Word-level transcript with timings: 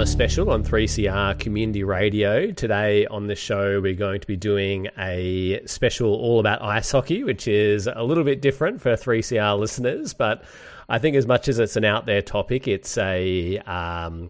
Summer 0.00 0.06
special 0.06 0.50
on 0.50 0.64
3CR 0.64 1.38
Community 1.38 1.84
Radio. 1.84 2.50
Today 2.52 3.04
on 3.08 3.26
the 3.26 3.34
show, 3.34 3.82
we're 3.82 3.92
going 3.92 4.18
to 4.18 4.26
be 4.26 4.34
doing 4.34 4.88
a 4.96 5.60
special 5.66 6.14
all 6.14 6.40
about 6.40 6.62
ice 6.62 6.90
hockey, 6.90 7.22
which 7.22 7.46
is 7.46 7.86
a 7.86 8.02
little 8.02 8.24
bit 8.24 8.40
different 8.40 8.80
for 8.80 8.92
3CR 8.92 9.58
listeners, 9.58 10.14
but 10.14 10.42
I 10.88 10.98
think 10.98 11.16
as 11.16 11.26
much 11.26 11.48
as 11.48 11.58
it's 11.58 11.76
an 11.76 11.84
out 11.84 12.06
there 12.06 12.22
topic, 12.22 12.66
it's 12.66 12.96
a. 12.96 13.58
Um, 13.58 14.28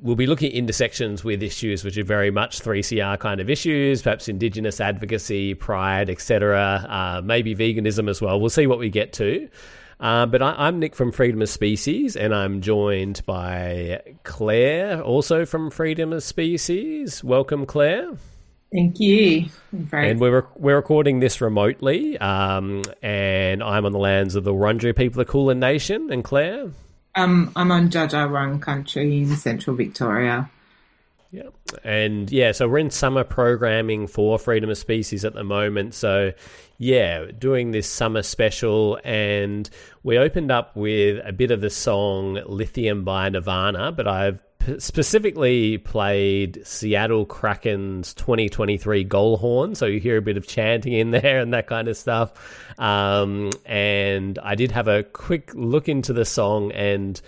we'll 0.00 0.16
be 0.16 0.26
looking 0.26 0.50
at 0.50 0.56
intersections 0.56 1.22
with 1.22 1.42
issues 1.42 1.84
which 1.84 1.98
are 1.98 2.04
very 2.04 2.30
much 2.30 2.60
3CR 2.62 3.18
kind 3.20 3.38
of 3.38 3.50
issues, 3.50 4.00
perhaps 4.00 4.30
Indigenous 4.30 4.80
advocacy, 4.80 5.52
pride, 5.52 6.08
etc., 6.08 6.86
uh, 6.88 7.20
maybe 7.22 7.54
veganism 7.54 8.08
as 8.08 8.22
well. 8.22 8.40
We'll 8.40 8.48
see 8.48 8.66
what 8.66 8.78
we 8.78 8.88
get 8.88 9.12
to. 9.14 9.46
Uh, 10.02 10.26
but 10.26 10.42
I, 10.42 10.66
am 10.66 10.80
Nick 10.80 10.96
from 10.96 11.12
Freedom 11.12 11.40
of 11.42 11.48
Species, 11.48 12.16
and 12.16 12.34
I'm 12.34 12.60
joined 12.60 13.24
by 13.24 14.02
Claire, 14.24 15.00
also 15.00 15.46
from 15.46 15.70
Freedom 15.70 16.12
of 16.12 16.24
Species. 16.24 17.22
Welcome, 17.22 17.66
Claire. 17.66 18.10
Thank 18.72 18.98
you. 18.98 19.46
And 19.92 20.18
we're 20.18 20.44
we're 20.56 20.74
recording 20.74 21.20
this 21.20 21.40
remotely, 21.40 22.18
um, 22.18 22.82
and 23.00 23.62
I'm 23.62 23.86
on 23.86 23.92
the 23.92 23.98
lands 24.00 24.34
of 24.34 24.42
the 24.42 24.52
Wurundjeri 24.52 24.96
people 24.96 25.20
of 25.20 25.28
Kulin 25.28 25.60
Nation. 25.60 26.12
And 26.12 26.24
Claire, 26.24 26.72
um, 27.14 27.52
I'm 27.54 27.70
on 27.70 27.88
Wurrung 27.88 28.60
country 28.60 29.18
in 29.18 29.36
central 29.36 29.76
Victoria. 29.76 30.50
Yeah. 31.32 31.48
And 31.82 32.30
yeah, 32.30 32.52
so 32.52 32.68
we're 32.68 32.78
in 32.78 32.90
summer 32.90 33.24
programming 33.24 34.06
for 34.06 34.38
Freedom 34.38 34.68
of 34.68 34.76
Species 34.76 35.24
at 35.24 35.32
the 35.32 35.42
moment. 35.42 35.94
So 35.94 36.32
yeah, 36.76 37.24
doing 37.38 37.70
this 37.70 37.88
summer 37.88 38.22
special, 38.22 38.98
and 39.02 39.68
we 40.02 40.18
opened 40.18 40.50
up 40.52 40.76
with 40.76 41.24
a 41.24 41.32
bit 41.32 41.50
of 41.50 41.62
the 41.62 41.70
song 41.70 42.38
Lithium 42.46 43.04
by 43.04 43.30
Nirvana, 43.30 43.92
but 43.92 44.06
I've 44.06 44.42
specifically 44.76 45.78
played 45.78 46.60
Seattle 46.66 47.24
Kraken's 47.24 48.12
2023 48.12 49.02
goal 49.04 49.38
horn, 49.38 49.74
so 49.74 49.86
you 49.86 50.00
hear 50.00 50.18
a 50.18 50.22
bit 50.22 50.36
of 50.36 50.46
chanting 50.46 50.92
in 50.92 51.10
there 51.12 51.40
and 51.40 51.54
that 51.54 51.66
kind 51.66 51.88
of 51.88 51.96
stuff. 51.96 52.34
Um, 52.78 53.50
and 53.64 54.38
I 54.40 54.54
did 54.54 54.70
have 54.72 54.86
a 54.86 55.02
quick 55.02 55.50
look 55.54 55.88
into 55.88 56.12
the 56.12 56.26
song 56.26 56.72
and 56.72 57.18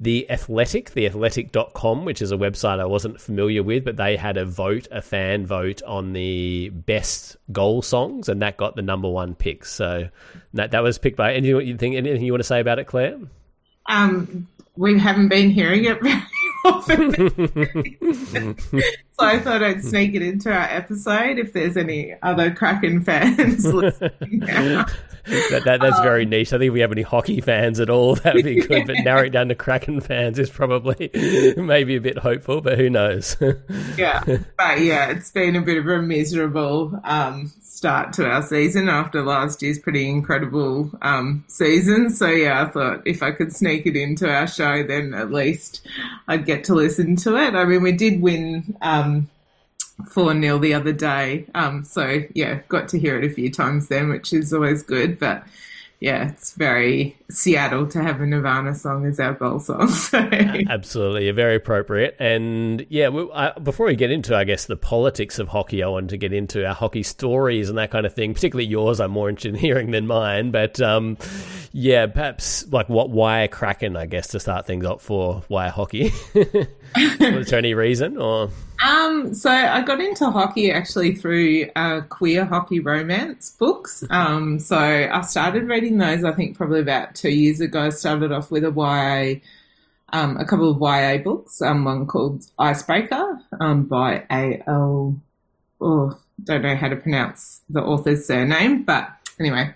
the 0.00 0.30
Athletic, 0.30 0.92
the 0.92 1.06
athletic.com, 1.06 2.04
which 2.04 2.22
is 2.22 2.30
a 2.30 2.36
website 2.36 2.78
I 2.78 2.84
wasn't 2.84 3.20
familiar 3.20 3.62
with, 3.62 3.84
but 3.84 3.96
they 3.96 4.16
had 4.16 4.36
a 4.36 4.44
vote, 4.44 4.86
a 4.92 5.02
fan 5.02 5.44
vote 5.44 5.82
on 5.82 6.12
the 6.12 6.70
best 6.70 7.36
goal 7.50 7.82
songs, 7.82 8.28
and 8.28 8.40
that 8.42 8.56
got 8.56 8.76
the 8.76 8.82
number 8.82 9.08
one 9.08 9.34
pick. 9.34 9.64
So 9.64 10.08
that 10.54 10.70
that 10.70 10.82
was 10.82 10.98
picked 10.98 11.16
by. 11.16 11.34
Anything 11.34 11.66
you 11.66 11.76
think? 11.76 11.96
Anything 11.96 12.22
you 12.22 12.32
want 12.32 12.40
to 12.40 12.46
say 12.48 12.60
about 12.60 12.78
it, 12.78 12.84
Claire? 12.84 13.18
Um, 13.88 14.46
we 14.76 14.98
haven't 14.98 15.28
been 15.28 15.50
hearing 15.50 15.84
it 15.84 15.98
so 16.88 16.94
I 19.18 19.38
thought 19.38 19.62
I'd 19.62 19.84
sneak 19.84 20.14
it 20.14 20.22
into 20.22 20.50
our 20.50 20.68
episode 20.68 21.38
if 21.38 21.52
there's 21.52 21.76
any 21.76 22.14
other 22.22 22.50
Kraken 22.50 23.02
fans 23.02 23.64
listening 23.72 24.42
that, 25.28 25.64
that, 25.64 25.80
that's 25.80 25.98
um, 25.98 26.02
very 26.02 26.24
niche. 26.24 26.52
I 26.52 26.58
think 26.58 26.68
if 26.68 26.72
we 26.72 26.80
have 26.80 26.92
any 26.92 27.02
hockey 27.02 27.40
fans 27.40 27.80
at 27.80 27.90
all, 27.90 28.14
that 28.16 28.34
would 28.34 28.44
be 28.44 28.60
good. 28.60 28.86
But 28.86 28.96
narrowing 29.04 29.32
down 29.32 29.48
to 29.48 29.54
Kraken 29.54 30.00
fans 30.00 30.38
is 30.38 30.50
probably 30.50 31.10
maybe 31.56 31.96
a 31.96 32.00
bit 32.00 32.18
hopeful, 32.18 32.60
but 32.60 32.78
who 32.78 32.90
knows? 32.90 33.36
yeah, 33.96 34.22
but 34.56 34.80
yeah, 34.80 35.10
it's 35.10 35.30
been 35.30 35.56
a 35.56 35.62
bit 35.62 35.78
of 35.78 35.86
a 35.86 36.02
miserable 36.02 36.98
um, 37.04 37.52
start 37.78 38.12
to 38.12 38.28
our 38.28 38.42
season 38.42 38.88
after 38.88 39.22
last 39.22 39.62
year's 39.62 39.78
pretty 39.78 40.10
incredible 40.10 40.90
um, 41.00 41.44
season. 41.46 42.10
So 42.10 42.26
yeah, 42.26 42.64
I 42.64 42.66
thought 42.68 43.06
if 43.06 43.22
I 43.22 43.30
could 43.30 43.54
sneak 43.54 43.86
it 43.86 43.94
into 43.94 44.28
our 44.28 44.48
show, 44.48 44.82
then 44.82 45.14
at 45.14 45.30
least 45.30 45.86
I'd 46.26 46.44
get 46.44 46.64
to 46.64 46.74
listen 46.74 47.14
to 47.16 47.36
it. 47.36 47.54
I 47.54 47.64
mean, 47.64 47.82
we 47.82 47.92
did 47.92 48.20
win 48.20 48.76
um, 48.82 49.30
4 50.10 50.40
0 50.40 50.58
the 50.58 50.74
other 50.74 50.92
day. 50.92 51.46
Um, 51.54 51.84
so, 51.84 52.24
yeah, 52.34 52.62
got 52.66 52.88
to 52.88 52.98
hear 52.98 53.16
it 53.16 53.30
a 53.30 53.32
few 53.32 53.48
times 53.48 53.86
then, 53.86 54.08
which 54.08 54.32
is 54.32 54.52
always 54.52 54.82
good. 54.82 55.20
But 55.20 55.44
yeah, 56.00 56.28
it's 56.28 56.52
very 56.52 57.16
Seattle 57.28 57.88
to 57.88 58.00
have 58.00 58.20
a 58.20 58.26
Nirvana 58.26 58.74
song 58.74 59.04
as 59.04 59.18
our 59.18 59.34
goal 59.34 59.58
song. 59.58 59.88
So. 59.98 60.18
Absolutely, 60.18 61.30
very 61.32 61.56
appropriate. 61.56 62.16
And 62.20 62.86
yeah, 62.88 63.08
we, 63.08 63.28
I, 63.32 63.50
before 63.58 63.86
we 63.86 63.96
get 63.96 64.10
into, 64.10 64.34
I 64.36 64.44
guess, 64.44 64.66
the 64.66 64.76
politics 64.76 65.38
of 65.38 65.48
hockey, 65.48 65.82
I 65.82 65.88
want 65.88 66.10
to 66.10 66.16
get 66.16 66.32
into 66.32 66.64
our 66.64 66.74
hockey 66.74 67.02
stories 67.02 67.68
and 67.68 67.76
that 67.78 67.90
kind 67.90 68.06
of 68.06 68.14
thing. 68.14 68.32
Particularly 68.32 68.68
yours, 68.68 69.00
I'm 69.00 69.10
more 69.10 69.28
interested 69.28 69.54
in 69.54 69.60
hearing 69.60 69.90
than 69.90 70.06
mine. 70.06 70.52
But 70.52 70.80
um, 70.80 71.18
yeah, 71.72 72.06
perhaps 72.06 72.66
like 72.68 72.88
what 72.88 73.10
why 73.10 73.48
Kraken, 73.48 73.96
I 73.96 74.06
guess, 74.06 74.28
to 74.28 74.40
start 74.40 74.66
things 74.66 74.86
up 74.86 75.00
for 75.00 75.42
why 75.48 75.68
hockey. 75.68 76.12
Was 76.34 77.50
there 77.50 77.58
any 77.58 77.74
reason 77.74 78.16
or? 78.16 78.50
Um, 78.84 79.34
so 79.34 79.50
I 79.50 79.82
got 79.82 80.00
into 80.00 80.30
hockey 80.30 80.70
actually 80.70 81.14
through 81.14 81.66
uh, 81.74 82.02
queer 82.02 82.44
hockey 82.44 82.80
romance 82.80 83.50
books. 83.58 84.04
Um, 84.10 84.58
so 84.60 84.76
I 84.78 85.20
started 85.22 85.64
reading 85.68 85.98
those. 85.98 86.24
I 86.24 86.32
think 86.32 86.56
probably 86.56 86.80
about 86.80 87.14
two 87.14 87.30
years 87.30 87.60
ago. 87.60 87.82
I 87.82 87.88
started 87.90 88.30
off 88.30 88.50
with 88.50 88.64
a 88.64 88.70
YA, 88.70 89.40
um, 90.16 90.36
a 90.36 90.44
couple 90.44 90.70
of 90.70 90.80
YA 90.80 91.22
books. 91.22 91.60
Um, 91.60 91.84
one 91.84 92.06
called 92.06 92.44
Icebreaker 92.58 93.40
um, 93.60 93.84
by 93.84 94.24
A 94.30 94.62
L. 94.66 95.20
Oh, 95.80 96.18
don't 96.44 96.62
know 96.62 96.76
how 96.76 96.88
to 96.88 96.96
pronounce 96.96 97.62
the 97.68 97.80
author's 97.80 98.26
surname, 98.26 98.82
but 98.84 99.10
anyway, 99.40 99.72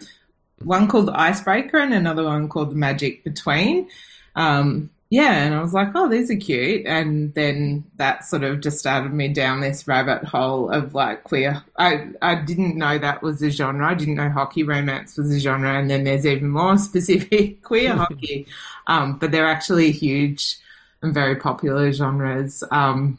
one 0.65 0.87
called 0.89 1.11
Icebreaker 1.11 1.79
and 1.79 1.93
another 1.93 2.25
one 2.25 2.49
called 2.49 2.71
The 2.71 2.77
Magic 2.77 3.25
Between. 3.25 3.89
Um, 4.37 4.91
yeah, 5.13 5.45
and 5.45 5.55
I 5.55 5.61
was 5.61 5.75
like, 5.75 5.91
oh, 5.95 6.09
these 6.09 6.31
are 6.31 6.37
cute. 6.37 6.87
And 6.87 7.35
then 7.35 7.85
that 7.97 8.25
sort 8.25 8.45
of 8.45 8.63
just 8.63 8.79
started 8.79 9.13
me 9.13 9.29
down 9.29 9.61
this 9.61 9.87
rabbit 9.87 10.25
hole 10.25 10.71
of 10.71 10.95
like 10.95 11.25
queer. 11.25 11.63
I, 11.77 12.07
I 12.23 12.37
didn't 12.37 12.79
know 12.79 12.97
that 12.97 13.23
was 13.23 13.43
a 13.43 13.51
genre. 13.51 13.87
I 13.87 13.93
didn't 13.93 14.15
know 14.15 14.31
hockey 14.31 14.63
romance 14.63 15.19
was 15.19 15.31
a 15.31 15.39
genre. 15.39 15.79
And 15.79 15.91
then 15.91 16.05
there's 16.05 16.25
even 16.25 16.49
more 16.49 16.79
specific 16.79 17.63
queer 17.63 17.95
hockey. 17.95 18.47
Um, 18.87 19.19
but 19.19 19.33
they're 19.33 19.47
actually 19.47 19.93
huge 19.93 20.57
and 21.03 21.13
very 21.13 21.37
popular 21.37 21.93
genres. 21.93 22.65
Um, 22.71 23.19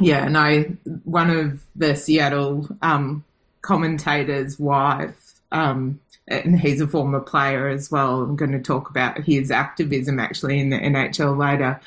yeah, 0.00 0.24
and 0.24 0.38
I, 0.38 0.62
one 1.04 1.28
of 1.28 1.62
the 1.76 1.96
Seattle 1.96 2.66
um, 2.80 3.24
commentators' 3.60 4.58
wife, 4.58 5.34
um, 5.52 6.00
and 6.30 6.58
he's 6.58 6.80
a 6.80 6.86
former 6.86 7.20
player 7.20 7.68
as 7.68 7.90
well. 7.90 8.22
I'm 8.22 8.36
going 8.36 8.52
to 8.52 8.60
talk 8.60 8.88
about 8.88 9.18
his 9.18 9.50
activism 9.50 10.18
actually 10.20 10.60
in 10.60 10.70
the 10.70 10.78
NHL 10.78 11.36
later. 11.36 11.80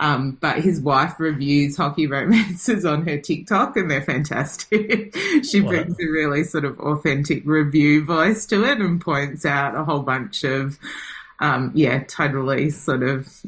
Um, 0.00 0.38
but 0.40 0.60
his 0.60 0.80
wife 0.80 1.18
reviews 1.18 1.76
hockey 1.76 2.06
romances 2.06 2.84
on 2.84 3.06
her 3.06 3.18
TikTok 3.18 3.76
and 3.76 3.90
they're 3.90 4.02
fantastic. 4.02 5.16
she 5.42 5.60
wow. 5.60 5.70
brings 5.70 5.96
a 5.98 6.06
really 6.06 6.44
sort 6.44 6.64
of 6.64 6.78
authentic 6.78 7.42
review 7.44 8.04
voice 8.04 8.46
to 8.46 8.64
it 8.64 8.78
and 8.78 9.00
points 9.00 9.44
out 9.44 9.74
a 9.74 9.84
whole 9.84 10.02
bunch 10.02 10.44
of, 10.44 10.78
um, 11.40 11.72
yeah, 11.74 12.04
totally 12.04 12.70
sort 12.70 13.02
of 13.02 13.42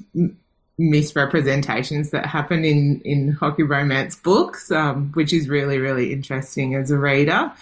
misrepresentations 0.76 2.10
that 2.10 2.26
happen 2.26 2.64
in, 2.64 3.00
in 3.04 3.32
hockey 3.32 3.62
romance 3.62 4.16
books, 4.16 4.72
um, 4.72 5.12
which 5.12 5.32
is 5.32 5.48
really, 5.48 5.78
really 5.78 6.12
interesting 6.12 6.74
as 6.74 6.90
a 6.90 6.98
reader. 6.98 7.52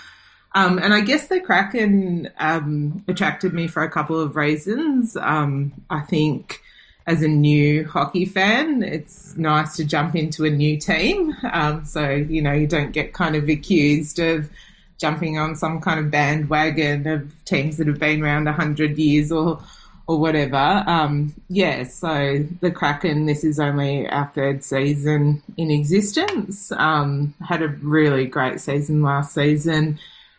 Um, 0.54 0.78
and 0.78 0.94
I 0.94 1.00
guess 1.00 1.28
the 1.28 1.40
Kraken 1.40 2.30
um, 2.38 3.04
attracted 3.06 3.52
me 3.52 3.66
for 3.66 3.82
a 3.82 3.90
couple 3.90 4.18
of 4.20 4.36
reasons. 4.36 5.16
Um, 5.16 5.72
I 5.90 6.00
think 6.00 6.62
as 7.06 7.22
a 7.22 7.28
new 7.28 7.86
hockey 7.86 8.24
fan, 8.24 8.82
it's 8.82 9.36
nice 9.36 9.76
to 9.76 9.84
jump 9.84 10.14
into 10.14 10.44
a 10.44 10.50
new 10.50 10.78
team. 10.78 11.34
Um, 11.52 11.84
so, 11.84 12.10
you 12.10 12.42
know, 12.42 12.52
you 12.52 12.66
don't 12.66 12.92
get 12.92 13.12
kind 13.12 13.36
of 13.36 13.48
accused 13.48 14.18
of 14.18 14.50
jumping 14.98 15.38
on 15.38 15.54
some 15.54 15.80
kind 15.80 16.00
of 16.00 16.10
bandwagon 16.10 17.06
of 17.06 17.44
teams 17.44 17.76
that 17.76 17.86
have 17.86 17.98
been 17.98 18.22
around 18.22 18.44
100 18.44 18.98
years 18.98 19.30
or 19.32 19.60
or 20.08 20.18
whatever. 20.18 20.56
Um, 20.86 21.34
yeah, 21.48 21.84
so 21.84 22.42
the 22.60 22.70
Kraken, 22.70 23.26
this 23.26 23.44
is 23.44 23.60
only 23.60 24.08
our 24.08 24.30
third 24.34 24.64
season 24.64 25.42
in 25.58 25.70
existence. 25.70 26.72
Um, 26.72 27.34
had 27.46 27.62
a 27.62 27.68
really 27.68 28.24
great 28.24 28.58
season 28.58 29.02
last 29.02 29.34
season. 29.34 29.98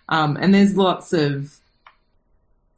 Um, 0.10 0.38
and 0.38 0.54
there's 0.54 0.76
lots 0.76 1.14
of 1.14 1.56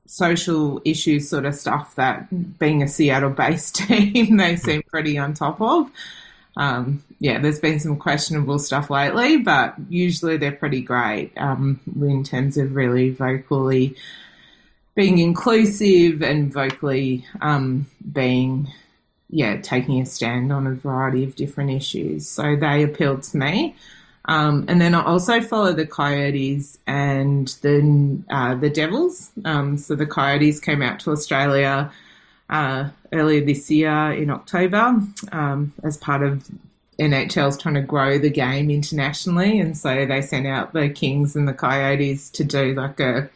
social 0.06 0.82
issues 0.84 1.30
sort 1.30 1.46
of 1.46 1.56
stuff 1.56 1.96
that 1.96 2.60
being 2.60 2.84
a 2.84 2.88
Seattle 2.88 3.30
based 3.30 3.76
team, 3.88 4.38
they 4.38 4.58
seem 4.58 4.84
pretty 4.84 5.18
on 5.18 5.34
top 5.34 5.60
of. 5.62 5.90
Um, 6.58 7.04
yeah, 7.20 7.40
there's 7.40 7.60
been 7.60 7.80
some 7.80 7.96
questionable 7.96 8.60
stuff 8.60 8.90
lately, 8.90 9.38
but 9.38 9.76
usually 9.90 10.36
they're 10.36 10.52
pretty 10.52 10.82
great 10.82 11.32
um, 11.38 11.80
in 12.02 12.24
terms 12.24 12.58
of 12.58 12.76
really 12.76 13.10
vocally 13.10 13.96
being 14.96 15.20
inclusive 15.20 16.22
and 16.22 16.52
vocally 16.52 17.26
um, 17.40 17.88
being, 18.12 18.68
yeah, 19.30 19.62
taking 19.62 20.02
a 20.02 20.06
stand 20.06 20.52
on 20.52 20.68
a 20.68 20.72
variety 20.72 21.24
of 21.24 21.36
different 21.36 21.72
issues. 21.72 22.28
So 22.28 22.58
they 22.58 22.84
appealed 22.84 23.24
to 23.24 23.38
me. 23.38 23.76
Um, 24.26 24.66
and 24.68 24.80
then 24.80 24.94
I 24.94 25.04
also 25.04 25.42
follow 25.42 25.74
the 25.74 25.86
Coyotes 25.86 26.78
and 26.86 27.48
the 27.62 28.22
uh, 28.30 28.56
the 28.56 28.70
Devils. 28.70 29.32
Um, 29.46 29.78
so 29.78 29.96
the 29.96 30.06
Coyotes 30.06 30.60
came 30.60 30.82
out 30.82 31.00
to 31.02 31.12
Australia 31.12 31.92
uh, 32.50 32.90
earlier 33.12 33.44
this 33.44 33.72
year 33.72 34.12
in 34.12 34.30
October 34.30 35.02
um, 35.32 35.74
as 35.84 35.98
part 35.98 36.22
of 36.22 36.48
NHL's 37.00 37.58
trying 37.58 37.76
to 37.76 37.82
grow 37.82 38.20
the 38.20 38.30
game 38.30 38.70
internationally, 38.70 39.60
and 39.60 39.76
so 39.76 40.06
they 40.06 40.22
sent 40.22 40.46
out 40.46 40.74
the 40.74 40.90
Kings 40.90 41.36
and 41.36 41.48
the 41.48 41.54
Coyotes 41.54 42.30
to 42.32 42.44
do 42.44 42.76
like 42.76 43.00
a 43.00 43.30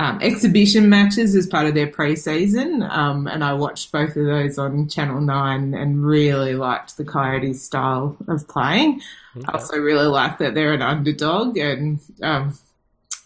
um, 0.00 0.18
exhibition 0.22 0.88
matches 0.88 1.34
as 1.34 1.46
part 1.46 1.66
of 1.66 1.74
their 1.74 1.86
preseason. 1.86 2.88
Um, 2.90 3.26
and 3.26 3.44
I 3.44 3.52
watched 3.52 3.92
both 3.92 4.16
of 4.16 4.24
those 4.24 4.56
on 4.56 4.88
Channel 4.88 5.20
9 5.20 5.74
and 5.74 6.02
really 6.02 6.54
liked 6.54 6.96
the 6.96 7.04
Coyotes' 7.04 7.62
style 7.62 8.16
of 8.26 8.48
playing. 8.48 9.02
I 9.46 9.52
also 9.52 9.76
really 9.76 10.06
like 10.06 10.38
that 10.38 10.54
they're 10.54 10.72
an 10.72 10.80
underdog. 10.80 11.58
And, 11.58 12.00
um, 12.22 12.58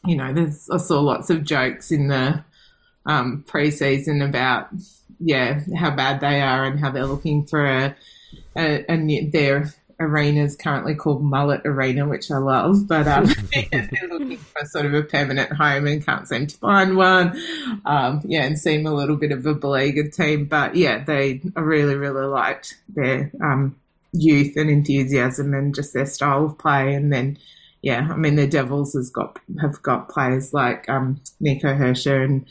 you 0.05 0.17
know, 0.17 0.33
there's, 0.33 0.69
I 0.69 0.79
saw 0.79 1.01
lots 1.01 1.31
of 1.31 1.45
jokes 1.45 1.93
in 1.93 2.09
the 2.09 2.45
um, 3.07 3.45
preseason 3.47 4.29
about, 4.29 4.71
yeah, 5.21 5.61
how 5.77 5.95
bad 5.95 6.19
they 6.19 6.41
are 6.41 6.65
and 6.65 6.81
how 6.81 6.91
they're 6.91 7.07
looking 7.07 7.47
for 7.47 7.65
a, 7.65 7.97
a, 8.57 8.93
a 8.93 9.27
their 9.27 9.73
arena 10.05 10.43
is 10.43 10.57
currently 10.57 10.95
called 10.95 11.23
Mullet 11.23 11.63
Arena, 11.65 12.07
which 12.07 12.31
I 12.31 12.39
love, 12.39 12.87
but 12.87 13.07
um, 13.09 13.27
they're 13.53 14.09
looking 14.09 14.37
for 14.37 14.65
sort 14.67 14.87
of 14.87 14.95
a 14.95 15.03
permanent 15.03 15.53
home 15.53 15.87
and 15.87 16.05
can't 16.05 16.29
seem 16.29 16.47
to 16.47 16.57
find 16.57 16.97
one. 16.97 17.41
Um, 17.85 18.21
yeah, 18.25 18.45
and 18.45 18.59
seem 18.59 18.87
a 18.87 18.95
little 18.95 19.17
bit 19.17 19.33
of 19.33 19.45
a 19.47 19.55
beleaguered 19.55 20.13
team, 20.13 20.45
but 20.47 20.77
yeah, 20.77 21.03
they 21.03 21.41
I 21.57 21.61
really 21.61 21.97
really 21.97 22.27
liked 22.27 22.77
their 22.89 23.31
um, 23.43 23.77
youth 24.13 24.57
and 24.57 24.71
enthusiasm 24.71 25.55
and 25.55 25.75
just 25.75 25.93
their 25.93 26.07
style 26.07 26.47
of 26.47 26.59
play, 26.59 26.95
and 26.95 27.13
then. 27.13 27.39
Yeah, 27.83 28.09
I 28.11 28.17
mean 28.17 28.37
the 28.37 28.47
Devils 28.47 28.95
has 28.95 29.11
got 29.11 29.39
have 29.61 29.83
got 29.83 30.09
players 30.09 30.55
like 30.55 30.89
um, 30.89 31.21
Nico 31.39 31.69
Hischier 31.75 32.25
and 32.25 32.47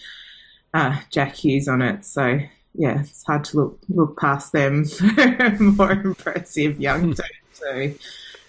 uh, 0.76 1.00
Jack 1.10 1.34
Hughes 1.34 1.68
on 1.68 1.82
it, 1.82 2.06
so 2.06 2.40
yeah, 2.76 3.02
it's 3.02 3.24
hard 3.24 3.44
to 3.46 3.58
look 3.58 3.80
look 3.90 4.20
past 4.20 4.52
them 4.52 4.86
for 4.86 5.58
more 5.60 5.92
impressive 5.92 6.80
young 6.80 7.14
team. 7.14 7.26
So 7.64 7.94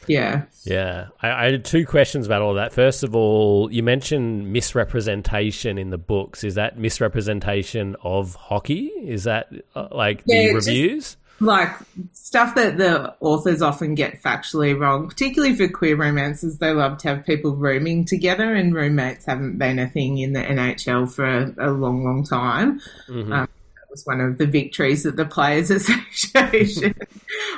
yeah. 0.06 0.42
Yeah. 0.64 1.08
I, 1.22 1.30
I, 1.30 1.50
had 1.52 1.64
two 1.64 1.86
questions 1.86 2.26
about 2.26 2.42
all 2.42 2.54
that. 2.54 2.72
First 2.72 3.02
of 3.02 3.14
all, 3.14 3.70
you 3.72 3.82
mentioned 3.82 4.52
misrepresentation 4.52 5.78
in 5.78 5.90
the 5.90 5.98
books. 5.98 6.44
Is 6.44 6.54
that 6.56 6.78
misrepresentation 6.78 7.96
of 8.02 8.34
hockey? 8.34 8.86
Is 8.86 9.24
that 9.24 9.50
uh, 9.74 9.88
like 9.92 10.22
yeah, 10.26 10.48
the 10.48 10.54
reviews? 10.54 11.16
Like 11.40 11.70
stuff 12.12 12.54
that 12.54 12.78
the 12.78 13.14
authors 13.20 13.60
often 13.60 13.94
get 13.94 14.22
factually 14.22 14.78
wrong, 14.78 15.08
particularly 15.08 15.54
for 15.54 15.68
queer 15.68 15.96
romances. 15.96 16.58
They 16.58 16.72
love 16.72 16.98
to 16.98 17.08
have 17.08 17.26
people 17.26 17.56
rooming 17.56 18.04
together, 18.04 18.54
and 18.54 18.72
roommates 18.72 19.24
haven't 19.24 19.58
been 19.58 19.80
a 19.80 19.88
thing 19.88 20.18
in 20.18 20.32
the 20.32 20.40
NHL 20.40 21.12
for 21.12 21.24
a, 21.24 21.52
a 21.58 21.70
long, 21.72 22.04
long 22.04 22.24
time. 22.24 22.80
Mm-hmm. 23.08 23.32
Um, 23.32 23.48
was 23.94 24.04
one 24.04 24.20
of 24.20 24.38
the 24.38 24.46
victories 24.46 25.04
that 25.04 25.16
the 25.16 25.24
Players 25.24 25.70
Association 25.70 26.94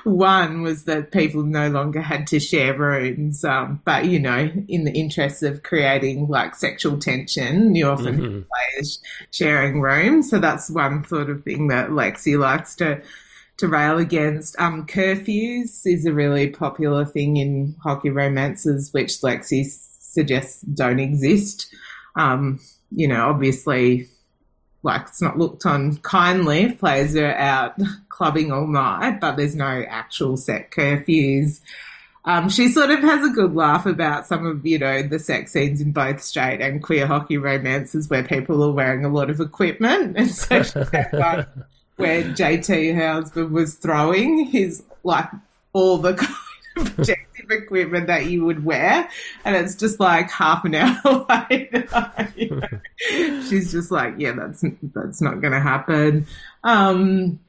won 0.05 0.62
was 0.62 0.85
that 0.85 1.11
people 1.11 1.43
no 1.43 1.69
longer 1.69 2.03
had 2.03 2.27
to 2.29 2.38
share 2.38 2.77
rooms. 2.77 3.43
Um, 3.43 3.81
but, 3.85 4.05
you 4.05 4.21
know, 4.21 4.50
in 4.69 4.85
the 4.85 4.93
interest 4.93 5.43
of 5.43 5.62
creating 5.62 6.29
like 6.29 6.55
sexual 6.55 6.99
tension, 6.99 7.75
you 7.75 7.88
often 7.88 8.17
mm-hmm. 8.17 8.35
have 8.35 8.44
players 8.49 9.00
sharing 9.31 9.81
rooms. 9.81 10.31
So 10.31 10.38
that's 10.38 10.71
one 10.71 11.06
sort 11.06 11.31
of 11.31 11.43
thing 11.43 11.69
that 11.69 11.91
Lexi 11.91 12.38
likes 12.38 12.77
to 12.77 13.03
to 13.59 13.69
rail 13.69 13.97
against. 13.97 14.55
Um, 14.61 14.87
curfews 14.87 15.87
is 15.87 16.05
a 16.05 16.12
really 16.12 16.50
popular 16.50 17.06
thing 17.06 17.38
in 17.38 17.75
hockey 17.83 18.11
romances, 18.11 18.93
which 18.93 19.23
Lexi 19.23 19.65
suggests 20.00 20.61
don't 20.61 21.00
exist. 21.00 21.75
Um, 22.17 22.61
you 22.91 23.09
know, 23.09 23.31
obviously 23.31 24.11
like 24.82 25.02
it's 25.02 25.23
not 25.23 25.38
looked 25.38 25.67
on 25.67 25.96
kindly 25.99 26.73
players 26.73 27.17
are 27.17 27.34
out 27.34 27.75
clubbing 28.08 28.52
all 28.52 28.67
night, 28.67 29.20
but 29.20 29.37
there's 29.37 29.56
no 29.56 29.84
actual 29.88 30.37
set 30.37 30.70
curfews. 30.70 31.61
Um, 32.25 32.49
she 32.49 32.69
sort 32.69 32.90
of 32.90 32.99
has 33.00 33.25
a 33.25 33.32
good 33.32 33.55
laugh 33.55 33.87
about 33.87 34.26
some 34.26 34.46
of, 34.46 34.67
you 34.67 34.81
know, 34.81 35.02
the 35.02 35.20
sex 35.20 35.52
scenes 35.52 35.81
in 35.81 35.93
both 35.93 36.20
straight 36.20 36.61
and 36.61 36.82
queer 36.82 37.06
hockey 37.06 37.37
romances 37.37 38.11
where 38.11 38.25
people 38.25 38.64
are 38.64 38.73
wearing 38.73 39.05
a 39.05 39.08
lot 39.08 39.31
of 39.31 39.40
equipment. 39.40 40.17
And 40.17 40.31
so 40.31 40.62
had 40.93 41.46
where 41.96 42.25
JT, 42.25 42.96
her 42.96 43.12
husband, 43.12 43.52
was 43.52 43.76
throwing 43.76 44.46
his, 44.46 44.82
like, 45.05 45.28
all 45.73 45.99
the 45.99 46.14
protective 47.47 47.65
equipment 47.65 48.07
that 48.07 48.27
you 48.27 48.45
would 48.45 48.65
wear, 48.65 49.09
and 49.45 49.57
it's 49.57 49.75
just 49.75 50.01
like 50.01 50.31
half 50.31 50.65
an 50.65 50.75
hour 50.75 51.01
away. 51.05 51.71
She's 53.49 53.73
just 53.73 53.91
like, 53.91 54.15
yeah, 54.19 54.33
that's 54.33 54.65
that's 54.95 55.21
not 55.21 55.41
going 55.41 55.53
to 55.53 55.61
happen. 55.61 56.27
Um, 56.65 57.41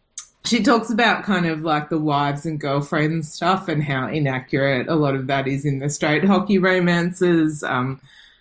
she 0.46 0.63
talks 0.63 0.89
about 0.89 1.24
kind 1.24 1.46
of 1.46 1.62
like 1.62 1.89
the 1.89 2.00
wives 2.00 2.46
and 2.46 2.60
girlfriends 2.60 3.34
stuff 3.34 3.68
and 3.68 3.84
how 3.84 4.08
inaccurate 4.08 4.88
a 4.88 4.96
lot 4.96 5.16
of 5.16 5.27
that 5.27 5.48
is 5.48 5.66
in 5.66 5.80
the 5.80 5.89
straight 5.89 6.24
hockey 6.24 6.58
romances. 6.58 7.63
Um, 7.63 8.00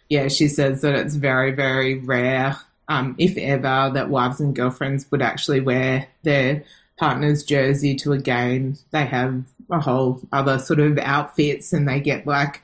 yeah, 0.08 0.28
she 0.28 0.46
says 0.46 0.82
that 0.82 0.94
it's 0.94 1.16
very, 1.16 1.50
very 1.50 1.98
rare, 1.98 2.56
um, 2.86 3.16
if 3.18 3.36
ever, 3.36 3.90
that 3.92 4.08
wives 4.08 4.38
and 4.38 4.54
girlfriends 4.54 5.10
would 5.10 5.22
actually 5.22 5.60
wear 5.60 6.06
their 6.22 6.62
partner's 6.96 7.42
jersey 7.42 7.96
to 7.96 8.12
a 8.12 8.18
game. 8.18 8.76
They 8.92 9.04
have 9.04 9.44
a 9.70 9.80
whole 9.80 10.20
other 10.32 10.58
sort 10.58 10.80
of 10.80 10.98
outfits 10.98 11.72
and 11.72 11.88
they 11.88 12.00
get 12.00 12.26
like 12.26 12.62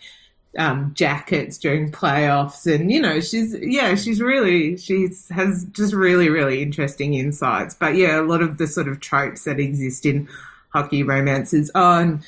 um, 0.59 0.93
jackets 0.95 1.57
during 1.57 1.91
playoffs 1.91 2.73
and 2.73 2.93
you 2.93 3.01
know 3.01 3.21
she's 3.21 3.57
yeah 3.61 3.95
she's 3.95 4.21
really 4.21 4.77
she's 4.77 5.29
has 5.31 5.65
just 5.73 5.95
really 5.95 6.29
really 6.29 6.63
interesting 6.63 7.15
insights. 7.15 7.75
But 7.75 7.97
yeah 7.97 8.21
a 8.21 8.23
lot 8.23 8.43
of 8.43 8.59
the 8.59 8.67
sort 8.67 8.89
of 8.89 9.01
tropes 9.01 9.45
that 9.45 9.59
exist 9.59 10.05
in 10.05 10.29
hockey 10.71 11.03
romances 11.03 11.71
on 11.75 12.23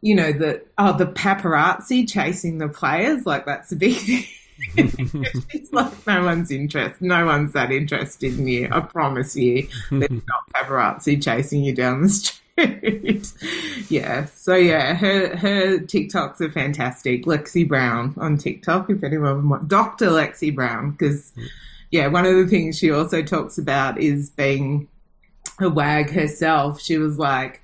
you 0.00 0.14
know 0.14 0.32
the 0.32 0.62
oh 0.78 0.96
the 0.96 1.06
paparazzi 1.06 2.08
chasing 2.08 2.58
the 2.58 2.68
players. 2.68 3.26
Like 3.26 3.46
that's 3.46 3.70
a 3.72 3.76
big 3.76 3.96
thing. 3.96 4.24
It's 4.76 5.72
like 5.72 6.06
no 6.06 6.24
one's 6.24 6.52
interest 6.52 7.00
no 7.00 7.26
one's 7.26 7.52
that 7.52 7.72
interested 7.72 8.38
in 8.38 8.46
you. 8.46 8.68
I 8.70 8.80
promise 8.80 9.34
you. 9.34 9.66
There's 9.90 10.10
not 10.10 10.52
paparazzi 10.54 11.20
chasing 11.22 11.64
you 11.64 11.74
down 11.74 12.02
the 12.02 12.08
street 12.08 12.41
yeah. 13.88 14.26
So 14.26 14.54
yeah, 14.54 14.94
her 14.94 15.36
her 15.36 15.78
TikToks 15.78 16.40
are 16.40 16.50
fantastic. 16.50 17.24
Lexi 17.24 17.66
Brown 17.66 18.14
on 18.18 18.36
TikTok, 18.36 18.90
if 18.90 19.02
anyone 19.02 19.48
wants, 19.48 19.68
Dr. 19.68 20.08
Lexi 20.08 20.54
Brown, 20.54 20.92
because 20.92 21.32
mm. 21.32 21.46
yeah, 21.90 22.08
one 22.08 22.26
of 22.26 22.34
the 22.34 22.46
things 22.46 22.78
she 22.78 22.90
also 22.90 23.22
talks 23.22 23.58
about 23.58 23.98
is 23.98 24.30
being 24.30 24.88
a 25.60 25.68
wag 25.68 26.10
herself. 26.10 26.80
She 26.80 26.98
was 26.98 27.18
like, 27.18 27.62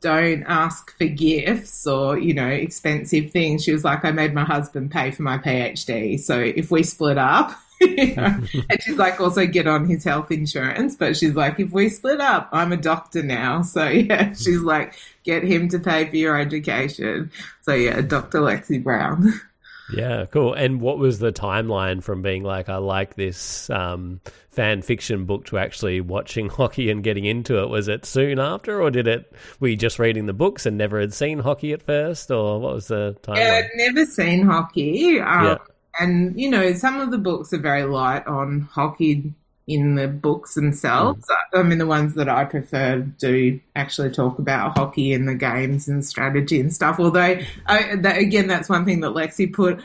don't 0.00 0.42
ask 0.44 0.96
for 0.98 1.06
gifts 1.06 1.86
or, 1.86 2.18
you 2.18 2.34
know, 2.34 2.48
expensive 2.48 3.30
things. 3.30 3.64
She 3.64 3.72
was 3.72 3.84
like, 3.84 4.04
I 4.04 4.10
made 4.10 4.34
my 4.34 4.44
husband 4.44 4.90
pay 4.90 5.12
for 5.12 5.22
my 5.22 5.38
PhD. 5.38 6.18
So 6.18 6.38
if 6.38 6.70
we 6.70 6.82
split 6.82 7.18
up, 7.18 7.52
and 8.70 8.82
she's 8.82 8.96
like, 8.96 9.20
also 9.20 9.46
get 9.46 9.66
on 9.66 9.86
his 9.88 10.04
health 10.04 10.30
insurance. 10.30 10.96
But 10.96 11.16
she's 11.16 11.34
like, 11.34 11.58
if 11.60 11.70
we 11.70 11.88
split 11.88 12.20
up, 12.20 12.48
I'm 12.52 12.72
a 12.72 12.76
doctor 12.76 13.22
now. 13.22 13.62
So 13.62 13.88
yeah, 13.88 14.32
she's 14.34 14.60
like, 14.60 14.94
get 15.24 15.42
him 15.42 15.68
to 15.70 15.78
pay 15.78 16.08
for 16.08 16.16
your 16.16 16.38
education. 16.38 17.30
So 17.62 17.74
yeah, 17.74 18.00
Dr. 18.00 18.40
Lexi 18.40 18.82
Brown. 18.82 19.32
Yeah, 19.92 20.24
cool. 20.26 20.54
And 20.54 20.80
what 20.80 20.96
was 20.96 21.18
the 21.18 21.32
timeline 21.32 22.02
from 22.02 22.22
being 22.22 22.44
like, 22.44 22.70
I 22.70 22.76
like 22.76 23.14
this 23.14 23.68
um, 23.68 24.20
fan 24.50 24.80
fiction 24.80 25.26
book 25.26 25.46
to 25.46 25.58
actually 25.58 26.00
watching 26.00 26.48
hockey 26.48 26.90
and 26.90 27.02
getting 27.04 27.26
into 27.26 27.62
it? 27.62 27.68
Was 27.68 27.88
it 27.88 28.06
soon 28.06 28.38
after, 28.38 28.80
or 28.80 28.90
did 28.90 29.06
it? 29.06 29.30
Were 29.60 29.68
you 29.68 29.76
just 29.76 29.98
reading 29.98 30.24
the 30.24 30.32
books 30.32 30.64
and 30.64 30.78
never 30.78 30.98
had 30.98 31.12
seen 31.12 31.40
hockey 31.40 31.72
at 31.74 31.82
first, 31.82 32.30
or 32.30 32.58
what 32.58 32.74
was 32.74 32.86
the 32.88 33.18
timeline? 33.22 33.36
Yeah, 33.36 33.62
I'd 33.64 33.70
never 33.74 34.06
seen 34.06 34.46
hockey. 34.46 35.20
Um, 35.20 35.44
Yeah. 35.44 35.58
And, 35.98 36.38
you 36.40 36.50
know, 36.50 36.72
some 36.74 37.00
of 37.00 37.10
the 37.10 37.18
books 37.18 37.52
are 37.52 37.58
very 37.58 37.84
light 37.84 38.26
on 38.26 38.62
hockey 38.62 39.34
in 39.66 39.94
the 39.94 40.08
books 40.08 40.54
themselves. 40.54 41.26
Mm. 41.54 41.60
I 41.60 41.62
mean, 41.62 41.78
the 41.78 41.86
ones 41.86 42.14
that 42.14 42.28
I 42.28 42.44
prefer 42.44 43.00
do 43.00 43.60
actually 43.76 44.10
talk 44.10 44.38
about 44.38 44.76
hockey 44.76 45.12
and 45.12 45.28
the 45.28 45.34
games 45.34 45.88
and 45.88 46.04
strategy 46.04 46.60
and 46.60 46.72
stuff. 46.72 46.98
Although, 46.98 47.38
I, 47.66 47.96
that, 47.96 48.18
again, 48.18 48.46
that's 48.46 48.68
one 48.68 48.84
thing 48.84 49.00
that 49.00 49.12
Lexi 49.12 49.52
put 49.52 49.80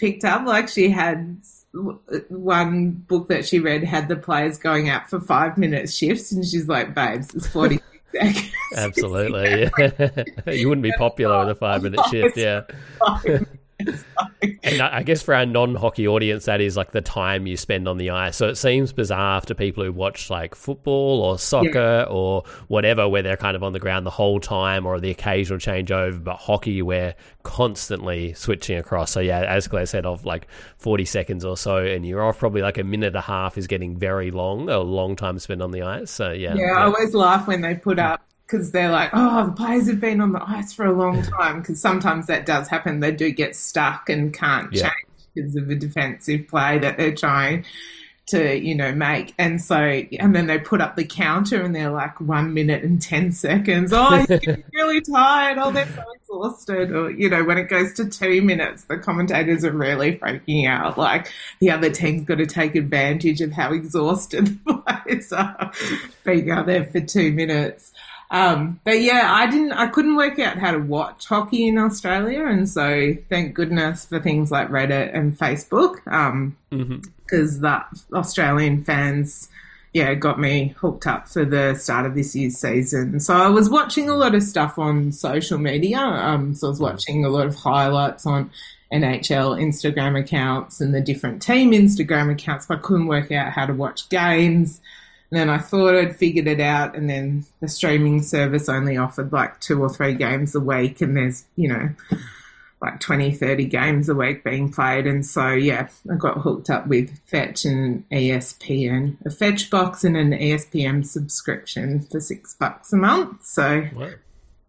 picked 0.00 0.24
up. 0.24 0.46
Like 0.46 0.68
she 0.68 0.90
had 0.90 1.40
one 2.28 2.90
book 2.90 3.28
that 3.28 3.46
she 3.46 3.60
read 3.60 3.84
had 3.84 4.08
the 4.08 4.16
players 4.16 4.58
going 4.58 4.88
out 4.88 5.08
for 5.08 5.20
five 5.20 5.56
minute 5.56 5.90
shifts, 5.92 6.32
and 6.32 6.44
she's 6.44 6.66
like, 6.66 6.94
"Babes, 6.94 7.32
it's 7.34 7.46
forty 7.46 7.78
seconds." 8.12 8.50
Absolutely. 8.76 9.70
Yeah. 9.78 10.24
you 10.52 10.68
wouldn't 10.68 10.82
be 10.82 10.92
popular 10.98 11.40
with 11.40 11.50
a 11.50 11.54
five 11.54 11.82
minute 11.84 12.00
shift. 12.10 12.36
Yeah. 12.36 12.62
And 14.62 14.82
I 14.82 15.02
guess 15.02 15.22
for 15.22 15.34
our 15.34 15.46
non 15.46 15.74
hockey 15.74 16.06
audience, 16.06 16.44
that 16.44 16.60
is 16.60 16.76
like 16.76 16.92
the 16.92 17.00
time 17.00 17.46
you 17.46 17.56
spend 17.56 17.88
on 17.88 17.98
the 17.98 18.10
ice. 18.10 18.36
So 18.36 18.48
it 18.48 18.56
seems 18.56 18.92
bizarre 18.92 19.40
to 19.42 19.54
people 19.54 19.84
who 19.84 19.92
watch 19.92 20.30
like 20.30 20.54
football 20.54 21.22
or 21.22 21.38
soccer 21.38 22.06
or 22.08 22.44
whatever, 22.68 23.08
where 23.08 23.22
they're 23.22 23.36
kind 23.36 23.56
of 23.56 23.62
on 23.62 23.72
the 23.72 23.78
ground 23.78 24.06
the 24.06 24.10
whole 24.10 24.40
time 24.40 24.86
or 24.86 25.00
the 25.00 25.10
occasional 25.10 25.58
changeover. 25.58 26.22
But 26.22 26.36
hockey, 26.36 26.82
we're 26.82 27.14
constantly 27.42 28.34
switching 28.34 28.78
across. 28.78 29.10
So 29.12 29.20
yeah, 29.20 29.40
as 29.40 29.68
Claire 29.68 29.86
said, 29.86 30.06
of 30.06 30.24
like 30.24 30.46
40 30.78 31.04
seconds 31.04 31.44
or 31.44 31.56
so, 31.56 31.78
and 31.78 32.06
you're 32.06 32.22
off 32.22 32.38
probably 32.38 32.62
like 32.62 32.78
a 32.78 32.84
minute 32.84 33.08
and 33.08 33.16
a 33.16 33.20
half 33.20 33.58
is 33.58 33.66
getting 33.66 33.96
very 33.96 34.30
long, 34.30 34.68
a 34.68 34.78
long 34.78 35.16
time 35.16 35.38
spent 35.38 35.62
on 35.62 35.70
the 35.70 35.82
ice. 35.82 36.10
So 36.10 36.32
yeah. 36.32 36.54
Yeah, 36.54 36.76
I 36.76 36.84
always 36.84 37.14
laugh 37.14 37.46
when 37.46 37.60
they 37.60 37.74
put 37.74 37.98
up 37.98 38.29
because 38.50 38.72
they're 38.72 38.90
like, 38.90 39.10
oh, 39.12 39.46
the 39.46 39.52
players 39.52 39.86
have 39.86 40.00
been 40.00 40.20
on 40.20 40.32
the 40.32 40.42
ice 40.44 40.72
for 40.72 40.84
a 40.84 40.92
long 40.92 41.22
time. 41.22 41.60
Because 41.60 41.80
sometimes 41.80 42.26
that 42.26 42.46
does 42.46 42.68
happen. 42.68 43.00
They 43.00 43.12
do 43.12 43.30
get 43.30 43.54
stuck 43.54 44.08
and 44.08 44.32
can't 44.34 44.72
Yeah. 44.72 44.82
change 44.82 44.94
because 45.34 45.56
of 45.56 45.70
a 45.70 45.74
defensive 45.76 46.48
play 46.48 46.78
that 46.78 46.96
they're 46.96 47.14
trying 47.14 47.64
to, 48.26 48.58
you 48.58 48.74
know, 48.74 48.92
make. 48.92 49.34
And 49.38 49.60
so, 49.60 49.76
and 49.76 50.34
then 50.34 50.46
they 50.46 50.58
put 50.58 50.80
up 50.80 50.96
the 50.96 51.04
counter 51.04 51.62
and 51.62 51.74
they're 51.74 51.90
like 51.90 52.20
one 52.20 52.52
minute 52.54 52.82
and 52.82 53.00
10 53.00 53.32
seconds. 53.32 53.92
Oh, 53.92 54.16
he's 54.16 54.26
getting 54.40 54.64
really 54.74 55.00
tired. 55.00 55.58
Oh, 55.58 55.70
they're 55.72 55.86
so 55.86 56.02
exhausted. 56.14 56.92
Or, 56.92 57.10
you 57.10 57.28
know, 57.28 57.44
when 57.44 57.58
it 57.58 57.68
goes 57.68 57.92
to 57.94 58.08
two 58.08 58.42
minutes, 58.42 58.84
the 58.84 58.98
commentators 58.98 59.64
are 59.64 59.72
really 59.72 60.18
freaking 60.18 60.68
out. 60.68 60.98
Like 60.98 61.32
the 61.60 61.70
other 61.70 61.90
team's 61.90 62.24
got 62.24 62.38
to 62.38 62.46
take 62.46 62.74
advantage 62.74 63.40
of 63.40 63.52
how 63.52 63.72
exhausted 63.72 64.58
the 64.66 64.74
players 64.74 65.32
are 65.32 65.72
being 66.24 66.50
out 66.50 66.66
there 66.66 66.84
for 66.84 67.00
two 67.00 67.32
minutes. 67.32 67.92
Um, 68.30 68.78
but 68.84 69.00
yeah, 69.00 69.28
I 69.32 69.50
didn't, 69.50 69.72
I 69.72 69.88
couldn't 69.88 70.14
work 70.16 70.38
out 70.38 70.56
how 70.58 70.70
to 70.70 70.78
watch 70.78 71.26
hockey 71.26 71.66
in 71.66 71.78
Australia. 71.78 72.44
And 72.46 72.68
so 72.68 73.14
thank 73.28 73.54
goodness 73.54 74.04
for 74.06 74.20
things 74.20 74.50
like 74.52 74.68
Reddit 74.68 75.14
and 75.16 75.36
Facebook. 75.36 75.96
Um, 76.06 76.56
Mhm. 76.72 77.04
because 77.24 77.60
that 77.60 77.86
Australian 78.12 78.82
fans, 78.84 79.48
yeah, 79.92 80.14
got 80.14 80.38
me 80.38 80.74
hooked 80.78 81.06
up 81.06 81.26
for 81.28 81.44
the 81.44 81.74
start 81.74 82.06
of 82.06 82.14
this 82.14 82.34
year's 82.36 82.56
season. 82.56 83.18
So 83.18 83.34
I 83.34 83.48
was 83.48 83.68
watching 83.68 84.08
a 84.08 84.14
lot 84.14 84.34
of 84.36 84.42
stuff 84.44 84.78
on 84.78 85.10
social 85.10 85.58
media. 85.58 85.98
Um, 85.98 86.54
so 86.54 86.68
I 86.68 86.70
was 86.70 86.80
watching 86.80 87.24
a 87.24 87.28
lot 87.28 87.46
of 87.48 87.56
highlights 87.56 88.26
on 88.26 88.50
NHL 88.92 89.56
Instagram 89.60 90.18
accounts 90.18 90.80
and 90.80 90.92
the 90.94 91.00
different 91.00 91.42
team 91.42 91.70
Instagram 91.72 92.30
accounts, 92.30 92.66
but 92.66 92.78
I 92.78 92.80
couldn't 92.80 93.06
work 93.06 93.30
out 93.32 93.52
how 93.52 93.66
to 93.66 93.72
watch 93.74 94.08
games. 94.08 94.80
And 95.30 95.38
then 95.38 95.50
I 95.50 95.58
thought 95.58 95.94
I'd 95.94 96.16
figured 96.16 96.48
it 96.48 96.60
out, 96.60 96.96
and 96.96 97.08
then 97.08 97.44
the 97.60 97.68
streaming 97.68 98.22
service 98.22 98.68
only 98.68 98.96
offered 98.96 99.32
like 99.32 99.60
two 99.60 99.80
or 99.80 99.88
three 99.88 100.14
games 100.14 100.54
a 100.54 100.60
week, 100.60 101.00
and 101.00 101.16
there's, 101.16 101.44
you 101.56 101.68
know, 101.68 101.90
like 102.82 102.98
20, 102.98 103.32
30 103.32 103.66
games 103.66 104.08
a 104.08 104.14
week 104.14 104.42
being 104.42 104.72
played. 104.72 105.06
And 105.06 105.24
so, 105.24 105.50
yeah, 105.50 105.88
I 106.10 106.14
got 106.16 106.38
hooked 106.38 106.70
up 106.70 106.86
with 106.86 107.16
Fetch 107.26 107.64
and 107.66 108.08
ESPN, 108.10 109.18
a 109.24 109.30
Fetch 109.30 109.70
box 109.70 110.02
and 110.02 110.16
an 110.16 110.32
ESPN 110.32 111.04
subscription 111.06 112.00
for 112.00 112.20
six 112.20 112.54
bucks 112.54 112.92
a 112.92 112.96
month. 112.96 113.44
So, 113.44 113.86
Wow. 113.94 114.10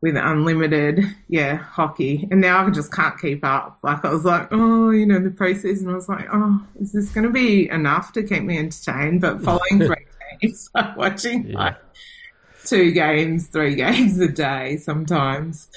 with 0.01 0.17
unlimited, 0.17 1.05
yeah, 1.29 1.55
hockey. 1.55 2.27
And 2.29 2.41
now 2.41 2.67
I 2.67 2.69
just 2.71 2.91
can't 2.93 3.17
keep 3.19 3.45
up. 3.45 3.79
Like, 3.81 4.03
I 4.03 4.11
was 4.11 4.25
like, 4.25 4.49
oh, 4.51 4.89
you 4.89 5.05
know, 5.05 5.19
the 5.19 5.29
preseason, 5.29 5.89
I 5.89 5.95
was 5.95 6.09
like, 6.09 6.27
oh, 6.33 6.61
is 6.81 6.91
this 6.91 7.09
going 7.11 7.25
to 7.25 7.31
be 7.33 7.69
enough 7.69 8.11
to 8.13 8.23
keep 8.23 8.43
me 8.43 8.57
entertained? 8.57 9.21
But 9.21 9.41
following 9.41 9.79
teams, 10.39 10.69
like 10.73 10.95
watching 10.97 11.47
Yeah. 11.47 11.57
like 11.57 11.77
two 12.65 12.91
games, 12.91 13.47
three 13.47 13.73
games 13.85 14.19
a 14.19 14.27
day 14.27 14.77
sometimes. 14.77 15.67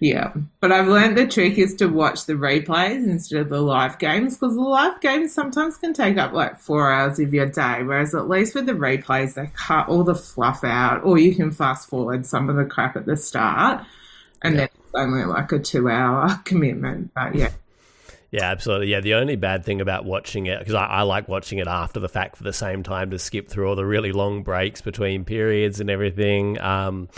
Yeah. 0.00 0.34
But 0.60 0.70
I've 0.72 0.86
learned 0.88 1.16
the 1.16 1.26
trick 1.26 1.56
is 1.58 1.74
to 1.76 1.86
watch 1.86 2.26
the 2.26 2.34
replays 2.34 3.04
instead 3.06 3.40
of 3.40 3.48
the 3.48 3.60
live 3.62 3.98
games 3.98 4.36
because 4.36 4.54
the 4.54 4.60
live 4.60 5.00
games 5.00 5.32
sometimes 5.32 5.76
can 5.78 5.94
take 5.94 6.18
up 6.18 6.32
like 6.32 6.58
four 6.60 6.90
hours 6.92 7.18
of 7.18 7.32
your 7.32 7.46
day. 7.46 7.82
Whereas 7.82 8.14
at 8.14 8.28
least 8.28 8.54
with 8.54 8.66
the 8.66 8.72
replays, 8.74 9.34
they 9.34 9.50
cut 9.54 9.88
all 9.88 10.04
the 10.04 10.14
fluff 10.14 10.62
out 10.62 11.02
or 11.04 11.18
you 11.18 11.34
can 11.34 11.50
fast 11.50 11.88
forward 11.88 12.26
some 12.26 12.50
of 12.50 12.56
the 12.56 12.64
crap 12.66 12.96
at 12.96 13.06
the 13.06 13.16
start. 13.16 13.82
And 14.42 14.58
then 14.58 14.68
it's 14.74 14.94
only 14.94 15.24
like 15.24 15.50
a 15.52 15.58
two 15.58 15.88
hour 15.88 16.28
commitment. 16.44 17.12
But 17.14 17.34
yeah. 17.34 17.50
Yeah, 18.30 18.50
absolutely. 18.50 18.88
Yeah, 18.88 19.00
the 19.00 19.14
only 19.14 19.36
bad 19.36 19.64
thing 19.64 19.80
about 19.80 20.04
watching 20.04 20.46
it, 20.46 20.58
because 20.58 20.74
I, 20.74 20.86
I 20.86 21.02
like 21.02 21.28
watching 21.28 21.58
it 21.58 21.68
after 21.68 22.00
the 22.00 22.08
fact 22.08 22.36
for 22.36 22.42
the 22.42 22.52
same 22.52 22.82
time 22.82 23.10
to 23.10 23.18
skip 23.18 23.48
through 23.48 23.68
all 23.68 23.76
the 23.76 23.86
really 23.86 24.12
long 24.12 24.42
breaks 24.42 24.80
between 24.80 25.24
periods 25.24 25.80
and 25.80 25.88
everything. 25.88 26.60
Um, 26.60 27.08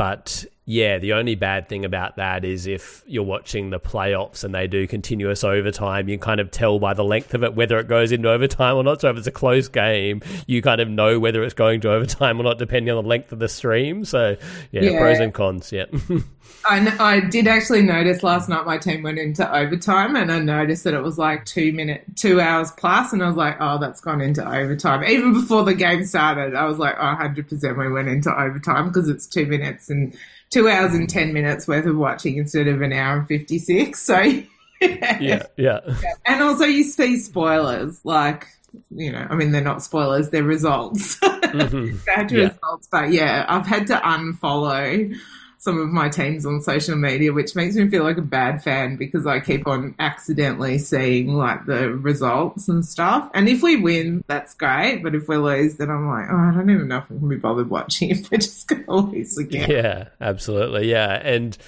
but 0.00 0.46
yeah, 0.64 0.96
the 0.96 1.12
only 1.12 1.34
bad 1.34 1.68
thing 1.68 1.84
about 1.84 2.16
that 2.16 2.42
is 2.42 2.66
if 2.66 3.04
you're 3.06 3.22
watching 3.22 3.68
the 3.68 3.78
playoffs 3.78 4.44
and 4.44 4.54
they 4.54 4.66
do 4.66 4.86
continuous 4.86 5.44
overtime, 5.44 6.08
you 6.08 6.16
kind 6.16 6.40
of 6.40 6.50
tell 6.50 6.78
by 6.78 6.94
the 6.94 7.04
length 7.04 7.34
of 7.34 7.42
it 7.44 7.54
whether 7.54 7.78
it 7.78 7.86
goes 7.86 8.10
into 8.10 8.30
overtime 8.30 8.76
or 8.76 8.82
not. 8.82 9.02
So 9.02 9.10
if 9.10 9.18
it's 9.18 9.26
a 9.26 9.32
close 9.32 9.68
game, 9.68 10.22
you 10.46 10.62
kind 10.62 10.80
of 10.80 10.88
know 10.88 11.20
whether 11.20 11.42
it's 11.42 11.52
going 11.52 11.82
to 11.82 11.92
overtime 11.92 12.40
or 12.40 12.44
not, 12.44 12.56
depending 12.56 12.96
on 12.96 13.02
the 13.04 13.08
length 13.08 13.30
of 13.30 13.40
the 13.40 13.48
stream. 13.48 14.06
So 14.06 14.36
yeah, 14.72 14.82
Yeah. 14.82 14.98
pros 15.00 15.18
and 15.18 15.34
cons. 15.34 15.70
Yeah. 15.70 15.84
I, 16.68 16.96
I 16.98 17.20
did 17.20 17.46
actually 17.46 17.82
notice 17.82 18.22
last 18.22 18.48
night 18.48 18.66
my 18.66 18.76
team 18.76 19.02
went 19.02 19.18
into 19.18 19.50
overtime 19.54 20.14
and 20.14 20.30
I 20.30 20.40
noticed 20.40 20.84
that 20.84 20.94
it 20.94 21.02
was 21.02 21.16
like 21.18 21.44
two 21.46 21.72
minute, 21.72 22.04
two 22.16 22.40
hours 22.40 22.70
plus, 22.72 23.12
and 23.12 23.22
I 23.22 23.28
was 23.28 23.36
like, 23.36 23.56
oh, 23.60 23.78
that's 23.78 24.00
gone 24.00 24.20
into 24.20 24.46
overtime. 24.46 25.02
Even 25.04 25.32
before 25.32 25.64
the 25.64 25.74
game 25.74 26.04
started, 26.04 26.54
I 26.54 26.64
was 26.64 26.78
like, 26.78 26.96
oh, 26.98 27.16
100% 27.18 27.78
we 27.78 27.90
went 27.92 28.08
into 28.08 28.30
overtime 28.30 28.88
because 28.88 29.08
it's 29.08 29.26
two 29.26 29.46
minutes 29.46 29.89
and 29.90 30.16
two 30.50 30.68
hours 30.68 30.94
and 30.94 31.08
10 31.08 31.32
minutes 31.32 31.68
worth 31.68 31.86
of 31.86 31.96
watching 31.96 32.36
instead 32.38 32.66
of 32.68 32.80
an 32.82 32.92
hour 32.92 33.18
and 33.18 33.28
56. 33.28 34.00
So, 34.00 34.18
yeah. 34.80 35.42
Yeah. 35.56 35.80
and 36.26 36.42
also 36.42 36.64
you 36.64 36.84
see 36.84 37.16
spoilers, 37.18 38.00
like, 38.04 38.46
you 38.90 39.10
know, 39.12 39.26
I 39.28 39.34
mean, 39.34 39.52
they're 39.52 39.60
not 39.60 39.82
spoilers, 39.82 40.30
they're 40.30 40.42
results. 40.44 41.18
Mm-hmm. 41.50 41.96
Bad 42.06 42.30
Yeah. 42.30 42.38
results. 42.44 42.86
But 42.92 43.12
yeah, 43.12 43.44
I've 43.48 43.66
had 43.66 43.88
to 43.88 43.94
unfollow 43.96 45.12
some 45.60 45.78
of 45.78 45.90
my 45.90 46.08
teams 46.08 46.46
on 46.46 46.62
social 46.62 46.96
media, 46.96 47.34
which 47.34 47.54
makes 47.54 47.74
me 47.74 47.86
feel 47.86 48.02
like 48.02 48.16
a 48.16 48.22
bad 48.22 48.64
fan 48.64 48.96
because 48.96 49.26
I 49.26 49.40
keep 49.40 49.66
on 49.66 49.94
accidentally 49.98 50.78
seeing 50.78 51.34
like 51.34 51.66
the 51.66 51.90
results 51.90 52.66
and 52.70 52.82
stuff. 52.82 53.30
And 53.34 53.46
if 53.46 53.62
we 53.62 53.76
win, 53.76 54.24
that's 54.26 54.54
great. 54.54 55.02
But 55.02 55.14
if 55.14 55.28
we 55.28 55.36
lose, 55.36 55.76
then 55.76 55.90
I'm 55.90 56.08
like, 56.08 56.28
oh, 56.30 56.34
I 56.34 56.54
don't 56.54 56.70
even 56.70 56.88
know 56.88 56.96
if 56.96 57.04
I 57.04 57.08
can 57.08 57.28
be 57.28 57.36
bothered 57.36 57.68
watching 57.68 58.08
if 58.08 58.30
we're 58.30 58.38
just 58.38 58.68
going 58.68 58.86
to 58.86 58.90
lose 58.90 59.36
again. 59.36 59.70
Yeah, 59.70 60.08
absolutely. 60.18 60.90
Yeah, 60.90 61.20
and 61.22 61.58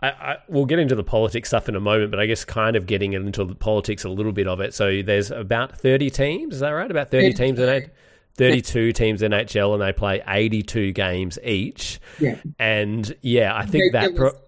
I, 0.00 0.08
I, 0.08 0.36
we'll 0.48 0.64
get 0.64 0.78
into 0.78 0.94
the 0.94 1.04
politics 1.04 1.50
stuff 1.50 1.68
in 1.68 1.76
a 1.76 1.80
moment, 1.80 2.12
but 2.12 2.20
I 2.20 2.24
guess 2.24 2.42
kind 2.42 2.74
of 2.74 2.86
getting 2.86 3.12
into 3.12 3.44
the 3.44 3.54
politics 3.54 4.04
a 4.04 4.08
little 4.08 4.32
bit 4.32 4.46
of 4.46 4.60
it. 4.60 4.72
So 4.72 5.02
there's 5.02 5.30
about 5.30 5.76
30 5.76 6.08
teams, 6.08 6.54
is 6.54 6.60
that 6.60 6.70
right? 6.70 6.90
About 6.90 7.10
30 7.10 7.34
teams 7.34 7.58
in 7.58 7.68
it. 7.68 7.94
32 8.36 8.92
teams 8.92 9.22
in 9.22 9.32
NHL 9.32 9.72
and 9.72 9.82
they 9.82 9.92
play 9.92 10.22
82 10.26 10.92
games 10.92 11.38
each. 11.42 12.00
Yeah. 12.20 12.36
And 12.58 13.14
yeah, 13.22 13.56
I 13.56 13.66
think 13.66 13.92
that 13.92 14.02
Regular 14.08 14.30
pro- 14.30 14.40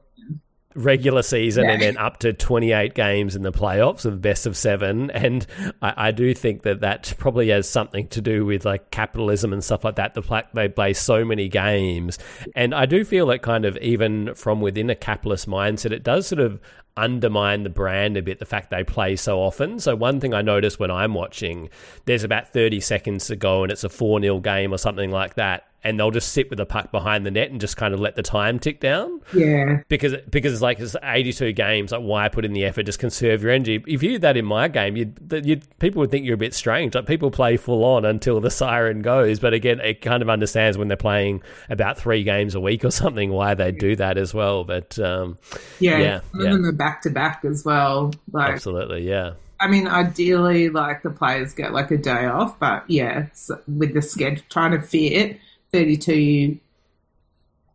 regular 0.79 1.23
season 1.23 1.69
and 1.69 1.83
then 1.83 1.97
up 1.97 2.19
to 2.19 2.33
28 2.33 2.95
games 2.95 3.35
in 3.37 3.43
the 3.43 3.53
playoffs 3.53 4.05
of 4.05 4.21
best 4.21 4.47
of 4.47 4.57
seven. 4.57 5.11
And 5.11 5.47
I, 5.83 6.09
I 6.09 6.11
do 6.13 6.33
think 6.33 6.63
that 6.63 6.81
that 6.81 7.13
probably 7.19 7.49
has 7.49 7.69
something 7.69 8.09
to 8.09 8.21
do 8.21 8.47
with 8.47 8.65
like 8.65 8.91
capitalism 8.91 9.53
and 9.53 9.63
stuff 9.63 9.85
like 9.85 9.97
that. 9.97 10.15
The 10.15 10.23
fact 10.23 10.55
they 10.55 10.69
play 10.69 10.93
so 10.93 11.25
many 11.25 11.49
games. 11.49 12.19
And 12.55 12.75
I 12.75 12.87
do 12.87 13.05
feel 13.05 13.27
that 13.27 13.43
kind 13.43 13.65
of 13.65 13.77
even 13.79 14.35
from 14.35 14.61
within 14.61 14.91
a 14.91 14.95
capitalist 14.95 15.49
mindset, 15.49 15.93
it 15.93 16.05
does 16.05 16.29
sort 16.29 16.41
of 16.41 16.61
undermine 16.97 17.63
the 17.63 17.71
brand 17.71 18.17
a 18.17 18.23
bit, 18.23 18.39
the 18.39 18.45
fact 18.45 18.71
they 18.71 18.85
play 18.85 19.17
so 19.17 19.41
often. 19.41 19.79
So 19.79 19.95
one 19.97 20.21
thing 20.21 20.35
I 20.35 20.43
notice 20.43 20.79
when 20.79 20.91
I'm 20.91 21.15
watching, 21.15 21.71
there's 22.05 22.25
about 22.25 22.53
30 22.53 22.81
seconds 22.81 23.27
to 23.29 23.37
go 23.37 23.63
and 23.63 23.73
it's 23.73 23.85
a 23.85 23.89
4 23.89 24.21
0 24.21 24.41
game 24.41 24.73
or 24.73 24.79
something 24.79 25.11
like 25.11 25.35
that. 25.35 25.68
And 25.85 25.99
they'll 25.99 26.11
just 26.11 26.33
sit 26.33 26.51
with 26.51 26.57
the 26.57 26.67
puck 26.67 26.91
behind 26.91 27.25
the 27.25 27.31
net 27.31 27.51
and 27.51 27.61
just 27.61 27.77
kind 27.77 27.95
of 27.95 28.01
let 28.01 28.17
the 28.17 28.23
time 28.23 28.59
tick 28.59 28.81
down. 28.81 29.21
Yeah, 29.33 29.83
because 29.89 30.15
because 30.29 30.53
it's 30.53 30.63
like 30.63 30.81
it's 30.81 30.97
82 31.03 31.53
games. 31.53 31.93
Like 31.93 32.03
why 32.03 32.29
put 32.29 32.45
in 32.45 32.53
the 32.53 32.65
effort? 32.65 32.85
Just 32.85 32.99
conserve 32.99 33.43
your 33.43 33.53
energy. 33.53 33.83
If 33.87 34.03
you 34.03 34.11
did 34.11 34.23
that 34.23 34.37
in 34.37 34.45
my 34.45 34.69
game, 34.69 34.97
you 34.97 35.13
you 35.31 35.61
people 35.79 36.01
would 36.01 36.11
think 36.11 36.25
you're 36.27 36.35
a 36.35 36.39
bit 36.39 36.55
strange. 36.55 36.95
Like 36.95 37.07
people 37.07 37.31
play 37.31 37.57
full 37.57 37.85
on 37.85 38.05
until 38.05 38.41
the 38.41 38.51
siren 38.59 39.03
goes. 39.03 39.39
But 39.39 39.55
again, 39.55 39.81
it 39.81 40.03
kind 40.03 40.23
of 40.23 40.29
understands 40.29 40.77
when 40.77 40.89
they're 40.89 40.97
playing 40.97 41.43
about 41.71 41.97
three 41.97 42.25
games 42.25 42.55
a 42.55 42.61
week 42.61 42.85
or 42.85 42.91
something 42.91 43.31
why 43.31 43.55
they 43.55 43.71
do 43.71 43.95
that 43.97 44.19
as 44.19 44.35
well. 44.35 44.65
But 44.65 44.99
um, 44.99 45.39
yeah, 45.79 45.99
yeah, 45.99 46.21
yeah. 46.35 46.55
are 46.55 46.73
back 46.73 47.03
to 47.03 47.11
back 47.11 47.45
as 47.45 47.65
well. 47.65 48.13
Like, 48.33 48.55
Absolutely, 48.55 49.09
yeah. 49.09 49.35
I 49.61 49.67
mean, 49.67 49.89
ideally, 49.89 50.69
like 50.69 51.03
the 51.03 51.11
players 51.11 51.53
get 51.53 51.73
like 51.73 51.91
a 51.91 51.97
day 51.97 52.27
off, 52.27 52.59
but 52.59 52.89
yeah, 52.89 53.27
so 53.33 53.61
with 53.67 53.93
the 53.93 54.03
schedule, 54.03 54.43
trying 54.49 54.73
to 54.73 54.81
fit 54.81 55.39
32 55.73 56.59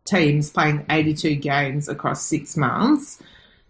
teams 0.04 0.50
playing 0.50 0.84
82 0.88 1.36
games 1.36 1.88
across 1.88 2.22
six 2.22 2.56
months, 2.56 3.22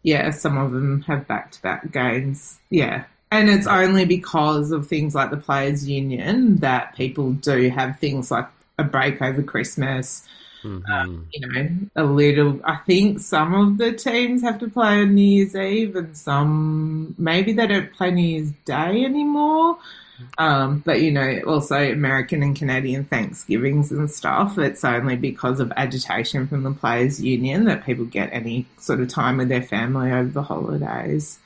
yeah, 0.02 0.31
some 0.31 0.59
of 0.59 0.73
them 0.73 1.02
have 1.02 1.26
back 1.26 1.50
to 1.52 1.62
back 1.62 1.90
games. 1.93 2.59
Yeah. 2.71 3.04
And 3.31 3.50
it's 3.50 3.66
only 3.66 4.04
because 4.04 4.71
of 4.71 4.87
things 4.87 5.14
like 5.14 5.31
the 5.31 5.37
Players' 5.37 5.88
Union 5.88 6.57
that 6.59 6.95
people 6.95 7.33
do 7.33 7.69
have 7.71 7.99
things 7.99 8.31
like 8.31 8.47
a 8.78 8.85
break 8.85 9.21
over 9.23 9.43
Christmas. 9.43 10.26
Mm-hmm. 10.62 10.93
Um, 10.93 11.28
you 11.33 11.47
know, 11.47 11.69
a 11.97 12.04
little. 12.04 12.61
I 12.64 12.76
think 12.87 13.21
some 13.21 13.54
of 13.54 13.78
the 13.78 13.93
teams 13.93 14.43
have 14.43 14.59
to 14.61 14.69
play 14.69 15.00
on 15.00 15.14
New 15.14 15.23
Year's 15.23 15.57
Eve, 15.57 15.97
and 15.97 16.16
some 16.16 17.14
maybe 17.19 17.52
they 17.52 17.66
don't 17.66 17.93
play 17.93 18.11
New 18.11 18.23
Year's 18.23 18.52
Day 18.64 19.04
anymore. 19.04 19.78
Um, 20.38 20.78
but 20.85 21.00
you 21.00 21.11
know, 21.11 21.40
also 21.47 21.76
American 21.92 22.42
and 22.42 22.56
Canadian 22.56 23.04
Thanksgivings 23.04 23.90
and 23.90 24.11
stuff. 24.11 24.59
It's 24.59 24.85
only 24.85 25.16
because 25.16 25.61
of 25.61 25.73
agitation 25.76 26.47
from 26.47 26.62
the 26.62 26.73
players' 26.73 27.23
union 27.23 27.64
that 27.64 27.85
people 27.85 28.04
get 28.04 28.33
any 28.33 28.66
sort 28.78 29.00
of 29.00 29.09
time 29.09 29.38
with 29.38 29.49
their 29.49 29.62
family 29.62 30.11
over 30.12 30.30
the 30.30 30.42
holidays. 30.42 31.38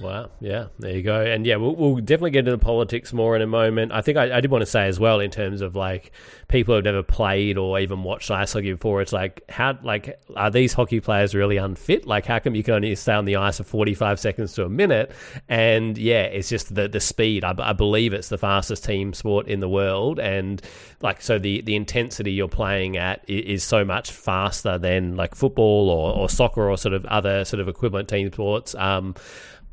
Wow. 0.00 0.30
Yeah. 0.40 0.66
There 0.78 0.96
you 0.96 1.02
go. 1.02 1.20
And 1.20 1.46
yeah, 1.46 1.56
we'll, 1.56 1.76
we'll 1.76 1.96
definitely 1.96 2.30
get 2.30 2.40
into 2.40 2.52
the 2.52 2.58
politics 2.58 3.12
more 3.12 3.36
in 3.36 3.42
a 3.42 3.46
moment. 3.46 3.92
I 3.92 4.00
think 4.00 4.16
I, 4.16 4.38
I, 4.38 4.40
did 4.40 4.50
want 4.50 4.62
to 4.62 4.66
say 4.66 4.86
as 4.86 4.98
well, 4.98 5.20
in 5.20 5.30
terms 5.30 5.60
of 5.60 5.76
like 5.76 6.12
people 6.48 6.74
who've 6.74 6.84
never 6.84 7.02
played 7.02 7.58
or 7.58 7.78
even 7.78 8.02
watched 8.02 8.30
ice 8.30 8.52
hockey 8.52 8.72
before, 8.72 9.02
it's 9.02 9.12
like, 9.12 9.42
how, 9.50 9.78
like, 9.82 10.18
are 10.36 10.50
these 10.50 10.72
hockey 10.72 11.00
players 11.00 11.34
really 11.34 11.58
unfit? 11.58 12.06
Like, 12.06 12.26
how 12.26 12.38
come 12.38 12.54
you 12.54 12.62
can 12.62 12.74
only 12.74 12.94
stay 12.94 13.12
on 13.12 13.24
the 13.24 13.36
ice 13.36 13.58
for 13.58 13.64
45 13.64 14.18
seconds 14.18 14.54
to 14.54 14.64
a 14.64 14.68
minute? 14.68 15.12
And 15.48 15.98
yeah, 15.98 16.22
it's 16.22 16.48
just 16.48 16.74
the, 16.74 16.88
the 16.88 17.00
speed. 17.00 17.44
I, 17.44 17.54
I 17.58 17.72
believe 17.72 18.14
it's 18.14 18.28
the 18.28 18.38
fastest 18.38 18.84
team 18.84 19.12
sport 19.12 19.48
in 19.48 19.60
the 19.60 19.68
world. 19.68 20.18
And 20.18 20.62
like, 21.02 21.20
so 21.20 21.38
the, 21.38 21.60
the 21.62 21.76
intensity 21.76 22.32
you're 22.32 22.48
playing 22.48 22.96
at 22.96 23.22
is, 23.28 23.60
is 23.60 23.64
so 23.64 23.84
much 23.84 24.10
faster 24.10 24.78
than 24.78 25.16
like 25.16 25.34
football 25.34 25.90
or, 25.90 26.14
or 26.14 26.28
soccer 26.28 26.70
or 26.70 26.78
sort 26.78 26.94
of 26.94 27.04
other 27.06 27.44
sort 27.44 27.60
of 27.60 27.68
equivalent 27.68 28.08
team 28.08 28.32
sports. 28.32 28.74
Um, 28.74 29.14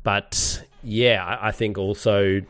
but 0.08 0.64
yeah, 0.82 1.22
I, 1.22 1.48
I 1.48 1.52
think 1.52 1.76
also 1.76 2.40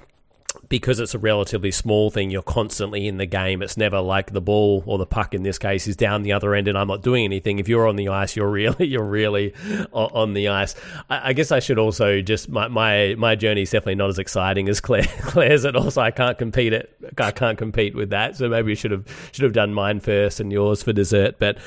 because 0.69 1.01
it's 1.01 1.15
a 1.15 1.19
relatively 1.19 1.71
small 1.71 2.11
thing, 2.11 2.31
you're 2.31 2.43
constantly 2.43 3.07
in 3.07 3.17
the 3.17 3.27
game. 3.27 3.63
It's 3.63 3.77
never 3.77 4.01
like 4.01 4.33
the 4.33 4.41
ball 4.41 4.83
or 4.87 4.99
the 4.99 5.07
puck 5.07 5.33
in 5.33 5.43
this 5.43 5.59
case 5.59 5.87
is 5.87 5.97
down 5.97 6.23
the 6.23 6.33
other 6.33 6.55
end 6.55 6.69
and 6.69 6.77
I'm 6.77 6.89
not 6.89 7.03
doing 7.03 7.25
anything. 7.25 7.59
If 7.59 7.69
you're 7.69 7.89
on 7.89 7.97
the 7.97 8.09
ice, 8.09 8.37
you're 8.37 8.51
really 8.51 8.87
you're 8.87 9.05
really 9.05 9.55
on 9.93 10.35
the 10.35 10.49
ice. 10.49 10.75
I, 11.09 11.33
guess 11.33 11.53
I 11.53 11.61
should 11.61 11.79
also 11.79 12.21
just 12.21 12.49
my, 12.49 12.69
my 12.69 13.15
my 13.17 13.35
journey 13.35 13.63
is 13.63 13.71
definitely 13.71 13.95
not 13.95 14.11
as 14.11 14.19
exciting 14.19 14.69
as 14.69 14.81
Claire 14.81 15.05
Claire's, 15.21 15.65
and 15.65 15.77
also 15.77 16.03
I 16.03 16.11
can't 16.11 16.37
compete 16.37 16.73
it. 16.73 16.95
I 17.17 17.31
can't 17.31 17.57
compete 17.57 17.95
with 17.95 18.11
that. 18.11 18.37
So 18.37 18.49
maybe 18.49 18.67
we 18.67 18.75
should 18.75 18.91
have 18.91 19.07
should 19.33 19.45
have 19.45 19.55
done 19.55 19.73
mine 19.73 20.01
first 20.01 20.41
and 20.41 20.53
yours 20.53 20.83
for 20.83 20.93
dessert. 20.93 21.39
But 21.39 21.59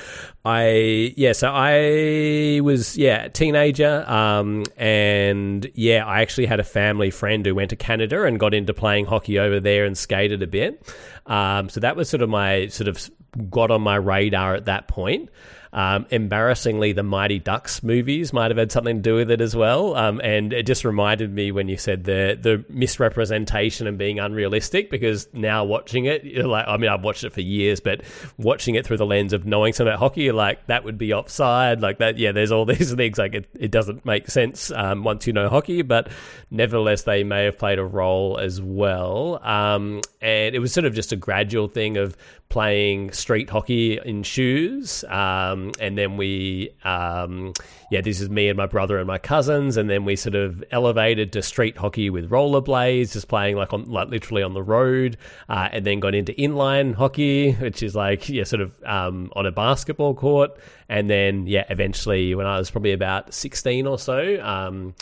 I 0.46 1.14
yeah, 1.18 1.34
so 1.34 1.52
I 1.52 2.62
was 2.62 2.98
yeah 2.98 3.30
teenager, 3.30 4.08
um, 4.08 4.64
and 4.78 5.70
yeah, 5.74 6.06
I 6.06 6.22
actually 6.22 6.46
had 6.46 6.60
a 6.60 6.64
family 6.64 7.10
friend 7.10 7.46
who 7.46 7.56
went 7.56 7.72
to 7.72 7.76
Canada 7.76 8.26
and 8.26 8.40
got 8.40 8.54
into 8.54 8.74
playing 8.74 8.91
hockey 9.00 9.40
over 9.40 9.60
there 9.60 9.86
and 9.86 9.98
skated 9.98 10.42
a 10.42 10.48
bit. 10.48 10.94
Um, 11.26 11.70
so 11.70 11.80
that 11.80 11.96
was 11.96 12.10
sort 12.10 12.22
of 12.22 12.30
my 12.30 12.68
sort 12.68 12.88
of 12.88 13.10
got 13.50 13.72
on 13.72 13.82
my 13.82 13.96
radar 13.96 14.56
at 14.56 14.66
that 14.66 14.88
point. 14.88 15.30
Um, 15.74 16.06
embarrassingly, 16.10 16.92
the 16.92 17.04
Mighty 17.04 17.40
Ducks 17.40 17.82
movies 17.82 18.34
might 18.34 18.52
have 18.52 18.58
had 18.58 18.72
something 18.72 18.98
to 18.98 19.02
do 19.02 19.16
with 19.16 19.32
it 19.32 19.40
as 19.40 19.56
well. 19.56 19.96
Um, 19.96 20.20
and 20.22 20.52
it 20.52 20.66
just 20.66 20.84
reminded 20.84 21.34
me 21.34 21.52
when 21.52 21.70
you 21.70 21.78
said 21.78 22.04
the 22.04 22.38
the 22.40 22.66
misrepresentation 22.68 23.88
and 23.88 23.98
being 23.98 24.20
unrealistic, 24.20 24.90
because 24.90 25.30
now 25.34 25.64
watching 25.64 26.06
it, 26.06 26.26
like 26.46 26.68
I 26.68 26.78
mean, 26.78 26.90
I've 26.90 27.04
watched 27.04 27.24
it 27.24 27.32
for 27.32 27.42
years, 27.42 27.80
but 27.80 28.02
watching 28.38 28.76
it 28.76 28.86
through 28.86 28.98
the 28.98 29.06
lens 29.06 29.32
of 29.32 29.46
knowing 29.46 29.74
something 29.74 29.92
about 29.92 30.00
hockey, 30.00 30.24
you're 30.24 30.34
like 30.34 30.68
that 30.68 30.84
would 30.84 30.98
be 30.98 31.14
offside, 31.14 31.82
like 31.82 32.00
that. 32.00 32.18
Yeah, 32.18 32.34
there's 32.34 32.52
all 32.52 32.66
these 32.72 32.94
things. 32.94 33.18
Like 33.18 33.34
it, 33.34 33.48
it 33.58 33.72
doesn't 33.72 34.06
make 34.06 34.30
sense 34.30 34.72
um, 34.72 35.04
once 35.04 35.26
you 35.26 35.34
know 35.34 35.48
hockey, 35.48 35.84
but 35.84 36.10
nevertheless, 36.50 37.04
they 37.04 37.24
may 37.24 37.46
have 37.46 37.58
played 37.58 37.80
a 37.80 37.86
role 37.86 38.38
as 38.38 38.62
well. 38.62 39.40
Um, 39.42 40.02
and 40.22 40.54
it 40.54 40.60
was 40.60 40.74
sort 40.74 40.86
of 40.86 40.94
just 40.94 41.14
a 41.14 41.16
gradual 41.16 41.68
thing 41.68 41.96
of 41.98 42.18
playing 42.52 43.12
street 43.14 43.50
hockey 43.50 43.98
in 44.04 44.22
shoes. 44.22 45.04
Um, 45.06 45.72
and 45.80 45.98
then 45.98 46.18
we, 46.18 46.70
um, 46.84 47.54
yeah, 47.90 48.02
this 48.02 48.20
is 48.20 48.30
me 48.30 48.50
and 48.50 48.58
my 48.58 48.68
brother 48.68 48.98
and 49.00 49.08
my 49.08 49.18
cousins. 49.18 49.78
And 49.78 49.90
then 49.90 50.06
we 50.06 50.16
sort 50.16 50.36
of 50.36 50.64
elevated 50.70 51.32
to 51.34 51.42
street 51.42 51.78
hockey 51.78 52.10
with 52.10 52.30
rollerblades, 52.30 53.14
just 53.14 53.30
playing 53.30 53.56
like 53.56 53.74
on, 53.74 53.86
like 53.86 54.10
literally 54.10 54.44
on 54.44 54.54
the 54.54 54.62
road. 54.62 55.18
Uh, 55.50 55.70
and 55.72 55.86
then 55.86 56.00
got 56.00 56.14
into 56.14 56.34
inline 56.34 56.94
hockey, 56.94 57.54
which 57.54 57.82
is 57.82 57.96
like, 57.96 58.30
yeah, 58.30 58.44
sort 58.44 58.62
of 58.62 58.84
um, 58.84 59.32
on 59.36 59.46
a 59.46 59.52
basketball 59.52 60.14
court. 60.14 60.52
And 60.90 61.10
then, 61.10 61.48
yeah, 61.48 61.64
eventually 61.70 62.36
when 62.36 62.46
I 62.46 62.60
was 62.60 62.70
probably 62.70 62.92
about 62.92 63.34
16 63.34 63.88
or 63.88 63.98
so, 63.98 64.42
um, 64.44 64.94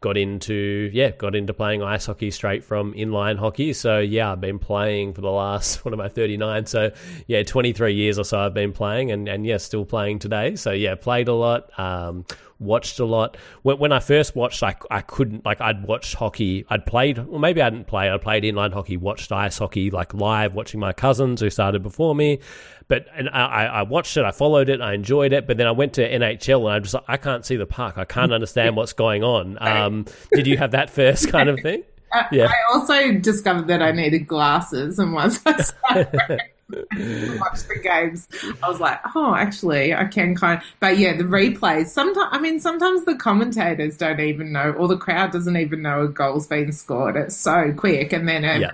got 0.00 0.16
into 0.16 0.90
yeah 0.92 1.10
got 1.10 1.34
into 1.34 1.54
playing 1.54 1.82
ice 1.82 2.06
hockey 2.06 2.30
straight 2.30 2.64
from 2.64 2.92
inline 2.94 3.38
hockey. 3.38 3.72
So 3.72 3.98
yeah 3.98 4.32
i've 4.32 4.40
been 4.40 4.58
playing 4.58 5.14
for 5.14 5.20
the 5.20 5.30
last 5.30 5.76
what 5.84 5.94
am 5.94 6.00
i 6.00 6.08
39 6.08 6.66
so 6.66 6.90
yeah 7.26 7.42
23 7.42 7.94
years 7.94 8.18
or 8.18 8.24
so 8.24 8.38
i've 8.38 8.54
been 8.54 8.72
playing 8.72 9.10
and 9.10 9.28
and 9.28 9.46
yeah 9.46 9.56
still 9.56 9.84
playing 9.84 10.18
today. 10.18 10.56
So 10.56 10.72
yeah 10.72 10.94
played 10.94 11.28
a 11.28 11.34
lot. 11.34 11.76
Um, 11.78 12.24
watched 12.58 12.98
a 12.98 13.04
lot. 13.04 13.36
When, 13.62 13.78
when 13.78 13.92
I 13.92 14.00
first 14.00 14.34
watched, 14.34 14.62
I, 14.62 14.76
I 14.90 15.00
couldn't 15.00 15.44
like 15.44 15.60
I'd 15.60 15.86
watched 15.86 16.14
hockey. 16.14 16.64
I'd 16.68 16.86
played, 16.86 17.18
well, 17.18 17.38
maybe 17.38 17.62
I 17.62 17.70
didn't 17.70 17.86
play. 17.86 18.10
I 18.10 18.16
played 18.18 18.44
inline 18.44 18.72
hockey, 18.72 18.96
watched 18.96 19.32
ice 19.32 19.58
hockey 19.58 19.90
like 19.90 20.14
live, 20.14 20.54
watching 20.54 20.80
my 20.80 20.92
cousins 20.92 21.40
who 21.40 21.50
started 21.50 21.82
before 21.82 22.14
me. 22.14 22.40
But 22.88 23.06
and 23.14 23.28
I, 23.30 23.66
I 23.66 23.82
watched 23.82 24.16
it, 24.16 24.24
I 24.24 24.30
followed 24.30 24.68
it, 24.68 24.80
I 24.80 24.94
enjoyed 24.94 25.32
it. 25.32 25.46
But 25.46 25.56
then 25.56 25.66
I 25.66 25.72
went 25.72 25.94
to 25.94 26.08
NHL 26.08 26.60
and 26.60 26.72
I 26.72 26.78
just 26.78 26.94
like, 26.94 27.04
I 27.08 27.16
can't 27.16 27.44
see 27.44 27.56
the 27.56 27.66
puck. 27.66 27.98
I 27.98 28.04
can't 28.04 28.32
understand 28.32 28.76
what's 28.76 28.92
going 28.92 29.22
on. 29.22 29.58
Um, 29.76 30.06
did 30.32 30.46
you 30.46 30.56
have 30.56 30.70
that 30.70 30.90
first 30.90 31.28
kind 31.28 31.48
of 31.48 31.60
thing? 31.60 31.82
yeah. 32.32 32.46
I 32.46 32.72
also 32.72 33.12
discovered 33.14 33.66
that 33.66 33.82
I 33.82 33.90
needed 33.90 34.26
glasses, 34.26 34.98
and 34.98 35.12
once 35.12 35.40
I 35.44 35.60
started 35.60 36.40
watch 36.68 37.62
the 37.64 37.78
games. 37.82 38.28
I 38.62 38.68
was 38.68 38.80
like, 38.80 39.00
oh, 39.14 39.34
actually, 39.34 39.94
I 39.94 40.04
can 40.04 40.34
kind 40.34 40.58
of. 40.60 40.64
But 40.80 40.98
yeah, 40.98 41.16
the 41.16 41.24
replays. 41.24 41.88
Sometimes, 41.88 42.28
I 42.32 42.38
mean, 42.38 42.60
sometimes 42.60 43.04
the 43.04 43.14
commentators 43.14 43.96
don't 43.96 44.20
even 44.20 44.52
know, 44.52 44.72
or 44.72 44.88
the 44.88 44.96
crowd 44.96 45.32
doesn't 45.32 45.56
even 45.56 45.82
know 45.82 46.02
a 46.02 46.08
goal's 46.08 46.46
been 46.46 46.72
scored. 46.72 47.16
It's 47.16 47.36
so 47.36 47.72
quick, 47.76 48.12
and 48.12 48.28
then 48.28 48.44
it, 48.44 48.60
yeah. 48.60 48.72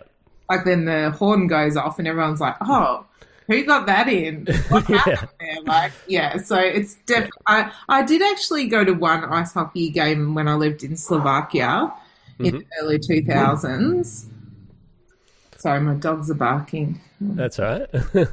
like 0.48 0.64
then 0.64 0.87
the 0.87 1.11
horn 1.11 1.46
goes 1.46 1.76
off, 1.76 1.98
and 1.98 2.09
everyone's 2.09 2.40
like, 2.40 2.57
oh. 2.62 3.07
Who 3.48 3.64
got 3.64 3.87
that 3.87 4.09
in? 4.09 4.46
What 4.68 4.85
happened 4.87 5.28
yeah. 5.40 5.55
there? 5.55 5.62
Like, 5.64 5.92
yeah. 6.07 6.37
So 6.38 6.57
it's 6.57 6.94
definitely. 7.07 7.42
I 7.46 7.72
I 7.88 8.02
did 8.02 8.22
actually 8.22 8.68
go 8.68 8.85
to 8.85 8.92
one 8.92 9.24
ice 9.24 9.52
hockey 9.52 9.90
game 9.90 10.35
when 10.35 10.46
I 10.46 10.55
lived 10.55 10.85
in 10.85 10.96
Slovakia 10.96 11.92
mm-hmm. 12.38 12.44
in 12.44 12.59
the 12.59 12.64
early 12.81 13.00
two 13.00 13.22
thousands. 13.24 14.31
Sorry, 15.59 15.81
my 15.81 15.94
dogs 15.94 16.31
are 16.31 16.35
barking. 16.35 17.00
That's 17.35 17.58
all 17.58 17.66
right. 17.66 17.88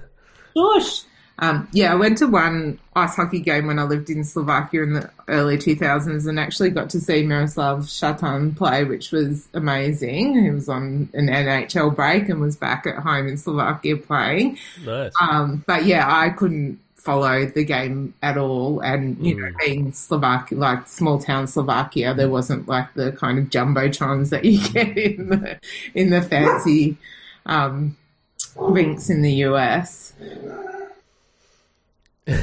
Gosh. 0.56 1.04
Um, 1.42 1.70
yeah, 1.72 1.94
I 1.94 1.96
went 1.96 2.18
to 2.18 2.28
one 2.28 2.80
ice 2.96 3.16
hockey 3.16 3.40
game 3.40 3.68
when 3.68 3.80
I 3.80 3.84
lived 3.84 4.10
in 4.10 4.26
Slovakia 4.26 4.84
in 4.84 4.94
the 4.94 5.10
early 5.30 5.58
2000s 5.58 6.28
and 6.28 6.38
actually 6.38 6.70
got 6.70 6.90
to 6.90 7.00
see 7.00 7.24
Miroslav 7.24 7.84
Šatan 7.84 8.58
play, 8.58 8.84
which 8.84 9.12
was 9.12 9.48
amazing. 9.54 10.44
He 10.44 10.50
was 10.52 10.68
on 10.68 11.10
an 11.14 11.28
NHL 11.28 11.96
break 11.96 12.28
and 12.28 12.42
was 12.42 12.58
back 12.58 12.86
at 12.86 12.98
home 12.98 13.28
in 13.28 13.38
Slovakia 13.38 13.96
playing. 13.96 14.58
Nice. 14.86 15.14
Um, 15.22 15.64
but 15.66 15.86
yeah, 15.86 16.06
I 16.08 16.30
couldn't 16.30 16.78
follow 16.96 17.46
the 17.46 17.64
game 17.64 18.14
at 18.22 18.38
all. 18.38 18.82
And, 18.82 19.18
you 19.26 19.36
mm. 19.36 19.40
know, 19.40 19.58
being 19.66 19.94
Slovakia, 19.94 20.58
like 20.58 20.88
small 20.90 21.20
town 21.20 21.48
Slovakia, 21.48 22.14
there 22.14 22.30
wasn't 22.30 22.68
like 22.68 22.94
the 22.96 23.14
kind 23.14 23.40
of 23.40 23.46
jumbotrons 23.46 24.30
that 24.30 24.44
you 24.44 24.60
get 24.74 24.98
in 24.98 25.30
the, 25.30 25.60
in 25.96 26.10
the 26.10 26.22
fancy, 26.22 26.98
um, 27.46 27.96
rinks 28.56 29.10
in 29.10 29.22
the 29.22 29.34
US. 29.46 30.14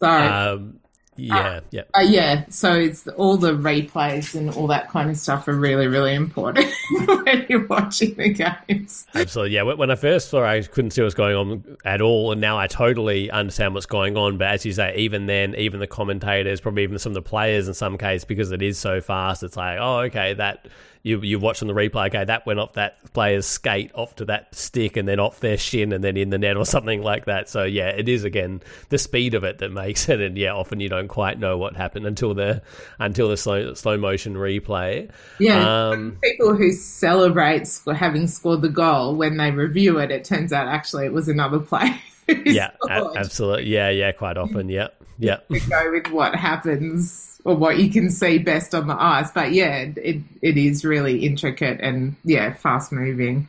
Sorry. 0.00 0.26
Um, 0.26 0.80
yeah, 1.20 1.60
yeah, 1.70 1.82
uh, 1.94 2.00
yeah. 2.00 2.44
So 2.48 2.72
it's 2.72 3.06
all 3.08 3.36
the 3.36 3.52
replays 3.52 4.34
and 4.34 4.50
all 4.50 4.66
that 4.68 4.88
kind 4.88 5.10
of 5.10 5.18
stuff 5.18 5.46
are 5.48 5.54
really, 5.54 5.86
really 5.86 6.14
important 6.14 6.72
when 7.06 7.46
you're 7.48 7.66
watching 7.66 8.14
the 8.14 8.30
games. 8.30 9.06
Absolutely, 9.14 9.54
yeah. 9.54 9.62
When 9.62 9.90
I 9.90 9.96
first 9.96 10.30
saw, 10.30 10.44
it, 10.44 10.46
I 10.46 10.62
couldn't 10.62 10.92
see 10.92 11.02
what's 11.02 11.14
going 11.14 11.36
on 11.36 11.76
at 11.84 12.00
all, 12.00 12.32
and 12.32 12.40
now 12.40 12.58
I 12.58 12.68
totally 12.68 13.30
understand 13.30 13.74
what's 13.74 13.86
going 13.86 14.16
on. 14.16 14.38
But 14.38 14.48
as 14.48 14.64
you 14.64 14.72
say, 14.72 14.96
even 14.96 15.26
then, 15.26 15.54
even 15.56 15.80
the 15.80 15.86
commentators, 15.86 16.60
probably 16.60 16.84
even 16.84 16.98
some 16.98 17.10
of 17.10 17.14
the 17.14 17.22
players 17.22 17.68
in 17.68 17.74
some 17.74 17.98
case, 17.98 18.24
because 18.24 18.50
it 18.50 18.62
is 18.62 18.78
so 18.78 19.02
fast, 19.02 19.42
it's 19.42 19.56
like, 19.56 19.78
oh, 19.78 19.98
okay, 20.00 20.32
that 20.34 20.66
you 21.02 21.20
you 21.22 21.38
watch 21.38 21.62
on 21.62 21.68
the 21.68 21.74
replay, 21.74 22.08
okay, 22.08 22.24
that 22.24 22.44
went 22.46 22.60
off 22.60 22.74
that 22.74 22.98
player's 23.12 23.46
skate 23.46 23.90
off 23.94 24.14
to 24.16 24.26
that 24.26 24.54
stick 24.54 24.96
and 24.96 25.08
then 25.08 25.18
off 25.18 25.40
their 25.40 25.56
shin 25.56 25.92
and 25.92 26.04
then 26.04 26.16
in 26.16 26.30
the 26.30 26.38
net 26.38 26.56
or 26.56 26.66
something 26.66 27.02
like 27.02 27.24
that. 27.24 27.48
So 27.48 27.64
yeah, 27.64 27.88
it 27.88 28.08
is 28.08 28.24
again 28.24 28.60
the 28.90 28.98
speed 28.98 29.34
of 29.34 29.44
it 29.44 29.58
that 29.58 29.70
makes 29.70 30.08
it, 30.08 30.20
and 30.20 30.36
yeah, 30.36 30.52
often 30.52 30.80
you 30.80 30.88
don't 30.88 31.08
quite 31.08 31.38
know 31.38 31.56
what 31.56 31.76
happened 31.76 32.06
until 32.06 32.34
the 32.34 32.62
until 32.98 33.28
the 33.28 33.36
slow 33.36 33.74
slow 33.74 33.96
motion 33.96 34.34
replay. 34.34 35.10
Yeah, 35.38 35.88
um, 35.90 36.18
people 36.22 36.54
who 36.54 36.72
celebrate 36.72 37.68
having 37.94 38.26
scored 38.26 38.62
the 38.62 38.68
goal 38.68 39.16
when 39.16 39.38
they 39.38 39.50
review 39.50 39.98
it, 39.98 40.10
it 40.10 40.24
turns 40.24 40.52
out 40.52 40.68
actually 40.68 41.06
it 41.06 41.12
was 41.12 41.28
another 41.28 41.60
play. 41.60 41.98
yeah, 42.28 42.72
a- 42.88 43.12
absolutely. 43.16 43.68
Yeah, 43.68 43.88
yeah, 43.88 44.12
quite 44.12 44.36
often. 44.36 44.68
Yeah, 44.68 44.88
yeah. 45.18 45.38
We 45.48 45.60
go 45.60 45.92
with 45.92 46.08
what 46.08 46.34
happens 46.34 47.29
or 47.44 47.54
what 47.54 47.78
you 47.78 47.90
can 47.90 48.10
see 48.10 48.38
best 48.38 48.74
on 48.74 48.86
the 48.86 49.00
ice. 49.00 49.30
But 49.30 49.52
yeah, 49.52 49.86
it 49.96 50.22
it 50.42 50.56
is 50.56 50.84
really 50.84 51.24
intricate 51.24 51.80
and 51.80 52.16
yeah, 52.24 52.54
fast 52.54 52.92
moving. 52.92 53.48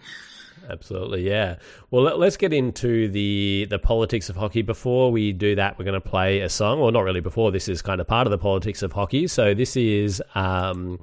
Absolutely, 0.70 1.28
yeah. 1.28 1.58
Well, 1.90 2.04
let, 2.04 2.28
us 2.28 2.38
get 2.38 2.54
into 2.54 3.10
the 3.10 3.68
the 3.70 3.80
politics 3.80 4.30
of 4.30 4.36
hockey. 4.36 4.62
Before 4.62 5.12
we 5.12 5.34
do 5.34 5.56
that, 5.56 5.78
we're 5.78 5.86
going 5.86 6.02
to 6.02 6.10
play 6.10 6.40
a 6.42 6.50
song. 6.50 6.80
Well, 6.80 6.92
not 6.92 7.04
really 7.04 7.20
before. 7.20 7.52
This 7.52 7.68
is 7.68 7.82
kind 7.82 8.00
of 8.00 8.08
part 8.08 8.28
of 8.28 8.32
the 8.32 8.38
politics 8.38 8.82
of 8.82 8.94
hockey. 8.94 9.28
So 9.28 9.54
this 9.54 9.76
is. 9.76 10.22
Um, 10.36 11.00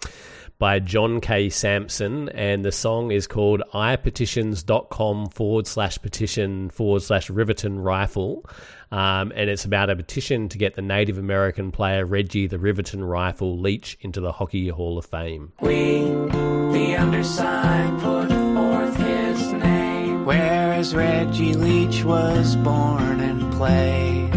by 0.59 0.81
John 0.81 1.21
K. 1.21 1.49
Samson, 1.51 2.29
and 2.31 2.65
the 2.65 2.73
song 2.73 3.13
is 3.13 3.29
called 3.29 3.63
ipetitions.com 3.73 5.29
forward 5.29 5.67
slash 5.69 5.99
petition 6.03 6.71
forward 6.71 7.03
slash 7.03 7.31
Riverton 7.31 7.79
Rifle. 7.79 8.45
Um, 8.91 9.33
and 9.37 9.49
it's 9.49 9.65
about 9.65 9.91
a 9.91 9.97
petition 9.97 10.49
to 10.49 10.59
get 10.59 10.75
the 10.75 10.83
Native 10.83 11.19
American 11.19 11.71
player 11.71 12.05
Reggie 12.05 12.49
the 12.49 12.59
Riverton 12.59 13.05
Rifle 13.05 13.59
Leach 13.59 13.97
into 14.01 14.21
the 14.21 14.33
Hockey 14.33 14.69
Hall 14.69 14.99
of 14.99 15.07
Fame. 15.07 15.53
We, 15.61 16.01
the 16.01 16.97
undersigned, 16.99 18.01
put 18.01 18.29
forth 18.29 18.97
his 18.97 19.53
name, 19.53 20.25
whereas 20.25 20.95
Reggie 20.95 21.55
Leach 21.55 22.03
was 22.03 22.57
born 22.57 23.21
and 23.21 23.53
played 23.53 24.35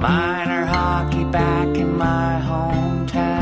minor 0.00 0.64
hockey 0.66 1.24
back 1.24 1.76
in 1.76 1.96
my 1.96 2.42
hometown 2.44 3.37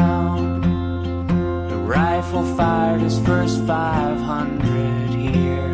fired 2.57 3.01
his 3.01 3.18
first 3.20 3.64
500 3.64 5.11
here. 5.11 5.72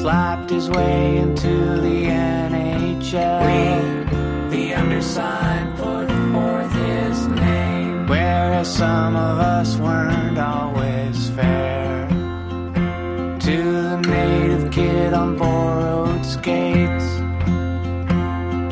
Slapped 0.00 0.50
his 0.50 0.68
way 0.68 1.18
into 1.18 1.80
the 1.80 2.04
NHL. 2.04 3.40
We, 3.46 4.56
the 4.56 4.74
undersigned, 4.74 5.76
put 5.76 6.08
forth 6.32 6.72
his 6.72 7.26
name. 7.28 8.06
Whereas 8.06 8.68
some 8.74 9.16
of 9.16 9.38
us 9.38 9.76
weren't 9.76 10.38
always 10.38 11.30
fair. 11.30 12.08
To 13.46 13.56
the 13.88 13.96
native 14.08 14.70
kid 14.72 15.12
on 15.12 15.36
borrowed 15.36 16.24
skates. 16.24 17.08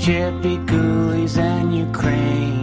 Chippy 0.04 0.58
goalies 0.58 1.38
and 1.38 1.74
Ukraine 1.74 2.53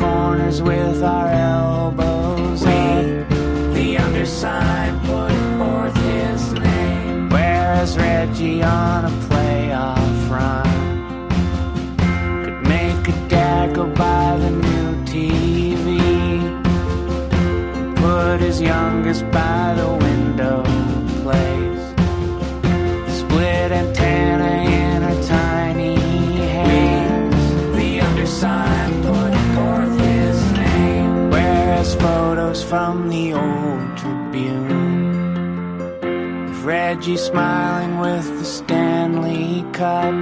corners 0.00 0.62
with 0.62 1.02
our 1.02 1.28
elbows 1.28 2.62
we, 2.64 2.72
up. 2.72 3.28
The 3.74 3.98
undersigned 3.98 4.98
put 5.02 5.34
forth 5.58 5.96
his 6.12 6.52
name. 6.54 7.28
Whereas 7.28 7.96
Reggie 7.98 8.62
on 8.62 9.04
a 9.04 9.14
playoff 9.28 10.30
run 10.30 10.68
could 12.44 12.60
make 12.66 13.08
a 13.08 13.28
dad 13.28 13.74
go 13.74 13.86
buy 13.86 14.38
the 14.38 14.50
new 14.50 14.88
TV. 15.12 15.88
Put 17.96 18.40
his 18.40 18.60
youngest 18.60 19.30
by 19.30 19.74
the 19.76 19.86
window 19.90 20.09
from 32.70 33.08
the 33.08 33.32
old 33.34 33.96
Tribune 33.98 34.70
of 36.48 36.64
Reggie 36.64 37.16
smiling 37.16 37.98
with 37.98 38.24
the 38.38 38.44
Stanley 38.44 39.64
Cup. 39.72 40.14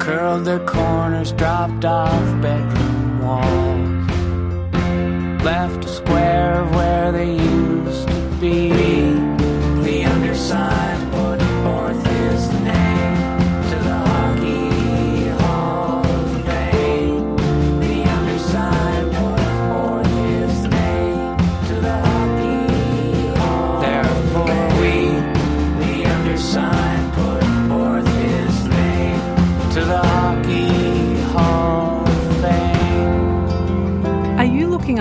Curled 0.00 0.44
their 0.44 0.64
corners, 0.64 1.32
dropped 1.32 1.84
off 1.84 2.22
bedroom 2.40 3.20
walls. 3.20 4.06
Left 5.42 5.84
a 5.84 5.88
square 5.88 6.60
of 6.60 6.72
where 6.72 7.10
they 7.10 7.32
used 7.32 8.06
to 8.06 8.20
be. 8.40 8.70
The 9.82 10.04
underside 10.04 10.97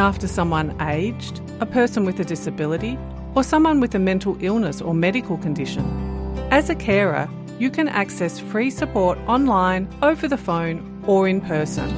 after 0.08 0.26
someone 0.26 0.74
aged, 0.82 1.42
a 1.60 1.66
person 1.66 2.06
with 2.06 2.18
a 2.18 2.24
disability, 2.24 2.98
or 3.36 3.44
someone 3.44 3.82
with 3.82 3.94
a 3.94 4.00
mental 4.00 4.38
illness 4.40 4.80
or 4.80 4.94
medical 4.94 5.38
condition? 5.38 5.84
As 6.50 6.70
a 6.70 6.76
carer, 6.76 7.30
you 7.60 7.70
can 7.70 7.90
access 7.90 8.40
free 8.40 8.70
support 8.70 9.18
online, 9.28 9.86
over 10.02 10.26
the 10.30 10.38
phone, 10.38 11.04
or 11.06 11.28
in 11.28 11.42
person. 11.42 11.90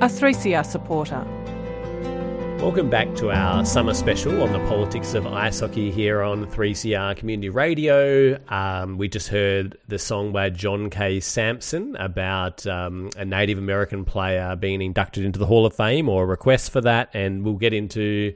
A 0.00 0.06
3CR 0.06 0.66
supporter. 0.66 1.24
Welcome 2.62 2.90
back 2.90 3.12
to 3.16 3.32
our 3.32 3.64
summer 3.64 3.92
special 3.92 4.40
on 4.40 4.52
the 4.52 4.60
politics 4.68 5.14
of 5.14 5.26
ice 5.26 5.58
hockey 5.58 5.90
here 5.90 6.22
on 6.22 6.46
3CR 6.46 7.16
Community 7.16 7.48
Radio. 7.48 8.38
Um, 8.48 8.98
we 8.98 9.08
just 9.08 9.26
heard 9.26 9.76
the 9.88 9.98
song 9.98 10.30
by 10.30 10.50
John 10.50 10.88
K. 10.88 11.18
Samson 11.18 11.96
about 11.96 12.64
um, 12.68 13.10
a 13.16 13.24
Native 13.24 13.58
American 13.58 14.04
player 14.04 14.54
being 14.54 14.80
inducted 14.80 15.24
into 15.24 15.40
the 15.40 15.46
Hall 15.46 15.66
of 15.66 15.74
Fame 15.74 16.08
or 16.08 16.22
a 16.22 16.26
request 16.26 16.70
for 16.70 16.80
that, 16.82 17.10
and 17.14 17.44
we'll 17.44 17.54
get 17.54 17.72
into 17.72 18.32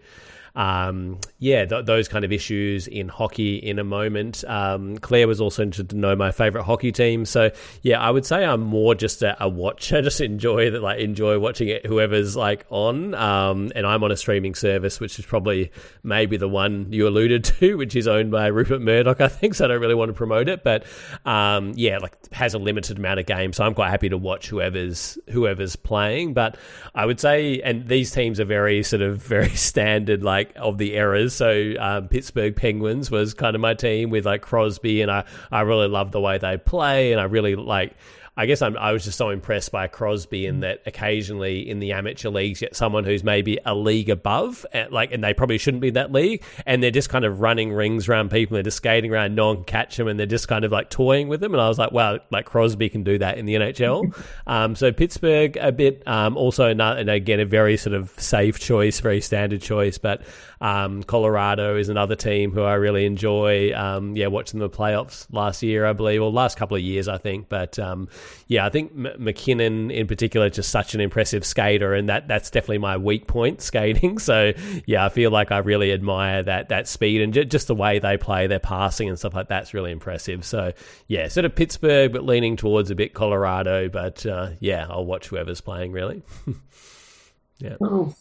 um, 0.57 1.21
yeah, 1.39 1.67
th- 1.67 1.85
those 1.85 2.09
kind 2.09 2.25
of 2.25 2.33
issues 2.33 2.89
in 2.89 3.09
hockey 3.09 3.57
in 3.57 3.79
a 3.79 3.85
moment. 3.85 4.43
Um, 4.49 4.97
Claire 4.99 5.29
was 5.29 5.41
also 5.41 5.63
interested 5.63 5.91
to 5.91 5.97
know 5.97 6.17
my 6.17 6.33
favorite 6.33 6.65
hockey 6.65 6.91
team. 6.93 7.27
So 7.27 7.51
yeah, 7.83 8.01
I 8.01 8.11
would 8.11 8.25
say 8.25 8.45
I'm 8.45 8.63
more 8.63 8.95
just 8.95 9.23
a, 9.23 9.37
a 9.43 9.49
watcher. 9.49 10.03
Just 10.07 10.21
enjoy 10.21 10.71
that, 10.71 10.83
like 10.83 11.01
enjoy 11.01 11.39
watching 11.39 11.69
it. 11.69 11.85
Whoever's 11.85 12.37
like 12.37 12.65
on, 12.71 13.15
um, 13.15 13.73
and 13.75 13.85
I'm 13.85 14.05
on 14.05 14.13
a 14.13 14.17
streaming 14.17 14.55
service, 14.55 15.01
which 15.01 15.19
is 15.19 15.27
probably 15.27 15.73
maybe 16.05 16.37
the 16.37 16.49
one 16.49 16.93
you 16.93 17.09
alluded 17.09 17.45
to, 17.61 17.77
which 17.77 17.97
is 17.97 18.07
owned 18.07 18.31
by 18.31 18.47
Rupert 18.47 18.81
Murdoch, 18.81 19.21
I 19.21 19.29
think. 19.29 19.55
So 19.55 19.65
I 19.65 19.69
don't 19.69 19.81
really 19.81 19.97
want 19.97 20.11
to 20.11 20.13
promote 20.15 20.49
it, 20.49 20.63
but 20.63 20.85
um, 21.25 21.73
yeah, 21.75 21.99
like 21.99 22.33
has 22.33 22.55
a 22.55 22.59
limited 22.59 22.99
amount 22.99 23.21
of 23.21 23.27
games. 23.27 23.57
So 23.57 23.65
I'm 23.65 23.75
quite 23.75 23.91
happy 23.91 24.09
to 24.09 24.17
watch 24.17 24.49
whoever's 24.49 25.19
whoever's 25.29 25.77
playing. 25.77 26.35
But 26.35 26.57
I 26.95 27.05
would 27.05 27.21
say, 27.21 27.61
and 27.63 27.89
these 27.89 28.11
teams 28.13 28.39
are 28.39 28.45
very 28.45 28.83
sort 28.83 29.03
of 29.03 29.23
very 29.23 29.55
standard, 29.57 30.23
like 30.23 30.46
of 30.57 30.79
the 30.79 30.95
eras. 30.95 31.35
So 31.35 31.75
um, 31.79 32.09
Pittsburgh 32.09 32.55
Penguins 32.55 33.11
was 33.11 33.35
kind 33.35 33.55
of 33.55 33.61
my 33.61 33.75
team 33.75 34.11
with 34.11 34.27
like 34.27 34.43
Crosby, 34.43 35.03
and 35.03 35.11
I 35.11 35.25
I 35.51 35.63
really 35.63 35.89
love 35.89 36.13
the 36.13 36.21
way 36.21 36.39
they 36.39 36.57
play, 36.57 37.13
and 37.13 37.21
I 37.21 37.25
really 37.25 37.57
like. 37.57 37.95
I 38.39 38.45
guess 38.45 38.61
I'm, 38.61 38.77
i 38.77 38.93
was 38.93 39.05
just 39.05 39.17
so 39.17 39.31
impressed 39.31 39.73
by 39.73 39.87
Crosby 39.87 40.45
in 40.45 40.61
that 40.61 40.83
occasionally 40.85 41.69
in 41.69 41.79
the 41.79 41.93
amateur 41.93 42.29
leagues, 42.29 42.61
get 42.61 42.77
someone 42.77 43.05
who's 43.05 43.25
maybe 43.25 43.59
a 43.65 43.75
league 43.75 44.11
above, 44.11 44.67
eh, 44.73 44.87
like, 44.91 45.13
and 45.13 45.25
they 45.25 45.33
probably 45.33 45.57
shouldn't 45.57 45.81
be 45.81 45.89
in 45.89 45.95
that 45.95 46.13
league, 46.13 46.43
and 46.67 46.83
they're 46.83 46.91
just 46.91 47.09
kind 47.09 47.25
of 47.25 47.41
running 47.41 47.73
rings 47.73 48.09
around 48.09 48.31
people, 48.31 48.55
they're 48.55 48.63
just 48.63 48.77
skating 48.77 49.11
around, 49.11 49.35
no 49.35 49.47
one 49.47 49.57
can 49.57 49.65
catch 49.65 49.97
them, 49.97 50.07
and 50.07 50.19
they're 50.19 50.27
just 50.27 50.49
kind 50.49 50.65
of 50.65 50.73
like 50.73 50.91
toying 50.91 51.29
with 51.29 51.41
them. 51.41 51.55
And 51.55 51.61
I 51.61 51.69
was 51.69 51.79
like, 51.79 51.93
wow, 51.93 52.19
like 52.31 52.45
Crosby 52.45 52.91
can 52.91 53.05
do 53.05 53.17
that 53.19 53.39
in 53.39 53.47
the 53.47 53.55
NHL. 53.55 54.23
um, 54.47 54.77
so 54.77 54.93
Pittsburgh 54.93 55.57
a 55.57 55.73
bit, 55.73 56.07
um, 56.07 56.37
also 56.37 56.75
not, 56.75 56.99
and 56.99 57.09
again 57.09 57.41
a 57.41 57.47
very 57.47 57.79
sort 57.79 57.95
of 57.95 58.11
safe 58.21 58.59
choice, 58.59 59.01
very 59.01 59.23
standard 59.23 59.63
choice, 59.63 59.97
but 59.97 60.23
um, 60.61 61.03
Colorado 61.03 61.77
is 61.77 61.89
another 61.89 62.17
team 62.17 62.53
who 62.53 62.63
I 62.63 62.75
really 62.75 63.05
enjoy. 63.05 63.75
Um, 63.75 64.17
yeah, 64.17 64.29
watching 64.29 64.61
the 64.61 64.71
playoffs 64.71 65.27
last 65.31 65.63
year, 65.63 65.87
I 65.87 65.93
believe, 65.93 66.23
or 66.23 66.31
last 66.31 66.57
couple 66.57 66.77
of 66.77 66.83
years, 66.83 67.09
I 67.09 67.19
think. 67.19 67.49
But 67.49 67.79
um, 67.79 68.09
yeah, 68.47 68.67
I 68.67 68.71
think 68.71 68.93
M- 68.93 69.17
MacKinnon 69.19 69.91
in 69.91 70.07
particular, 70.07 70.51
just 70.51 70.71
such 70.71 70.95
an 70.95 71.01
impressive 71.01 71.45
skater, 71.45 71.95
and 71.95 72.09
that 72.09 72.29
that's 72.29 72.51
definitely 72.51 72.79
my 72.79 72.97
weak 72.97 73.27
point, 73.27 73.61
skating. 73.63 74.19
So 74.19 74.53
yeah, 74.87 75.05
I 75.05 75.09
feel 75.09 75.31
like 75.31 75.53
I 75.53 75.59
really 75.59 75.93
admire 75.93 76.43
that 76.43 76.69
that 76.69 76.89
speed 76.89 77.21
and 77.21 77.33
j- 77.33 77.45
just 77.45 77.67
the 77.67 77.75
way 77.75 77.99
they 77.99 78.17
play, 78.17 78.47
their 78.47 78.59
passing 78.59 79.09
and 79.09 79.19
stuff 79.19 79.35
like 79.35 79.49
that's 79.49 79.75
really 79.75 79.93
impressive. 79.93 80.45
So 80.45 80.73
yeah, 81.09 81.29
sort 81.29 81.45
of 81.45 81.55
Pittsburgh, 81.55 82.13
but 82.13 82.25
leaning 82.25 82.57
towards 82.57 82.91
a 82.91 82.95
bit 82.95 83.15
Colorado. 83.15 83.89
But 83.89 84.25
uh, 84.27 84.51
yeah, 84.61 84.87
I'll 84.89 85.07
watch 85.07 85.29
whoever's 85.29 85.61
playing 85.61 85.93
really. 85.93 86.23
yeah. 87.59 87.77
Oh. 87.81 88.15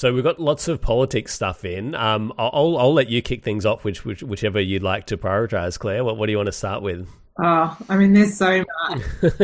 So 0.00 0.14
we've 0.14 0.24
got 0.24 0.40
lots 0.40 0.66
of 0.66 0.80
politics 0.80 1.34
stuff 1.34 1.62
in. 1.62 1.94
Um, 1.94 2.32
I'll, 2.38 2.78
I'll 2.78 2.94
let 2.94 3.10
you 3.10 3.20
kick 3.20 3.44
things 3.44 3.66
off, 3.66 3.84
which, 3.84 4.02
which 4.02 4.22
whichever 4.22 4.58
you'd 4.58 4.82
like 4.82 5.08
to 5.08 5.18
prioritize, 5.18 5.78
Claire. 5.78 6.04
What, 6.04 6.16
what 6.16 6.24
do 6.24 6.32
you 6.32 6.38
want 6.38 6.46
to 6.46 6.52
start 6.52 6.80
with? 6.80 7.06
Oh, 7.38 7.76
I 7.88 7.96
mean, 7.96 8.12
there's 8.12 8.36
so 8.36 8.64
much. 8.88 9.02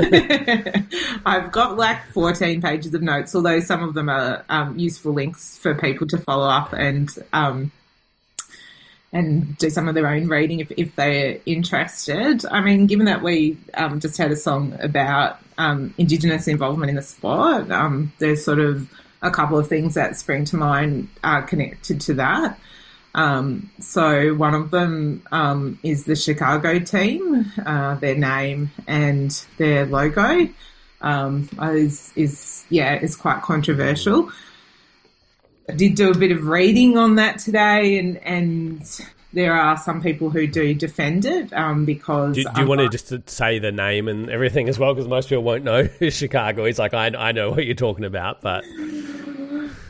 I've 1.26 1.50
got 1.52 1.76
like 1.76 2.04
14 2.12 2.60
pages 2.60 2.92
of 2.94 3.02
notes, 3.02 3.34
although 3.34 3.60
some 3.60 3.82
of 3.82 3.94
them 3.94 4.08
are 4.08 4.44
um, 4.48 4.78
useful 4.78 5.12
links 5.12 5.56
for 5.58 5.74
people 5.74 6.06
to 6.08 6.18
follow 6.18 6.48
up 6.48 6.72
and 6.72 7.10
um, 7.32 7.72
and 9.12 9.56
do 9.56 9.70
some 9.70 9.88
of 9.88 9.94
their 9.94 10.06
own 10.06 10.28
reading 10.28 10.60
if, 10.60 10.70
if 10.72 10.94
they're 10.96 11.38
interested. 11.46 12.44
I 12.46 12.60
mean, 12.60 12.86
given 12.86 13.06
that 13.06 13.22
we 13.22 13.56
um, 13.74 14.00
just 14.00 14.18
had 14.18 14.30
a 14.30 14.36
song 14.36 14.76
about 14.80 15.38
um, 15.56 15.94
Indigenous 15.96 16.48
involvement 16.48 16.90
in 16.90 16.96
the 16.96 17.02
sport, 17.02 17.70
um, 17.70 18.12
there's 18.18 18.44
sort 18.44 18.58
of 18.58 18.90
a 19.22 19.30
couple 19.30 19.58
of 19.58 19.68
things 19.68 19.94
that 19.94 20.16
spring 20.16 20.44
to 20.46 20.56
mind 20.56 21.08
are 21.24 21.42
connected 21.42 22.00
to 22.02 22.14
that. 22.14 22.58
Um, 23.16 23.70
so 23.80 24.34
one 24.34 24.54
of 24.54 24.70
them 24.70 25.22
um, 25.32 25.78
is 25.82 26.04
the 26.04 26.14
Chicago 26.14 26.78
team, 26.78 27.50
uh, 27.64 27.94
their 27.96 28.14
name 28.14 28.70
and 28.86 29.32
their 29.56 29.86
logo 29.86 30.48
um, 31.00 31.48
is, 31.60 32.12
is 32.14 32.64
yeah 32.68 33.00
is 33.00 33.16
quite 33.16 33.42
controversial. 33.42 34.30
I 35.68 35.72
did 35.72 35.94
do 35.94 36.10
a 36.10 36.16
bit 36.16 36.30
of 36.30 36.46
reading 36.46 36.96
on 36.96 37.16
that 37.16 37.38
today, 37.38 37.98
and 37.98 38.18
and 38.18 39.00
there 39.32 39.54
are 39.54 39.76
some 39.76 40.00
people 40.00 40.30
who 40.30 40.46
do 40.46 40.74
defend 40.74 41.24
it 41.24 41.52
um, 41.52 41.84
because. 41.84 42.36
Do, 42.36 42.44
do 42.44 42.60
you 42.60 42.66
want 42.66 42.80
to 42.80 42.88
just 42.88 43.28
say 43.28 43.58
the 43.58 43.72
name 43.72 44.08
and 44.08 44.30
everything 44.30 44.68
as 44.68 44.78
well? 44.78 44.94
Because 44.94 45.08
most 45.08 45.28
people 45.28 45.42
won't 45.42 45.64
know 45.64 45.84
who 45.84 46.10
Chicago 46.10 46.64
is. 46.64 46.78
Like 46.78 46.94
I, 46.94 47.06
I 47.06 47.32
know 47.32 47.50
what 47.50 47.64
you're 47.64 47.74
talking 47.74 48.04
about, 48.04 48.42
but 48.42 48.64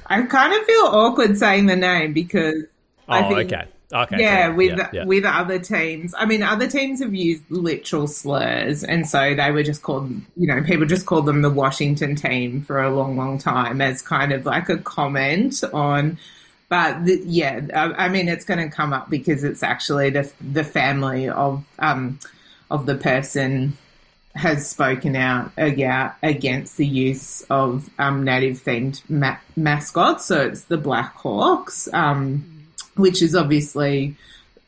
I 0.06 0.22
kind 0.22 0.52
of 0.54 0.64
feel 0.64 0.86
awkward 0.86 1.36
saying 1.38 1.66
the 1.66 1.76
name 1.76 2.12
because. 2.12 2.64
Oh, 3.08 3.14
I 3.14 3.28
think, 3.28 3.52
okay. 3.52 3.68
Okay. 3.92 4.16
Yeah, 4.18 4.48
with 4.48 4.76
yeah, 4.76 4.90
yeah. 4.92 5.04
with 5.04 5.24
other 5.24 5.60
teams. 5.60 6.12
I 6.18 6.24
mean, 6.24 6.42
other 6.42 6.66
teams 6.66 7.00
have 7.00 7.14
used 7.14 7.44
literal 7.50 8.08
slurs, 8.08 8.82
and 8.82 9.08
so 9.08 9.34
they 9.34 9.52
were 9.52 9.62
just 9.62 9.82
called. 9.82 10.10
You 10.36 10.48
know, 10.48 10.62
people 10.64 10.86
just 10.86 11.06
called 11.06 11.26
them 11.26 11.42
the 11.42 11.50
Washington 11.50 12.16
team 12.16 12.62
for 12.62 12.82
a 12.82 12.92
long, 12.92 13.16
long 13.16 13.38
time 13.38 13.80
as 13.80 14.02
kind 14.02 14.32
of 14.32 14.44
like 14.44 14.68
a 14.68 14.78
comment 14.78 15.62
on. 15.72 16.18
But 16.68 17.04
the, 17.04 17.22
yeah, 17.24 17.60
I, 17.72 18.06
I 18.06 18.08
mean, 18.08 18.28
it's 18.28 18.44
going 18.44 18.58
to 18.58 18.74
come 18.74 18.92
up 18.92 19.08
because 19.08 19.44
it's 19.44 19.62
actually 19.62 20.10
the 20.10 20.32
the 20.40 20.64
family 20.64 21.28
of 21.28 21.64
um 21.78 22.18
of 22.72 22.86
the 22.86 22.96
person 22.96 23.78
has 24.34 24.68
spoken 24.68 25.16
out 25.16 25.50
against 25.56 26.76
the 26.76 26.86
use 26.86 27.40
of 27.48 27.88
um, 27.98 28.22
native 28.22 28.62
themed 28.62 29.00
ma- 29.08 29.38
mascots. 29.56 30.26
So 30.26 30.42
it's 30.42 30.64
the 30.64 30.76
Black 30.76 31.14
Hawks. 31.14 31.88
Um, 31.92 32.55
which 32.96 33.22
is 33.22 33.34
obviously 33.34 34.16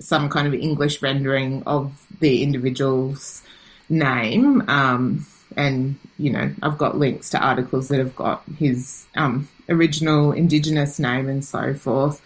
some 0.01 0.29
kind 0.29 0.47
of 0.47 0.55
English 0.55 1.03
rendering 1.03 1.63
of 1.67 2.07
the 2.21 2.43
individual's 2.43 3.43
name. 3.89 4.63
Um, 4.69 5.27
and, 5.57 5.97
you 6.19 6.31
know, 6.31 6.53
I've 6.63 6.79
got 6.79 6.99
links 6.99 7.31
to 7.31 7.39
articles 7.39 7.89
that 7.89 7.99
have 7.99 8.15
got 8.15 8.45
his 8.59 9.07
um, 9.17 9.49
original 9.69 10.33
Indigenous 10.33 10.99
name 10.99 11.29
and 11.29 11.45
so 11.45 11.75
forth. 11.75 12.23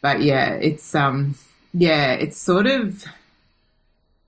But 0.00 0.22
yeah, 0.22 0.54
it's, 0.54 0.94
um, 0.94 1.36
yeah, 1.72 2.12
it's 2.12 2.36
sort 2.36 2.66
of, 2.66 3.04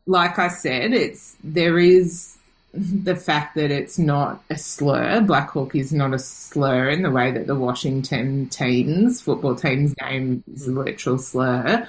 like 0.06 0.38
I 0.38 0.48
said, 0.48 0.92
it's, 0.92 1.36
there 1.42 1.78
is 1.78 2.36
the 2.74 3.16
fact 3.16 3.54
that 3.54 3.70
it's 3.70 3.98
not 3.98 4.42
a 4.50 4.58
slur. 4.58 5.20
Black 5.20 5.50
Hawk 5.50 5.74
is 5.74 5.92
not 5.92 6.12
a 6.12 6.18
slur 6.18 6.88
in 6.90 7.02
the 7.02 7.10
way 7.10 7.30
that 7.30 7.46
the 7.46 7.54
Washington 7.54 8.48
teams, 8.48 9.20
football 9.20 9.54
team's 9.54 9.94
name 10.02 10.44
is 10.52 10.68
a 10.68 10.72
literal 10.72 11.18
slur. 11.18 11.88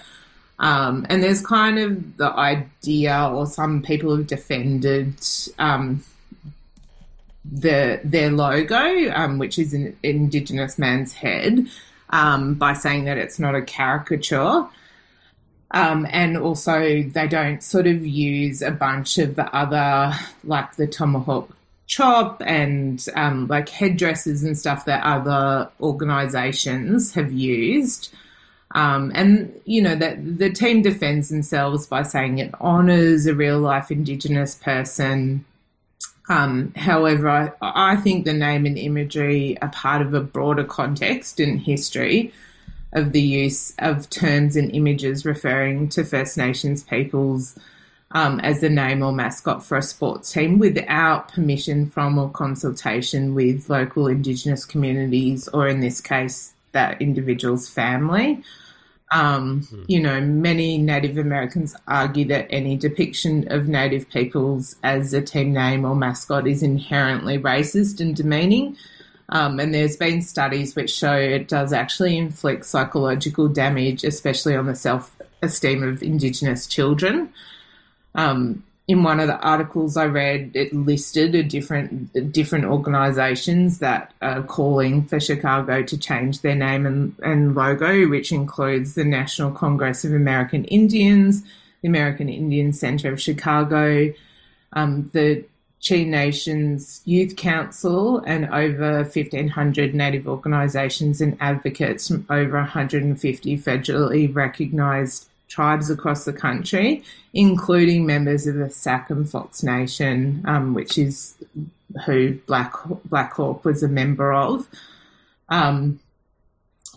Um, 0.60 1.06
and 1.10 1.22
there's 1.22 1.46
kind 1.46 1.78
of 1.78 2.18
the 2.18 2.32
idea, 2.32 3.30
or 3.32 3.46
some 3.46 3.82
people 3.82 4.16
have 4.16 4.28
defended 4.28 5.16
um, 5.60 6.04
the 7.50 8.00
their 8.04 8.32
logo, 8.32 9.12
um, 9.14 9.38
which 9.38 9.60
is 9.60 9.74
an 9.74 9.96
Indigenous 10.04 10.80
man's 10.80 11.14
head, 11.14 11.68
um, 12.10 12.56
by 12.56 12.74
saying 12.74 13.06
that 13.06 13.18
it's 13.18 13.40
not 13.40 13.56
a 13.56 13.62
caricature. 13.62 14.66
Um, 15.72 16.08
and 16.10 16.38
also, 16.38 17.04
they 17.04 17.28
don't 17.28 17.62
sort 17.62 17.88
of 17.88 18.06
use 18.06 18.62
a 18.62 18.72
bunch 18.72 19.18
of 19.18 19.36
the 19.36 19.54
other, 19.54 20.14
like 20.44 20.76
the 20.76 20.88
tomahawk 20.88 21.50
chop 21.88 22.42
and 22.46 23.06
um, 23.16 23.48
like 23.48 23.70
headdresses 23.70 24.44
and 24.44 24.58
stuff 24.58 24.86
that 24.86 25.04
other 25.04 25.70
organizations 25.82 27.14
have 27.14 27.32
used. 27.32 28.14
Um, 28.72 29.12
and, 29.16 29.54
you 29.66 29.82
know, 29.82 29.96
that 29.96 30.38
the 30.38 30.50
team 30.50 30.82
defends 30.82 31.30
themselves 31.30 31.88
by 31.88 32.04
saying 32.04 32.40
it 32.40 32.54
honors 32.60 33.26
a 33.26 33.34
real 33.34 33.60
life 33.60 33.90
Indigenous 33.90 34.56
person. 34.56 35.46
Um, 36.30 36.74
however, 36.76 37.30
I, 37.30 37.52
I 37.62 37.96
think 37.96 38.26
the 38.26 38.34
name 38.34 38.66
and 38.66 38.78
imagery 38.78 39.58
are 39.62 39.70
part 39.70 40.02
of 40.02 40.14
a 40.14 40.20
broader 40.20 40.66
context 40.66 41.40
in 41.40 41.58
history 41.58 42.34
of 42.94 43.12
the 43.12 43.22
use 43.22 43.74
of 43.80 44.10
terms 44.10 44.56
and 44.56 44.74
images 44.74 45.26
referring 45.26 45.90
to 45.90 46.04
First 46.04 46.38
Nations 46.38 46.84
peoples 46.84 47.58
um, 48.12 48.40
as 48.40 48.62
the 48.62 48.70
name 48.70 49.04
or 49.04 49.12
mascot 49.12 49.64
for 49.64 49.78
a 49.78 49.82
sports 49.82 50.32
team 50.32 50.60
without 50.60 51.32
permission 51.32 51.90
from 51.90 52.18
or 52.18 52.30
consultation 52.30 53.36
with 53.36 53.70
local 53.70 54.08
Indigenous 54.08 54.66
communities, 54.66 55.48
or 55.50 55.68
in 55.68 55.82
this 55.82 56.00
case, 56.00 56.54
that 56.72 57.02
individual's 57.02 57.70
family. 57.70 58.42
Um, 59.12 59.62
mm-hmm. 59.62 59.84
You 59.88 60.02
know, 60.02 60.22
many 60.22 60.78
Native 60.78 61.18
Americans 61.18 61.76
argue 61.88 62.26
that 62.26 62.48
any 62.50 62.76
depiction 62.76 63.52
of 63.52 63.68
Native 63.68 64.10
peoples 64.10 64.76
as 64.84 65.14
a 65.14 65.22
team 65.22 65.54
name 65.54 65.86
or 65.86 65.96
mascot 65.96 66.48
is 66.48 66.64
inherently 66.64 67.38
racist 67.38 68.00
and 68.00 68.16
demeaning. 68.16 68.78
Um, 69.30 69.60
and 69.60 69.74
there's 69.74 69.98
been 69.98 70.22
studies 70.22 70.76
which 70.76 70.94
show 70.94 71.14
it 71.14 71.48
does 71.48 71.74
actually 71.74 72.18
inflict 72.18 72.66
psychological 72.66 73.48
damage, 73.48 74.04
especially 74.04 74.56
on 74.56 74.68
the 74.68 74.76
self 74.76 75.16
esteem 75.42 75.84
of 75.84 76.02
Indigenous 76.02 76.66
children. 76.66 77.34
Um, 78.16 78.64
in 78.88 79.04
one 79.04 79.20
of 79.20 79.28
the 79.28 79.38
articles 79.40 79.98
I 79.98 80.06
read, 80.06 80.52
it 80.54 80.74
listed 80.74 81.36
a 81.36 81.44
different 81.44 82.32
different 82.32 82.66
organisations 82.66 83.80
that 83.80 84.14
are 84.22 84.44
calling 84.44 85.04
for 85.04 85.20
Chicago 85.20 85.84
to 85.84 85.98
change 85.98 86.40
their 86.40 86.56
name 86.56 86.86
and, 86.86 87.14
and 87.22 87.54
logo, 87.54 88.08
which 88.08 88.32
includes 88.32 88.96
the 88.96 89.04
National 89.04 89.52
Congress 89.52 90.06
of 90.06 90.14
American 90.14 90.64
Indians, 90.66 91.44
the 91.82 91.90
American 91.90 92.30
Indian 92.30 92.72
Center 92.72 93.12
of 93.12 93.22
Chicago, 93.22 94.14
um, 94.72 95.10
the 95.14 95.44
Chi 95.86 96.04
Nations 96.04 97.02
Youth 97.06 97.36
Council 97.36 98.20
and 98.20 98.46
over 98.50 99.04
1,500 99.04 99.94
Native 99.94 100.28
organisations 100.28 101.22
and 101.22 101.38
advocates 101.40 102.08
from 102.08 102.26
over 102.30 102.58
150 102.58 103.58
federally 103.58 104.34
recognised 104.34 105.28
tribes 105.48 105.90
across 105.90 106.26
the 106.26 106.34
country, 106.34 107.04
including 107.34 108.06
members 108.06 108.48
of 108.48 108.56
the 108.56 108.70
Sac 108.70 109.10
and 109.10 109.30
Fox 109.30 109.64
Nation, 109.64 110.44
um, 110.46 110.74
which 110.74 110.98
is 110.98 111.36
who 112.06 112.34
Black 112.48 112.74
Black 113.06 113.34
Hawk 113.34 113.64
was 113.64 113.84
a 113.84 113.88
member 113.88 114.34
of. 114.34 114.68
Um, 115.50 116.00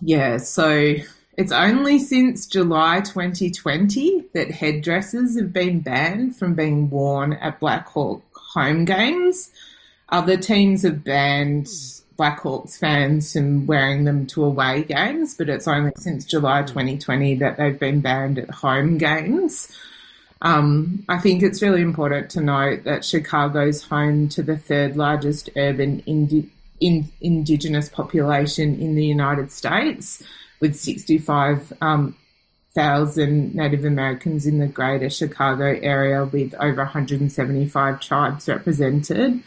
yeah, 0.01 0.39
so 0.39 0.97
it's 1.37 1.53
only 1.53 1.99
since 1.99 2.47
July 2.47 3.01
2020 3.01 4.27
that 4.35 4.51
headdresses 4.51 5.39
have 5.39 5.53
been 5.53 5.81
banned 5.81 6.37
from 6.37 6.55
being 6.55 6.91
worn 6.91 7.35
at 7.35 7.61
Blackhawk 7.61 8.23
home 8.55 8.85
games. 8.85 9.51
Other 10.09 10.37
teams 10.37 10.83
have 10.83 11.05
banned 11.05 11.67
Blackhawks 12.19 12.79
fans 12.79 13.33
from 13.33 13.67
wearing 13.67 14.05
them 14.05 14.27
to 14.27 14.45
away 14.45 14.85
games, 14.85 15.35
but 15.35 15.49
it's 15.49 15.67
only 15.67 15.93
since 15.97 16.25
July 16.25 16.63
2020 16.63 17.37
that 17.37 17.57
they've 17.57 17.79
been 17.79 18.01
banned 18.01 18.39
at 18.39 18.51
home 18.51 18.99
games. 18.99 19.75
Um, 20.43 21.05
I 21.09 21.19
think 21.19 21.43
it's 21.43 21.63
really 21.63 21.83
important 21.83 22.31
to 22.31 22.41
note 22.41 22.85
that 22.85 23.05
Chicago's 23.05 23.85
home 23.85 24.29
to 24.31 24.43
the 24.43 24.57
third 24.57 24.97
largest 24.97 25.51
urban 25.57 26.01
indi- 26.01 26.51
in- 26.81 27.11
indigenous 27.21 27.89
population 27.89 28.81
in 28.81 28.95
the 28.95 29.05
United 29.05 29.51
States, 29.51 30.23
with 30.61 30.77
65 30.77 31.73
um, 31.81 32.17
Native 32.77 33.85
Americans 33.85 34.47
in 34.47 34.59
the 34.59 34.67
greater 34.67 35.11
Chicago 35.11 35.79
area, 35.83 36.25
with 36.25 36.55
over 36.55 36.83
175 36.83 38.01
tribes 38.01 38.49
represented. 38.49 39.43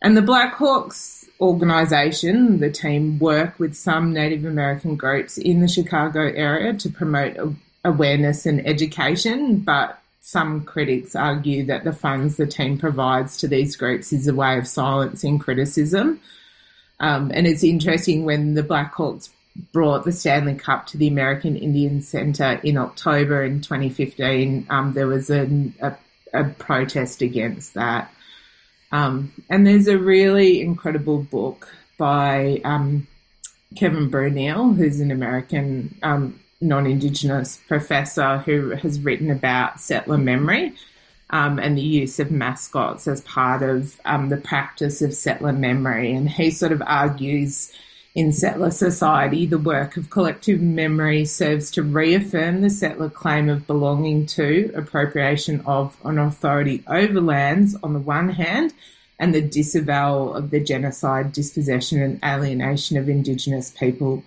And 0.00 0.16
the 0.16 0.22
Blackhawks 0.22 1.28
organisation, 1.40 2.60
the 2.60 2.70
team, 2.70 3.18
work 3.18 3.58
with 3.58 3.74
some 3.74 4.12
Native 4.12 4.44
American 4.44 4.96
groups 4.96 5.38
in 5.38 5.60
the 5.60 5.68
Chicago 5.68 6.20
area 6.20 6.72
to 6.74 6.88
promote 6.88 7.36
awareness 7.84 8.46
and 8.46 8.66
education, 8.66 9.58
but 9.58 9.98
some 10.20 10.64
critics 10.64 11.16
argue 11.16 11.64
that 11.66 11.84
the 11.84 11.92
funds 11.92 12.36
the 12.36 12.46
team 12.46 12.78
provides 12.78 13.36
to 13.38 13.48
these 13.48 13.76
groups 13.76 14.12
is 14.12 14.28
a 14.28 14.34
way 14.34 14.56
of 14.56 14.68
silencing 14.68 15.38
criticism. 15.38 16.20
Um, 17.00 17.32
and 17.34 17.46
it's 17.46 17.64
interesting 17.64 18.24
when 18.24 18.54
the 18.54 18.62
Blackhawks 18.62 19.30
brought 19.72 20.04
the 20.04 20.12
Stanley 20.12 20.54
Cup 20.54 20.86
to 20.88 20.96
the 20.96 21.08
American 21.08 21.56
Indian 21.56 22.00
Centre 22.00 22.60
in 22.62 22.78
October 22.78 23.44
in 23.44 23.60
2015, 23.60 24.66
um, 24.70 24.92
there 24.94 25.06
was 25.06 25.30
a, 25.30 25.46
a, 25.80 25.96
a 26.32 26.44
protest 26.44 27.22
against 27.22 27.74
that. 27.74 28.12
Um, 28.92 29.32
and 29.48 29.66
there's 29.66 29.88
a 29.88 29.98
really 29.98 30.60
incredible 30.60 31.18
book 31.18 31.74
by 31.98 32.60
um, 32.64 33.06
Kevin 33.76 34.10
Bruyneel, 34.10 34.76
who's 34.76 35.00
an 35.00 35.10
American 35.10 35.98
um, 36.02 36.40
non 36.60 36.86
Indigenous 36.86 37.58
professor 37.68 38.38
who 38.38 38.70
has 38.70 39.00
written 39.00 39.30
about 39.30 39.80
settler 39.80 40.18
memory 40.18 40.74
um, 41.30 41.58
and 41.58 41.76
the 41.76 41.82
use 41.82 42.20
of 42.20 42.30
mascots 42.30 43.08
as 43.08 43.22
part 43.22 43.62
of 43.62 44.00
um, 44.04 44.28
the 44.28 44.36
practice 44.36 45.00
of 45.00 45.14
settler 45.14 45.52
memory. 45.52 46.12
And 46.12 46.28
he 46.28 46.50
sort 46.50 46.72
of 46.72 46.82
argues 46.84 47.72
in 48.14 48.32
settler 48.32 48.70
society, 48.70 49.46
the 49.46 49.58
work 49.58 49.96
of 49.96 50.10
collective 50.10 50.60
memory 50.60 51.24
serves 51.24 51.70
to 51.70 51.82
reaffirm 51.82 52.60
the 52.60 52.68
settler 52.68 53.08
claim 53.08 53.48
of 53.48 53.66
belonging 53.66 54.26
to, 54.26 54.70
appropriation 54.74 55.62
of, 55.66 55.96
and 56.04 56.18
authority 56.18 56.82
over 56.86 57.20
lands 57.20 57.74
on 57.82 57.94
the 57.94 57.98
one 57.98 58.28
hand, 58.28 58.74
and 59.18 59.34
the 59.34 59.40
disavowal 59.40 60.34
of 60.34 60.50
the 60.50 60.60
genocide, 60.60 61.32
dispossession, 61.32 62.02
and 62.02 62.20
alienation 62.22 62.98
of 62.98 63.08
Indigenous 63.08 63.70
people 63.70 64.22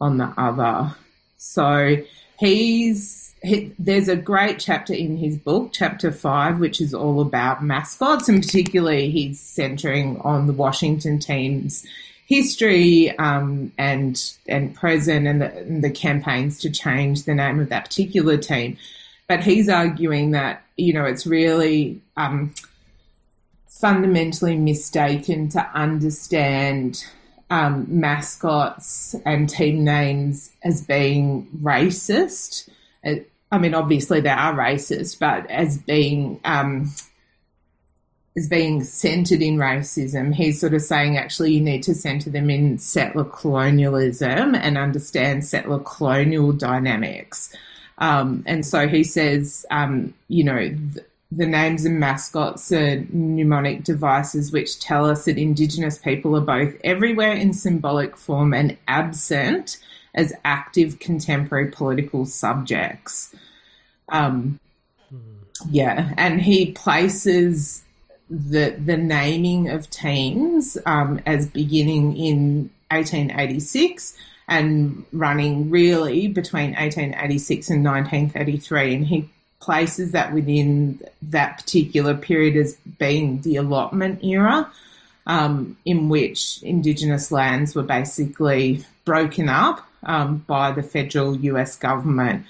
on 0.00 0.18
the 0.18 0.32
other. 0.36 0.94
So 1.38 1.96
he's 2.38 3.34
he, 3.42 3.72
there's 3.78 4.08
a 4.08 4.14
great 4.14 4.60
chapter 4.60 4.92
in 4.92 5.16
his 5.16 5.36
book, 5.36 5.70
chapter 5.72 6.12
five, 6.12 6.60
which 6.60 6.80
is 6.80 6.92
all 6.92 7.20
about 7.20 7.64
mascots, 7.64 8.28
and 8.28 8.42
particularly 8.42 9.10
he's 9.10 9.40
centering 9.40 10.20
on 10.20 10.46
the 10.46 10.52
Washington 10.52 11.18
team's 11.18 11.86
history 12.32 13.16
um, 13.18 13.70
and 13.76 14.32
and 14.48 14.74
present 14.74 15.26
and 15.26 15.42
the, 15.42 15.54
and 15.54 15.84
the, 15.84 15.90
campaigns 15.90 16.58
to 16.60 16.70
change 16.70 17.24
the 17.24 17.34
name 17.34 17.60
of 17.60 17.68
that 17.68 17.84
particular 17.84 18.38
team. 18.38 18.78
But 19.28 19.44
he's 19.44 19.68
arguing 19.68 20.30
that 20.30 20.62
you 20.76 20.94
know 20.94 21.04
it's 21.04 21.26
really 21.26 22.00
um, 22.16 22.54
fundamentally 23.68 24.56
mistaken 24.56 25.50
to 25.50 25.60
understand 25.74 27.04
um, 27.50 27.86
mascots 27.88 29.14
and 29.26 29.46
team 29.46 29.84
names 29.84 30.52
as 30.62 30.80
being 30.80 31.48
racist. 31.62 32.70
Uh, 33.04 33.16
I 33.50 33.58
mean, 33.58 33.74
obviously 33.74 34.22
they 34.22 34.30
are 34.30 34.54
racist, 34.54 35.18
but 35.18 35.50
as 35.50 35.76
being 35.76 36.40
um, 36.46 36.90
as 38.36 38.48
being 38.48 38.82
centered 38.82 39.42
in 39.42 39.56
racism. 39.56 40.34
He's 40.34 40.60
sort 40.60 40.74
of 40.74 40.82
saying 40.82 41.18
actually 41.18 41.52
you 41.52 41.60
need 41.60 41.82
to 41.84 41.94
center 41.94 42.30
them 42.30 42.48
in 42.48 42.78
settler 42.78 43.24
colonialism 43.24 44.54
and 44.54 44.78
understand 44.78 45.44
settler 45.44 45.80
colonial 45.80 46.52
dynamics. 46.52 47.54
Um, 47.98 48.42
and 48.46 48.64
so 48.64 48.88
he 48.88 49.04
says, 49.04 49.66
um, 49.70 50.14
you 50.28 50.44
know, 50.44 50.58
th- 50.58 51.06
the 51.30 51.46
names 51.46 51.84
and 51.84 51.98
mascots 51.98 52.70
are 52.72 53.04
mnemonic 53.10 53.84
devices 53.84 54.52
which 54.52 54.80
tell 54.80 55.08
us 55.08 55.24
that 55.24 55.38
Indigenous 55.38 55.98
people 55.98 56.36
are 56.36 56.40
both 56.40 56.74
everywhere 56.84 57.32
in 57.32 57.54
symbolic 57.54 58.16
form 58.16 58.52
and 58.52 58.76
absent 58.88 59.78
as 60.14 60.32
active 60.44 60.98
contemporary 60.98 61.70
political 61.70 62.26
subjects. 62.26 63.34
Um, 64.10 64.58
yeah, 65.70 66.12
and 66.16 66.40
he 66.40 66.72
places 66.72 67.82
the 68.32 68.70
the 68.70 68.96
naming 68.96 69.68
of 69.68 69.90
teams 69.90 70.78
um, 70.86 71.20
as 71.26 71.46
beginning 71.46 72.16
in 72.16 72.70
1886 72.90 74.16
and 74.48 75.04
running 75.12 75.70
really 75.70 76.28
between 76.28 76.70
1886 76.70 77.68
and 77.70 77.84
1933, 77.84 78.94
and 78.94 79.06
he 79.06 79.28
places 79.60 80.12
that 80.12 80.32
within 80.32 80.98
that 81.20 81.58
particular 81.58 82.14
period 82.14 82.56
as 82.56 82.74
being 82.98 83.40
the 83.42 83.56
allotment 83.56 84.24
era, 84.24 84.70
um, 85.26 85.76
in 85.84 86.08
which 86.08 86.60
Indigenous 86.62 87.30
lands 87.30 87.74
were 87.74 87.82
basically 87.82 88.84
broken 89.04 89.48
up 89.48 89.86
um, 90.02 90.38
by 90.46 90.72
the 90.72 90.82
federal 90.82 91.36
US 91.36 91.76
government. 91.76 92.44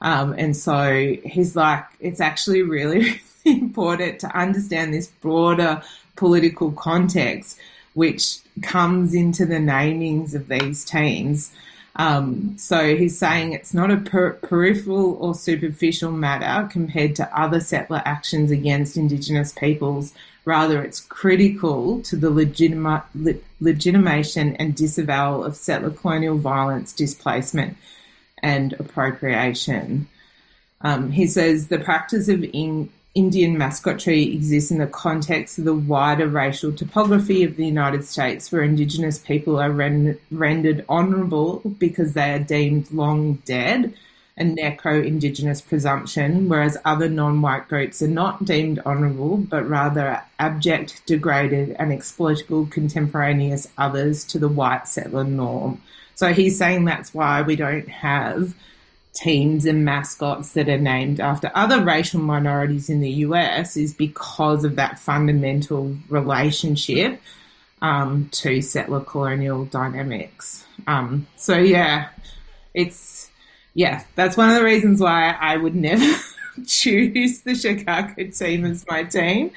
Um, 0.00 0.32
and 0.32 0.56
so 0.56 1.16
he's 1.24 1.54
like, 1.54 1.84
it's 2.00 2.20
actually 2.20 2.62
really 2.62 3.20
important 3.60 4.20
to 4.20 4.38
understand 4.38 4.94
this 4.94 5.08
broader 5.08 5.82
political 6.16 6.72
context 6.72 7.58
which 7.98 8.38
comes 8.62 9.12
into 9.12 9.44
the 9.44 9.56
namings 9.56 10.32
of 10.32 10.46
these 10.46 10.84
teams. 10.84 11.50
Um, 11.96 12.54
so 12.56 12.96
he's 12.96 13.18
saying 13.18 13.52
it's 13.52 13.74
not 13.74 13.90
a 13.90 13.96
per- 13.96 14.34
peripheral 14.34 15.18
or 15.20 15.34
superficial 15.34 16.12
matter 16.12 16.68
compared 16.68 17.16
to 17.16 17.38
other 17.38 17.58
settler 17.58 18.00
actions 18.04 18.52
against 18.52 18.96
Indigenous 18.96 19.52
peoples. 19.52 20.14
Rather, 20.44 20.80
it's 20.80 21.00
critical 21.00 22.00
to 22.02 22.14
the 22.14 22.30
legitima- 22.30 23.02
le- 23.16 23.40
legitimation 23.60 24.54
and 24.56 24.76
disavowal 24.76 25.42
of 25.42 25.56
settler 25.56 25.90
colonial 25.90 26.38
violence, 26.38 26.92
displacement, 26.92 27.76
and 28.44 28.74
appropriation. 28.74 30.06
Um, 30.82 31.10
he 31.10 31.26
says 31.26 31.66
the 31.66 31.80
practice 31.80 32.28
of 32.28 32.44
in- 32.44 32.90
Indian 33.14 33.58
mascotry 33.58 34.34
exists 34.34 34.70
in 34.70 34.78
the 34.78 34.86
context 34.86 35.58
of 35.58 35.64
the 35.64 35.74
wider 35.74 36.28
racial 36.28 36.72
topography 36.72 37.42
of 37.42 37.56
the 37.56 37.66
United 37.66 38.04
States, 38.04 38.52
where 38.52 38.62
Indigenous 38.62 39.18
people 39.18 39.58
are 39.58 39.70
ren- 39.70 40.18
rendered 40.30 40.84
honourable 40.88 41.60
because 41.78 42.12
they 42.12 42.32
are 42.32 42.38
deemed 42.38 42.90
long 42.92 43.34
dead, 43.44 43.94
a 44.36 44.44
necro 44.44 45.04
Indigenous 45.04 45.60
presumption, 45.60 46.48
whereas 46.48 46.76
other 46.84 47.08
non 47.08 47.42
white 47.42 47.66
groups 47.66 48.02
are 48.02 48.08
not 48.08 48.44
deemed 48.44 48.78
honourable, 48.80 49.38
but 49.38 49.68
rather 49.68 50.22
abject, 50.38 51.04
degraded, 51.06 51.74
and 51.78 51.92
exploitable 51.92 52.66
contemporaneous 52.66 53.66
others 53.78 54.22
to 54.24 54.38
the 54.38 54.48
white 54.48 54.86
settler 54.86 55.24
norm. 55.24 55.80
So 56.14 56.32
he's 56.32 56.58
saying 56.58 56.84
that's 56.84 57.14
why 57.14 57.42
we 57.42 57.56
don't 57.56 57.88
have 57.88 58.54
teams 59.18 59.66
and 59.66 59.84
mascots 59.84 60.52
that 60.52 60.68
are 60.68 60.78
named 60.78 61.18
after 61.18 61.50
other 61.54 61.82
racial 61.82 62.20
minorities 62.20 62.88
in 62.88 63.00
the 63.00 63.10
US 63.10 63.76
is 63.76 63.92
because 63.92 64.64
of 64.64 64.76
that 64.76 64.98
fundamental 64.98 65.96
relationship 66.08 67.20
um, 67.82 68.28
to 68.32 68.62
settler 68.62 69.00
colonial 69.00 69.64
dynamics. 69.64 70.64
Um, 70.86 71.26
so 71.36 71.58
yeah, 71.58 72.10
it's 72.74 73.30
yeah, 73.74 74.04
that's 74.14 74.36
one 74.36 74.50
of 74.50 74.56
the 74.56 74.64
reasons 74.64 75.00
why 75.00 75.36
I 75.40 75.56
would 75.56 75.74
never 75.74 76.20
choose 76.66 77.40
the 77.40 77.54
Chicago 77.54 78.30
team 78.30 78.64
as 78.64 78.84
my 78.88 79.04
team. 79.04 79.50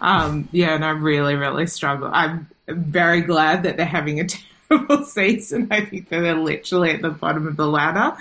Um, 0.00 0.48
yeah, 0.52 0.74
and 0.74 0.84
I 0.84 0.90
really, 0.90 1.34
really 1.34 1.66
struggle. 1.66 2.10
I'm 2.12 2.48
very 2.68 3.20
glad 3.20 3.62
that 3.62 3.76
they're 3.76 3.86
having 3.86 4.20
a 4.20 4.24
season. 5.06 5.68
I 5.70 5.84
think 5.84 6.08
that 6.08 6.20
they're 6.20 6.34
literally 6.34 6.90
at 6.90 7.02
the 7.02 7.10
bottom 7.10 7.46
of 7.46 7.56
the 7.56 7.66
ladder. 7.66 8.16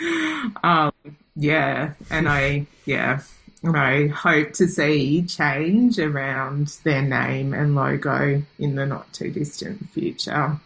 Um, 0.64 0.92
yeah, 1.36 1.94
and 2.10 2.28
I 2.30 2.68
yeah, 2.86 3.22
and 3.64 3.78
I 3.78 4.08
hope 4.08 4.54
to 4.54 4.68
see 4.68 5.24
change 5.24 6.00
around 6.00 6.68
their 6.84 7.02
name 7.02 7.54
and 7.54 7.76
logo 7.76 8.44
in 8.60 8.76
the 8.76 8.86
not 8.86 9.12
too 9.14 9.32
distant 9.32 9.90
future. 9.90 10.60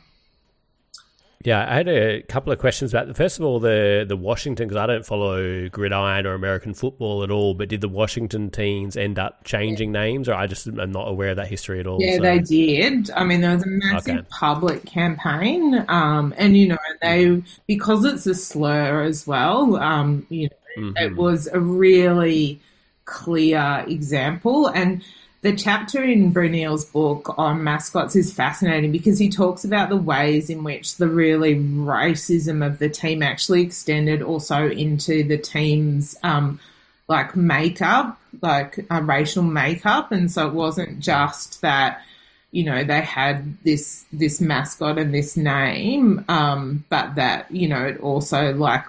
Yeah, 1.44 1.66
I 1.70 1.76
had 1.76 1.88
a 1.88 2.24
couple 2.24 2.52
of 2.52 2.58
questions 2.58 2.94
about. 2.94 3.08
the 3.08 3.14
First 3.14 3.38
of 3.40 3.46
all, 3.46 3.60
the 3.60 4.06
the 4.08 4.18
Washington 4.18 4.68
because 4.68 4.82
I 4.82 4.88
don't 4.88 5.06
follow 5.06 5.70
gridiron 5.70 6.26
or 6.26 6.34
American 6.34 6.74
football 6.74 7.24
at 7.24 7.30
all. 7.30 7.54
But 7.54 7.70
did 7.70 7.82
the 7.82 7.90
Washington 7.90 8.50
teams 8.50 8.98
end 8.98 9.20
up 9.20 9.44
changing 9.44 9.94
yeah. 9.94 10.02
names, 10.02 10.28
or 10.28 10.34
I 10.34 10.48
just 10.48 10.68
am 10.68 10.92
not 10.92 11.08
aware 11.08 11.30
of 11.30 11.36
that 11.38 11.48
history 11.48 11.80
at 11.80 11.86
all? 11.86 12.00
Yeah, 12.02 12.16
so. 12.16 12.22
they 12.24 12.40
did. 12.40 13.12
I 13.12 13.24
mean, 13.24 13.42
there 13.42 13.54
was 13.54 13.64
a 13.64 13.70
massive 13.70 14.18
okay. 14.18 14.28
public 14.32 14.86
campaign, 14.86 15.86
um, 15.88 16.34
and 16.38 16.58
you 16.58 16.70
know 16.70 16.78
they 17.02 17.44
because 17.68 18.04
it's 18.04 18.26
a 18.26 18.34
slur 18.34 19.04
as 19.04 19.28
well. 19.28 19.76
Um, 19.76 20.26
you 20.30 20.50
know, 20.50 20.88
mm-hmm. 20.88 20.98
it 20.98 21.16
was 21.16 21.48
a 21.48 21.60
really 21.60 22.60
clear 23.06 23.86
example 23.88 24.68
and 24.68 25.02
the 25.42 25.56
chapter 25.56 26.04
in 26.04 26.34
Bruyneel's 26.34 26.86
book 26.86 27.38
on 27.38 27.64
mascots 27.64 28.16
is 28.16 28.34
fascinating 28.34 28.92
because 28.92 29.20
he 29.20 29.30
talks 29.30 29.64
about 29.64 29.90
the 29.90 29.98
ways 29.98 30.50
in 30.50 30.64
which 30.64 30.96
the 30.98 31.08
really 31.08 31.56
racism 31.56 32.66
of 32.66 32.80
the 32.80 32.90
team 32.90 33.22
actually 33.22 33.62
extended 33.62 34.22
also 34.22 34.68
into 34.68 35.24
the 35.24 35.38
team's 35.38 36.18
um, 36.24 36.60
like 37.08 37.36
makeup, 37.36 38.20
like 38.42 38.86
a 38.90 39.02
racial 39.02 39.44
makeup, 39.44 40.12
and 40.12 40.32
so 40.32 40.48
it 40.48 40.54
wasn't 40.54 41.00
just 41.00 41.62
that 41.62 42.02
you 42.52 42.64
know 42.64 42.84
they 42.84 43.02
had 43.02 43.62
this 43.64 44.06
this 44.12 44.42
mascot 44.42 44.98
and 44.98 45.14
this 45.14 45.38
name, 45.38 46.26
um, 46.28 46.84
but 46.90 47.16
that 47.16 47.50
you 47.52 47.68
know 47.68 47.86
it 47.86 48.00
also 48.00 48.54
like 48.54 48.86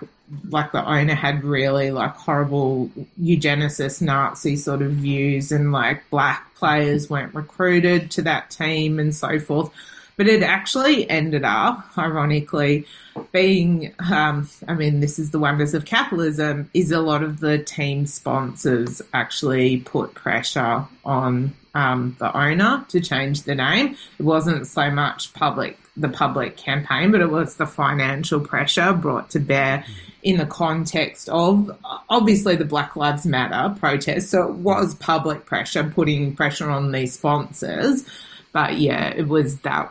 like 0.50 0.72
the 0.72 0.84
owner 0.84 1.14
had 1.14 1.44
really 1.44 1.90
like 1.90 2.14
horrible 2.14 2.90
eugenicist 3.20 4.02
Nazi 4.02 4.56
sort 4.56 4.82
of 4.82 4.92
views 4.92 5.52
and 5.52 5.72
like 5.72 6.08
black 6.10 6.54
players 6.54 7.08
weren't 7.08 7.34
recruited 7.34 8.10
to 8.12 8.22
that 8.22 8.50
team 8.50 8.98
and 8.98 9.14
so 9.14 9.38
forth. 9.38 9.70
But 10.18 10.26
it 10.26 10.42
actually 10.42 11.08
ended 11.08 11.44
up, 11.44 11.96
ironically, 11.96 12.86
being, 13.30 13.94
um, 14.00 14.50
I 14.66 14.74
mean, 14.74 14.98
this 14.98 15.18
is 15.18 15.30
the 15.30 15.38
wonders 15.38 15.74
of 15.74 15.84
capitalism, 15.84 16.68
is 16.74 16.90
a 16.90 17.00
lot 17.00 17.22
of 17.22 17.38
the 17.38 17.58
team 17.58 18.04
sponsors 18.04 19.00
actually 19.14 19.78
put 19.78 20.14
pressure 20.14 20.84
on 21.04 21.54
um, 21.74 22.16
the 22.18 22.36
owner 22.36 22.84
to 22.88 23.00
change 23.00 23.44
the 23.44 23.54
name. 23.54 23.96
It 24.18 24.24
wasn't 24.24 24.66
so 24.66 24.90
much 24.90 25.32
public, 25.34 25.78
the 25.96 26.08
public 26.08 26.56
campaign, 26.56 27.12
but 27.12 27.20
it 27.20 27.30
was 27.30 27.54
the 27.54 27.66
financial 27.66 28.40
pressure 28.40 28.92
brought 28.92 29.30
to 29.30 29.38
bear 29.38 29.84
in 30.24 30.38
the 30.38 30.46
context 30.46 31.28
of 31.28 31.70
obviously 32.08 32.56
the 32.56 32.64
Black 32.64 32.96
Lives 32.96 33.24
Matter 33.24 33.72
protest. 33.78 34.30
So 34.30 34.48
it 34.48 34.54
was 34.54 34.96
public 34.96 35.46
pressure 35.46 35.84
putting 35.84 36.34
pressure 36.34 36.68
on 36.68 36.90
these 36.90 37.12
sponsors. 37.14 38.04
But 38.52 38.78
yeah, 38.78 39.08
it 39.10 39.28
was 39.28 39.58
that 39.60 39.90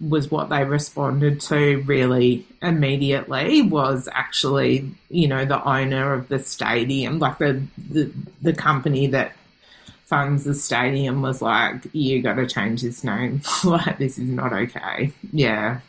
was 0.00 0.30
what 0.30 0.48
they 0.48 0.64
responded 0.64 1.40
to 1.42 1.82
really 1.86 2.46
immediately 2.62 3.62
was 3.62 4.08
actually, 4.12 4.90
you 5.10 5.28
know, 5.28 5.44
the 5.44 5.62
owner 5.62 6.14
of 6.14 6.28
the 6.28 6.38
stadium, 6.38 7.18
like 7.18 7.38
the, 7.38 7.62
the, 7.76 8.10
the 8.40 8.54
company 8.54 9.08
that 9.08 9.32
funds 10.06 10.44
the 10.44 10.54
stadium 10.54 11.20
was 11.20 11.42
like, 11.42 11.86
you 11.92 12.22
got 12.22 12.34
to 12.34 12.46
change 12.46 12.80
this 12.80 13.04
name. 13.04 13.42
like, 13.64 13.98
this 13.98 14.18
is 14.18 14.30
not 14.30 14.54
okay. 14.54 15.12
Yeah. 15.32 15.80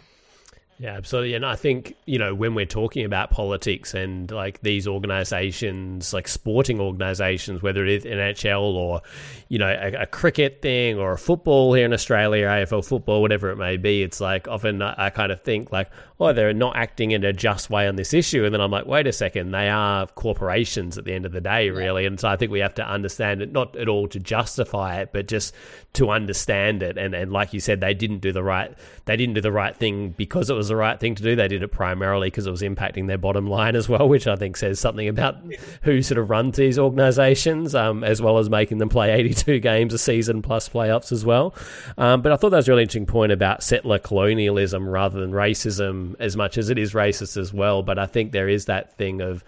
Yeah, 0.82 0.96
absolutely. 0.96 1.34
And 1.34 1.46
I 1.46 1.58
think, 1.58 1.98
you 2.06 2.18
know, 2.18 2.34
when 2.34 2.56
we're 2.56 2.66
talking 2.66 3.04
about 3.04 3.32
politics 3.32 3.94
and 3.94 4.32
like 4.32 4.62
these 4.62 4.88
organizations, 4.88 6.14
like 6.14 6.26
sporting 6.30 6.80
organizations, 6.80 7.62
whether 7.62 7.86
it 7.86 7.92
is 7.92 8.06
NHL 8.06 8.62
or, 8.62 9.02
you 9.50 9.60
know, 9.60 9.68
a, 9.68 10.04
a, 10.04 10.06
cricket 10.06 10.62
thing 10.62 10.98
or 10.98 11.12
a 11.12 11.18
football 11.18 11.74
here 11.74 11.84
in 11.84 11.92
Australia, 11.92 12.46
AFL 12.46 12.86
football, 12.86 13.22
whatever 13.22 13.50
it 13.50 13.58
may 13.58 13.76
be, 13.76 14.04
it's 14.04 14.22
like 14.22 14.48
often 14.48 14.82
I, 14.82 14.96
I 14.98 15.10
kind 15.10 15.34
of 15.34 15.42
think 15.42 15.70
like, 15.74 15.90
oh, 16.22 16.32
they're 16.32 16.54
not 16.54 16.78
acting 16.78 17.12
in 17.12 17.26
a 17.26 17.34
just 17.34 17.70
way 17.70 17.86
on 17.86 17.98
this 17.98 18.14
issue. 18.14 18.46
And 18.46 18.54
then 18.54 18.62
I'm 18.62 18.72
like, 18.72 18.86
wait 18.86 19.06
a 19.06 19.12
second, 19.12 19.52
they 19.52 19.68
are 19.68 20.08
corporations 20.08 20.98
at 20.98 21.04
the 21.04 21.14
end 21.14 21.26
of 21.26 21.34
the 21.34 21.42
day, 21.42 21.72
really. 21.72 22.06
And 22.06 22.18
so 22.18 22.30
I 22.30 22.38
think 22.38 22.54
we 22.54 22.60
have 22.60 22.76
to 22.76 22.88
understand 22.88 23.42
it, 23.42 23.52
not 23.52 23.76
at 23.76 23.90
all 23.90 24.08
to 24.10 24.20
justify 24.20 25.02
it, 25.02 25.10
but 25.12 25.28
just 25.28 25.54
to 25.94 26.10
understand 26.10 26.84
it. 26.84 26.98
And, 26.98 27.14
and 27.14 27.34
like 27.34 27.54
you 27.54 27.60
said, 27.60 27.82
they 27.82 27.94
didn't 27.94 28.20
do 28.20 28.32
the 28.32 28.44
right, 28.44 28.74
they 29.06 29.18
didn't 29.18 29.36
do 29.36 29.42
the 29.42 29.52
right 29.52 29.76
thing 29.76 30.12
because 30.12 30.50
it 30.50 30.56
was 30.56 30.69
the 30.70 30.76
right 30.76 31.00
thing 31.00 31.16
to 31.16 31.24
do. 31.24 31.36
They 31.36 31.48
did 31.48 31.62
it 31.62 31.68
primarily 31.68 32.28
because 32.28 32.48
it 32.48 32.52
was 32.52 32.62
impacting 32.62 33.08
their 33.08 33.18
bottom 33.18 33.48
line 33.48 33.76
as 33.76 33.90
well, 33.90 34.08
which 34.10 34.28
I 34.28 34.36
think 34.36 34.58
says 34.58 34.80
something 34.80 35.08
about 35.08 35.38
who 35.82 36.02
sort 36.02 36.18
of 36.18 36.30
runs 36.30 36.58
these 36.58 36.80
organisations, 36.80 37.76
um, 37.76 38.04
as 38.04 38.22
well 38.22 38.38
as 38.38 38.50
making 38.50 38.78
them 38.78 38.90
play 38.90 39.12
82 39.12 39.60
games 39.60 39.94
a 39.94 39.98
season 39.98 40.42
plus 40.42 40.70
playoffs 40.70 41.12
as 41.12 41.26
well. 41.26 41.54
Um, 41.98 42.22
but 42.22 42.32
I 42.32 42.38
thought 42.38 42.52
that 42.52 42.58
was 42.58 42.68
a 42.68 42.72
really 42.72 42.84
interesting 42.84 43.06
point 43.06 43.32
about 43.32 43.62
settler 43.64 44.00
colonialism 44.00 44.88
rather 44.88 45.20
than 45.20 45.32
racism 45.32 46.16
as 46.20 46.38
much 46.38 46.58
as 46.58 46.70
it 46.70 46.78
is 46.78 46.94
racist 46.94 47.38
as 47.38 47.54
well. 47.54 47.84
But 47.84 48.00
I 48.00 48.06
think 48.06 48.32
there 48.32 48.50
is 48.50 48.66
that 48.66 48.96
thing 48.96 49.22
of 49.22 49.44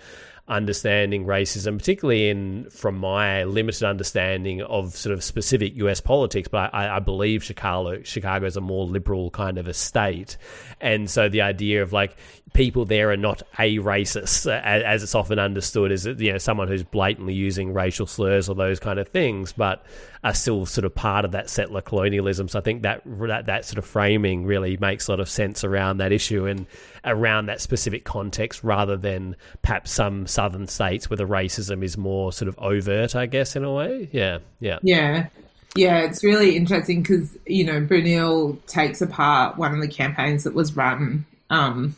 understanding 0.48 1.26
racism, 1.26 1.78
particularly 1.78 2.30
in 2.30 2.70
from 2.70 2.98
my 2.98 3.44
limited 3.44 3.84
understanding 3.84 4.62
of 4.62 4.96
sort 4.96 5.14
of 5.14 5.24
specific 5.24 5.76
US 5.76 6.02
politics, 6.02 6.48
but 6.48 6.74
I, 6.74 6.98
I 6.98 7.00
believe 7.00 7.44
Chicago 7.44 8.02
Chicago 8.04 8.46
is 8.46 8.58
a 8.58 8.62
more 8.62 8.86
liberal 8.86 9.30
kind 9.32 9.58
of 9.58 9.68
a 9.68 9.74
state, 9.74 10.38
and 10.80 11.10
so 11.10 11.30
the 11.30 11.42
idea 11.42 11.84
of 11.84 11.94
like 11.94 12.18
people 12.54 12.86
there 12.86 13.12
are 13.12 13.18
not 13.18 13.44
a 13.60 13.78
racist, 13.78 14.52
as 14.52 15.04
it's 15.04 15.16
often 15.16 15.40
understood, 15.40 15.92
is 15.92 16.06
you 16.06 16.32
know 16.32 16.38
someone 16.38 16.68
who's 16.68 16.84
blatantly 16.84 17.34
using 17.34 17.74
racial 17.74 18.06
slurs 18.06 18.50
or 18.50 18.56
those 18.56 18.80
kind 18.80 19.00
of 19.00 19.08
things, 19.08 19.54
but 19.54 19.86
are 20.24 20.34
still 20.34 20.66
sort 20.66 20.86
of 20.86 20.94
part 20.94 21.26
of 21.26 21.32
that 21.32 21.50
settler 21.50 21.82
colonialism. 21.82 22.48
So 22.48 22.60
I 22.60 22.62
think 22.62 22.84
that 22.84 23.02
that, 23.06 23.46
that 23.46 23.66
sort 23.66 23.78
of 23.78 23.86
framing 23.86 24.46
really 24.46 24.78
makes 24.78 25.08
a 25.08 25.12
lot 25.12 25.20
of 25.20 25.30
sense 25.30 25.64
around 25.64 25.98
that 25.98 26.12
issue 26.12 26.46
and 26.46 26.68
around 27.06 27.48
that 27.48 27.62
specific 27.62 28.04
context, 28.04 28.64
rather 28.64 28.98
than 28.98 29.36
perhaps 29.62 29.92
some 29.92 30.28
southern 30.28 30.68
states 30.68 31.10
where 31.10 31.18
the 31.18 31.28
racism 31.28 31.84
is 31.84 31.98
more 31.98 32.32
sort 32.32 32.48
of 32.48 32.58
overt, 32.60 33.16
I 33.16 33.26
guess, 33.26 33.56
in 33.56 33.64
a 33.64 33.72
way. 33.72 34.10
Yeah, 34.12 34.40
yeah, 34.60 34.80
yeah. 34.84 35.28
Yeah, 35.76 36.00
it's 36.00 36.24
really 36.24 36.58
interesting 36.58 37.02
because 37.02 37.38
you 37.46 37.64
know 37.64 37.82
Bruyneel 37.82 38.66
takes 38.66 39.02
apart 39.02 39.58
one 39.58 39.74
of 39.74 39.80
the 39.80 39.88
campaigns 39.88 40.44
that 40.44 40.54
was 40.54 40.76
run 40.76 41.26
um, 41.50 41.96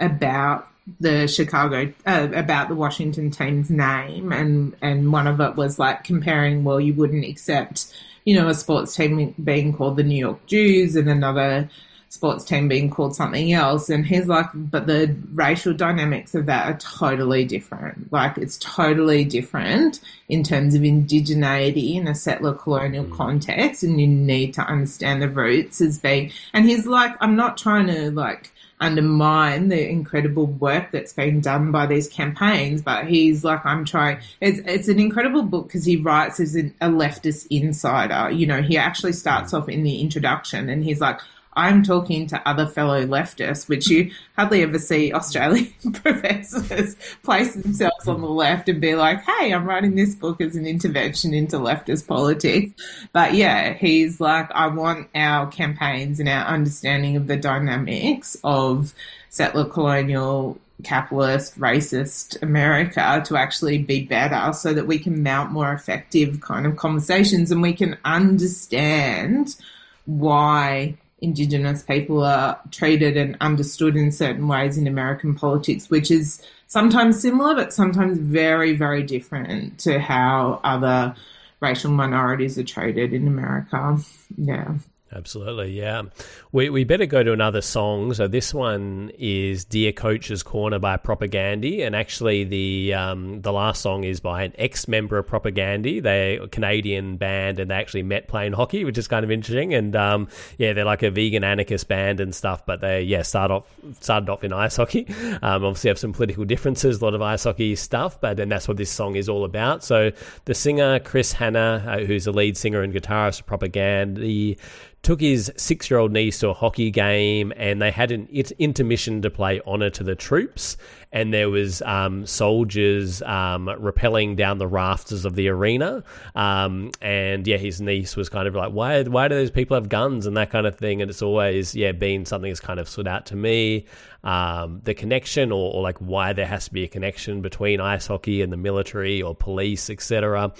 about 0.00 0.68
the 1.00 1.26
Chicago 1.26 1.92
uh, 2.06 2.28
about 2.34 2.68
the 2.68 2.74
Washington 2.74 3.30
team's 3.30 3.70
name, 3.70 4.32
and 4.32 4.74
and 4.82 5.12
one 5.12 5.26
of 5.26 5.40
it 5.40 5.56
was 5.56 5.78
like 5.78 6.04
comparing. 6.04 6.64
Well, 6.64 6.80
you 6.80 6.94
wouldn't 6.94 7.24
accept, 7.24 7.94
you 8.24 8.34
know, 8.36 8.48
a 8.48 8.54
sports 8.54 8.94
team 8.94 9.34
being 9.42 9.72
called 9.72 9.96
the 9.96 10.02
New 10.02 10.18
York 10.18 10.44
Jews 10.46 10.96
and 10.96 11.08
another 11.08 11.68
sports 12.08 12.44
team 12.44 12.68
being 12.68 12.90
called 12.90 13.14
something 13.14 13.52
else. 13.52 13.88
And 13.90 14.06
he's 14.06 14.26
like, 14.26 14.46
but 14.54 14.86
the 14.86 15.14
racial 15.32 15.74
dynamics 15.74 16.34
of 16.34 16.46
that 16.46 16.66
are 16.66 16.78
totally 16.78 17.44
different. 17.44 18.12
Like 18.12 18.38
it's 18.38 18.58
totally 18.58 19.24
different 19.24 20.00
in 20.28 20.42
terms 20.42 20.74
of 20.74 20.82
indigeneity 20.82 21.94
in 21.94 22.08
a 22.08 22.14
settler 22.14 22.54
colonial 22.54 23.04
mm. 23.04 23.16
context, 23.16 23.82
and 23.82 24.00
you 24.00 24.06
need 24.06 24.54
to 24.54 24.62
understand 24.62 25.22
the 25.22 25.28
roots 25.28 25.80
as 25.80 25.98
being. 25.98 26.32
And 26.52 26.66
he's 26.66 26.86
like, 26.86 27.14
I'm 27.20 27.36
not 27.36 27.58
trying 27.58 27.86
to 27.88 28.10
like 28.10 28.50
undermine 28.78 29.68
the 29.68 29.88
incredible 29.88 30.46
work 30.46 30.90
that's 30.90 31.12
been 31.12 31.40
done 31.40 31.72
by 31.72 31.86
these 31.86 32.08
campaigns. 32.08 32.82
But 32.82 33.06
he's 33.06 33.44
like, 33.44 33.64
I'm 33.64 33.84
trying. 33.84 34.18
It's 34.40 34.60
it's 34.64 34.88
an 34.88 34.98
incredible 34.98 35.42
book 35.42 35.68
because 35.68 35.84
he 35.84 35.96
writes 35.96 36.40
as 36.40 36.56
a 36.56 36.70
leftist 36.82 37.46
insider. 37.50 38.30
You 38.30 38.46
know, 38.46 38.62
he 38.62 38.76
actually 38.76 39.12
starts 39.12 39.54
off 39.54 39.68
in 39.68 39.82
the 39.82 40.00
introduction 40.00 40.68
and 40.68 40.84
he's 40.84 41.00
like, 41.00 41.20
I'm 41.56 41.82
talking 41.82 42.26
to 42.28 42.48
other 42.48 42.66
fellow 42.66 43.04
leftists, 43.06 43.68
which 43.68 43.88
you 43.88 44.10
hardly 44.36 44.62
ever 44.62 44.78
see 44.78 45.12
Australian 45.12 45.72
professors 45.92 46.96
place 47.22 47.54
themselves 47.54 48.06
on 48.06 48.20
the 48.20 48.28
left 48.28 48.68
and 48.68 48.80
be 48.80 48.94
like, 48.94 49.22
hey, 49.24 49.52
I'm 49.52 49.64
writing 49.66 49.94
this 49.94 50.14
book 50.14 50.40
as 50.40 50.54
an 50.54 50.66
intervention 50.66 51.32
into 51.32 51.56
leftist 51.56 52.06
politics. 52.06 52.72
But 53.12 53.34
yeah, 53.34 53.72
he's 53.72 54.20
like, 54.20 54.50
I 54.52 54.66
want 54.66 55.08
our 55.14 55.46
campaigns 55.46 56.20
and 56.20 56.28
our 56.28 56.44
understanding 56.44 57.16
of 57.16 57.26
the 57.26 57.36
dynamics 57.38 58.36
of 58.44 58.92
settler 59.30 59.64
colonial 59.64 60.60
capitalist, 60.84 61.58
racist 61.58 62.40
America 62.42 63.22
to 63.26 63.36
actually 63.36 63.78
be 63.78 64.04
better 64.04 64.52
so 64.52 64.74
that 64.74 64.86
we 64.86 64.98
can 64.98 65.22
mount 65.22 65.50
more 65.50 65.72
effective 65.72 66.40
kind 66.40 66.66
of 66.66 66.76
conversations 66.76 67.50
and 67.50 67.62
we 67.62 67.72
can 67.72 67.96
understand 68.04 69.56
why 70.04 70.94
Indigenous 71.26 71.82
people 71.82 72.22
are 72.22 72.60
treated 72.70 73.16
and 73.16 73.36
understood 73.40 73.96
in 73.96 74.12
certain 74.12 74.46
ways 74.46 74.78
in 74.78 74.86
American 74.86 75.34
politics, 75.34 75.90
which 75.90 76.10
is 76.10 76.40
sometimes 76.68 77.20
similar, 77.20 77.54
but 77.54 77.72
sometimes 77.72 78.18
very, 78.18 78.76
very 78.76 79.02
different 79.02 79.78
to 79.80 79.98
how 79.98 80.60
other 80.62 81.16
racial 81.60 81.90
minorities 81.90 82.56
are 82.58 82.64
treated 82.64 83.12
in 83.12 83.26
America. 83.26 83.98
Yeah. 84.38 84.74
Absolutely, 85.12 85.70
yeah. 85.70 86.02
We, 86.50 86.68
we 86.68 86.82
better 86.82 87.06
go 87.06 87.22
to 87.22 87.32
another 87.32 87.60
song. 87.60 88.12
So 88.12 88.26
this 88.26 88.52
one 88.52 89.12
is 89.16 89.64
"Dear 89.64 89.92
Coach's 89.92 90.42
Corner" 90.42 90.80
by 90.80 90.96
Propagandhi, 90.96 91.86
and 91.86 91.94
actually 91.94 92.42
the 92.42 92.94
um, 92.94 93.40
the 93.40 93.52
last 93.52 93.82
song 93.82 94.02
is 94.02 94.18
by 94.18 94.42
an 94.42 94.52
ex 94.58 94.88
member 94.88 95.16
of 95.16 95.26
Propagandhi. 95.28 96.02
They're 96.02 96.42
a 96.42 96.48
Canadian 96.48 97.18
band, 97.18 97.60
and 97.60 97.70
they 97.70 97.76
actually 97.76 98.02
met 98.02 98.26
playing 98.26 98.54
hockey, 98.54 98.84
which 98.84 98.98
is 98.98 99.06
kind 99.06 99.24
of 99.24 99.30
interesting. 99.30 99.74
And 99.74 99.94
um, 99.94 100.26
yeah, 100.58 100.72
they're 100.72 100.84
like 100.84 101.04
a 101.04 101.10
vegan 101.12 101.44
anarchist 101.44 101.86
band 101.86 102.18
and 102.18 102.34
stuff. 102.34 102.66
But 102.66 102.80
they 102.80 103.02
yeah 103.02 103.22
started 103.22 103.54
off 103.54 103.72
started 104.00 104.28
off 104.28 104.42
in 104.42 104.52
ice 104.52 104.76
hockey. 104.76 105.06
Um, 105.42 105.64
obviously 105.64 105.88
have 105.88 105.98
some 105.98 106.12
political 106.12 106.44
differences, 106.44 107.00
a 107.00 107.04
lot 107.04 107.14
of 107.14 107.20
ice 107.20 107.44
hockey 107.44 107.76
stuff, 107.76 108.20
but 108.20 108.36
then 108.36 108.48
that's 108.48 108.66
what 108.66 108.76
this 108.76 108.90
song 108.90 109.16
is 109.16 109.28
all 109.28 109.44
about. 109.44 109.84
So 109.84 110.12
the 110.46 110.54
singer 110.54 110.98
Chris 110.98 111.32
Hannah, 111.32 111.84
uh, 111.86 111.98
who's 111.98 112.24
the 112.24 112.32
lead 112.32 112.56
singer 112.56 112.80
and 112.82 112.92
guitarist 112.92 113.40
of 113.40 113.46
Propagandhi 113.46 114.58
took 115.06 115.20
his 115.20 115.52
six 115.56 115.88
year 115.88 116.00
old 116.00 116.10
niece 116.10 116.40
to 116.40 116.48
a 116.48 116.52
hockey 116.52 116.90
game 116.90 117.52
and 117.54 117.80
they 117.80 117.92
had 117.92 118.10
an 118.10 118.26
intermission 118.58 119.22
to 119.22 119.30
play 119.30 119.60
honour 119.64 119.88
to 119.88 120.02
the 120.02 120.16
troops. 120.16 120.76
And 121.12 121.32
there 121.32 121.48
was 121.48 121.80
um, 121.82 122.26
soldiers 122.26 123.22
um, 123.22 123.66
rappelling 123.66 124.34
down 124.34 124.58
the 124.58 124.66
rafters 124.66 125.24
of 125.24 125.36
the 125.36 125.46
arena. 125.46 126.02
Um, 126.34 126.90
and 127.00 127.46
yeah, 127.46 127.56
his 127.56 127.80
niece 127.80 128.16
was 128.16 128.28
kind 128.28 128.48
of 128.48 128.56
like, 128.56 128.72
why, 128.72 129.04
why 129.04 129.28
do 129.28 129.36
those 129.36 129.52
people 129.52 129.76
have 129.76 129.88
guns 129.88 130.26
and 130.26 130.36
that 130.36 130.50
kind 130.50 130.66
of 130.66 130.76
thing? 130.76 131.00
And 131.00 131.08
it's 131.08 131.22
always, 131.22 131.72
yeah, 131.72 131.92
been 131.92 132.26
something 132.26 132.50
that's 132.50 132.58
kind 132.58 132.80
of 132.80 132.88
stood 132.88 133.06
out 133.06 133.26
to 133.26 133.36
me. 133.36 133.86
Um, 134.24 134.80
the 134.82 134.92
connection 134.92 135.52
or, 135.52 135.72
or, 135.72 135.82
like 135.82 135.98
why 135.98 136.32
there 136.32 136.46
has 136.46 136.64
to 136.64 136.72
be 136.72 136.82
a 136.82 136.88
connection 136.88 137.42
between 137.42 137.80
ice 137.80 138.08
hockey 138.08 138.42
and 138.42 138.52
the 138.52 138.56
military 138.56 139.22
or 139.22 139.36
police, 139.36 139.88
etc. 139.88 140.52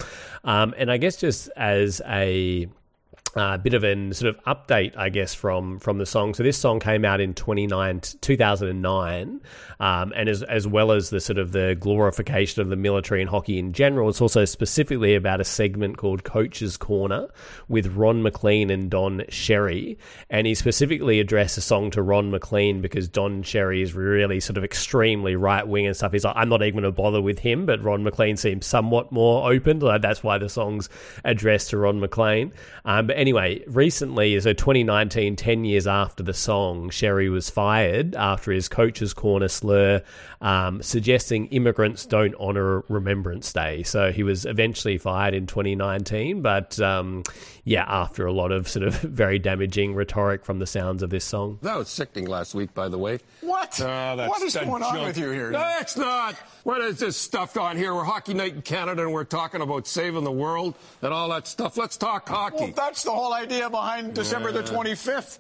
Um, 0.44 0.72
and 0.76 0.88
I 0.88 0.99
guess 0.99 1.16
just 1.16 1.51
as 1.57 2.01
a 2.07 2.68
a 3.37 3.41
uh, 3.41 3.59
bit 3.59 3.74
of 3.74 3.84
an 3.84 4.14
sort 4.14 4.34
of 4.34 4.43
update, 4.45 4.97
I 4.97 5.11
guess, 5.11 5.34
from 5.34 5.78
from 5.78 5.99
the 5.99 6.07
song. 6.07 6.32
So 6.32 6.43
this 6.43 6.57
song 6.57 6.80
came 6.80 7.05
out 7.05 7.20
in 7.20 7.34
29, 7.34 8.01
2009, 8.22 9.41
um, 9.78 10.12
and 10.16 10.28
as 10.28 10.43
as 10.43 10.66
well 10.66 10.91
as 10.91 11.11
the 11.11 11.20
sort 11.20 11.39
of 11.39 11.53
the 11.53 11.76
glorification 11.78 12.62
of 12.62 12.70
the 12.70 12.76
military 12.76 13.20
and 13.20 13.28
hockey 13.28 13.59
in 13.59 13.74
general, 13.74 14.09
it's 14.09 14.22
also 14.22 14.47
specifically 14.47 15.14
about 15.14 15.43
a 15.43 15.45
segment 15.45 15.99
called 15.99 16.24
Coach's 16.24 16.78
Corner 16.78 17.28
with 17.68 17.89
Ron 17.89 18.22
MacLean 18.22 18.70
and 18.70 18.91
Don 18.91 19.22
Cherry, 19.28 19.99
and 20.30 20.47
he 20.47 20.55
specifically 20.55 21.20
addressed 21.20 21.59
a 21.59 21.61
song 21.61 21.91
to 21.91 22.01
Ron 22.01 22.30
MacLean 22.30 22.80
because 22.80 23.07
Don 23.07 23.43
Cherry 23.43 23.82
is 23.82 23.93
really 23.93 24.41
sort 24.41 24.57
of 24.57 24.64
extremely 24.64 25.37
right 25.37 25.68
wing 25.68 25.87
and 25.87 25.95
stuff. 25.95 26.12
He's 26.12 26.24
like, 26.24 26.37
I'm 26.37 26.49
not 26.49 26.62
even 26.62 26.80
going 26.80 26.84
to 26.84 26.93
bother 26.93 27.20
with 27.20 27.39
him, 27.39 27.66
but 27.66 27.82
Ron 27.82 28.03
MacLean 28.03 28.39
seems 28.39 28.64
somewhat 28.64 29.12
more 29.12 29.53
open. 29.53 29.80
Like 29.80 30.01
that's 30.01 30.22
why 30.22 30.39
the 30.39 30.49
song's 30.49 30.89
addressed 31.22 31.70
to 31.70 31.76
Ron 31.76 32.01
MacLean. 32.01 32.53
Um, 32.87 33.09
but 33.09 33.26
anyway, 33.27 33.61
recently, 33.66 34.39
so 34.39 34.53
2019, 34.53 35.35
10 35.35 35.64
years 35.64 35.89
after 35.89 36.22
the 36.22 36.33
song, 36.33 36.91
Cherry 36.91 37.29
was 37.29 37.51
fired 37.51 38.14
after 38.14 38.53
his 38.53 38.68
coach's 38.68 39.12
corner 39.12 39.49
slur 39.49 40.01
um, 40.41 40.83
suggesting 40.83 41.47
immigrants 41.47 42.07
don't 42.07 42.35
honour 42.37 42.85
Remembrance 42.89 43.53
Day. 43.53 43.83
So 43.83 44.12
he 44.12 44.22
was 44.22 44.45
eventually 44.47 44.99
fired 44.99 45.35
in 45.35 45.47
2019, 45.47 46.43
but 46.43 46.79
um, 46.81 47.24
yeah, 47.64 47.85
after 47.89 48.27
a 48.27 48.33
lot 48.33 48.53
of 48.53 48.68
sort 48.68 48.87
of 48.87 48.95
very 49.01 49.39
damaging 49.39 49.95
rhetoric 49.95 50.45
from 50.45 50.59
the 50.59 50.66
sounds 50.66 51.03
of 51.03 51.11
this 51.11 51.24
song. 51.24 51.59
That 51.62 51.77
was 51.77 51.89
sickening 51.89 52.29
last 52.29 52.55
week, 52.55 52.74
by 52.74 52.89
the 52.89 52.99
way. 52.99 53.18
What? 53.41 53.81
Uh, 53.81 54.27
what 54.27 54.43
is 54.43 54.55
going 54.55 54.83
junk. 54.83 54.95
on 54.95 55.05
with 55.07 55.18
you 55.18 55.31
here? 55.31 55.51
No, 55.51 55.59
that's 55.59 55.97
not. 55.97 56.35
What 56.62 56.81
is 56.81 56.99
this 56.99 57.16
stuff 57.16 57.57
on 57.57 57.77
here? 57.77 57.95
We're 57.95 58.05
Hockey 58.05 58.35
Night 58.35 58.55
in 58.55 58.62
Canada 58.62 59.03
and 59.03 59.12
we're 59.12 59.24
talking 59.24 59.61
about 59.61 59.87
saving 59.87 60.24
the 60.24 60.33
world 60.33 60.74
and 61.01 61.12
all 61.12 61.29
that 61.29 61.47
stuff. 61.47 61.77
Let's 61.77 61.97
talk 61.97 62.29
hockey. 62.29 62.57
Well, 62.57 62.72
that's 62.74 63.06
the 63.07 63.13
whole 63.13 63.33
idea 63.33 63.71
behind 63.71 64.13
December 64.15 64.53
the 64.53 64.63
25th. 64.63 65.39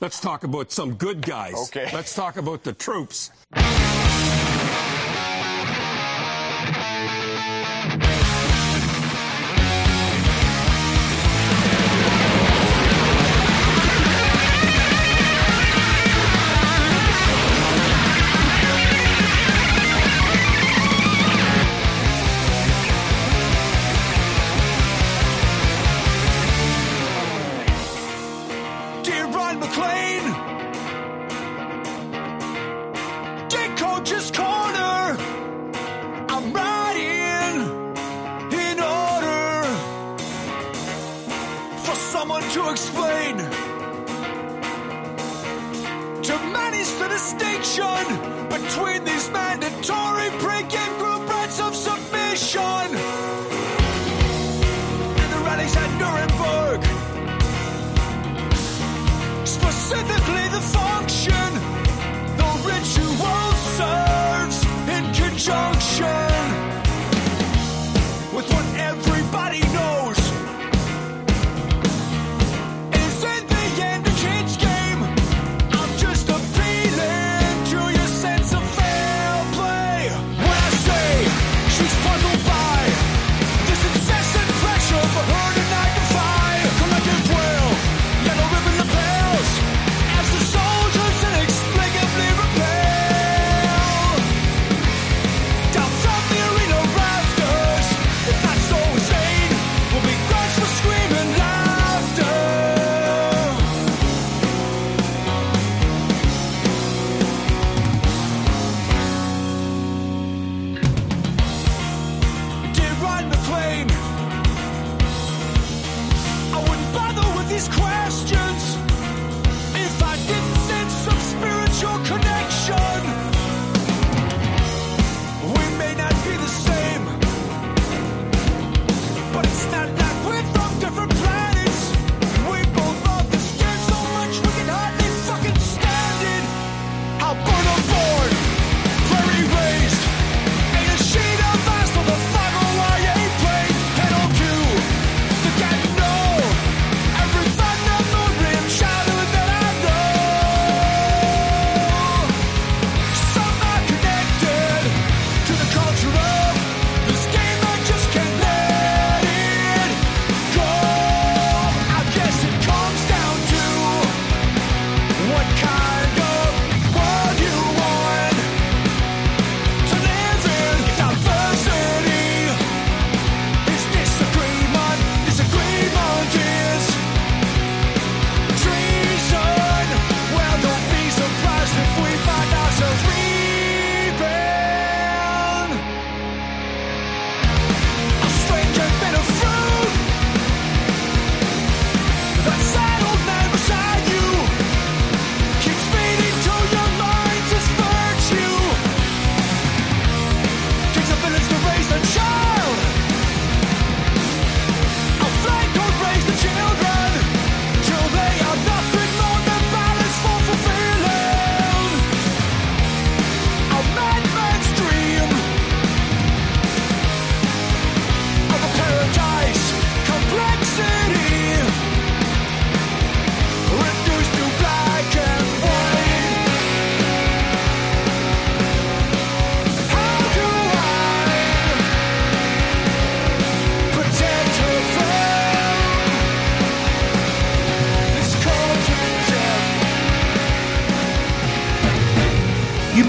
Let's 0.00 0.20
talk 0.20 0.44
about 0.44 0.72
some 0.72 0.94
good 0.94 1.20
guys. 1.20 1.54
Okay. 1.68 1.90
Let's 1.92 2.14
talk 2.14 2.36
about 2.36 2.62
the 2.62 2.72
troops. 2.72 3.30
John 29.48 29.60
McClain. 29.62 30.22
Dick 33.48 33.76
Coach's 33.78 34.30
Corner. 34.30 35.16
I'm 36.28 36.52
riding 36.52 37.62
in 38.52 38.78
order 38.78 39.64
for 41.78 41.94
someone 41.94 42.42
to 42.42 42.70
explain. 42.70 43.38
To 46.24 46.34
manage 46.52 46.92
the 46.98 47.08
distinction. 47.08 48.17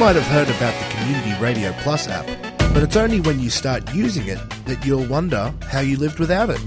Might 0.09 0.15
have 0.15 0.25
heard 0.25 0.49
about 0.55 0.73
the 0.73 0.95
Community 0.95 1.39
Radio 1.39 1.71
Plus 1.83 2.07
app, 2.07 2.25
but 2.73 2.81
it's 2.81 2.95
only 2.95 3.21
when 3.21 3.39
you 3.39 3.51
start 3.51 3.93
using 3.93 4.27
it 4.27 4.39
that 4.65 4.83
you'll 4.83 5.05
wonder 5.05 5.53
how 5.69 5.81
you 5.81 5.97
lived 5.97 6.17
without 6.17 6.49
it. 6.49 6.59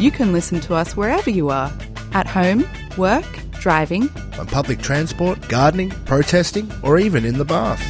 You 0.00 0.10
can 0.10 0.32
listen 0.32 0.58
to 0.62 0.74
us 0.74 0.96
wherever 0.96 1.30
you 1.30 1.48
are 1.48 1.72
at 2.12 2.26
home, 2.26 2.68
work, 2.96 3.24
driving, 3.52 4.10
On 4.36 4.48
public 4.48 4.80
transport, 4.80 5.48
gardening, 5.48 5.90
protesting, 6.06 6.68
or 6.82 6.98
even 6.98 7.24
in 7.24 7.38
the 7.38 7.44
bath. 7.44 7.80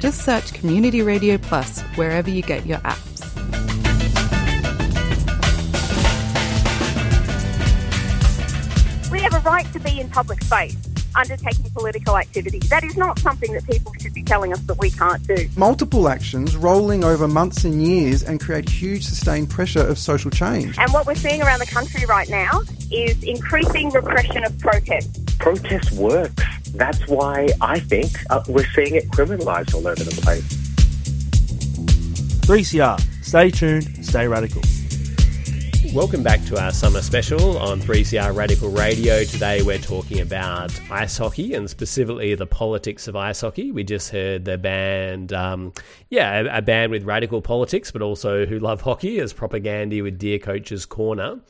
just 0.00 0.22
search 0.22 0.52
Community 0.52 1.02
Radio 1.02 1.38
Plus 1.38 1.80
wherever 1.94 2.28
you 2.28 2.42
get 2.42 2.66
your 2.66 2.78
apps. 2.78 3.22
We 9.08 9.20
have 9.20 9.34
a 9.34 9.40
right 9.48 9.72
to 9.72 9.78
be 9.78 10.00
in 10.00 10.10
public 10.10 10.42
space 10.42 10.76
undertaking 11.14 11.70
political 11.70 12.16
activity. 12.16 12.58
That 12.70 12.84
is 12.84 12.96
not 12.96 13.18
something 13.18 13.52
that 13.52 13.66
people 13.66 13.92
should 14.00 14.14
be 14.14 14.22
telling 14.22 14.52
us 14.52 14.60
that 14.62 14.78
we 14.78 14.90
can't 14.90 15.26
do. 15.26 15.48
Multiple 15.56 16.08
actions 16.08 16.56
rolling 16.56 17.04
over 17.04 17.28
months 17.28 17.64
and 17.64 17.82
years 17.82 18.22
and 18.22 18.40
create 18.40 18.68
huge 18.68 19.04
sustained 19.04 19.50
pressure 19.50 19.86
of 19.86 19.98
social 19.98 20.30
change. 20.30 20.78
And 20.78 20.92
what 20.92 21.06
we're 21.06 21.14
seeing 21.14 21.42
around 21.42 21.60
the 21.60 21.66
country 21.66 22.04
right 22.06 22.28
now 22.28 22.62
is 22.90 23.22
increasing 23.22 23.90
repression 23.90 24.44
of 24.44 24.58
protest. 24.58 25.38
protest 25.38 25.92
works. 25.92 26.42
That's 26.74 27.06
why 27.08 27.48
I 27.60 27.80
think 27.80 28.10
uh, 28.30 28.42
we're 28.48 28.66
seeing 28.74 28.94
it 28.94 29.08
criminalised 29.10 29.74
all 29.74 29.86
over 29.86 30.02
the 30.02 30.20
place. 30.22 30.42
3CR. 32.46 33.24
Stay 33.24 33.50
tuned, 33.50 34.04
stay 34.04 34.26
radical. 34.26 34.62
Welcome 35.94 36.22
back 36.22 36.44
to 36.44 36.62
our 36.62 36.70
summer 36.70 37.00
special 37.00 37.56
on 37.56 37.80
3CR 37.80 38.36
Radical 38.36 38.68
Radio. 38.68 39.24
Today 39.24 39.62
we're 39.62 39.78
talking 39.78 40.20
about 40.20 40.70
ice 40.90 41.16
hockey 41.16 41.54
and 41.54 41.68
specifically 41.68 42.34
the 42.34 42.46
politics 42.46 43.08
of 43.08 43.16
ice 43.16 43.40
hockey. 43.40 43.72
We 43.72 43.84
just 43.84 44.10
heard 44.10 44.44
the 44.44 44.58
band, 44.58 45.32
um, 45.32 45.72
yeah, 46.10 46.40
a, 46.40 46.58
a 46.58 46.62
band 46.62 46.92
with 46.92 47.04
radical 47.04 47.40
politics, 47.40 47.90
but 47.90 48.02
also 48.02 48.44
who 48.44 48.58
love 48.58 48.82
hockey 48.82 49.18
as 49.18 49.32
Propagandhi 49.32 50.02
with 50.02 50.18
Dear 50.18 50.38
Coach's 50.38 50.84
Corner. 50.84 51.40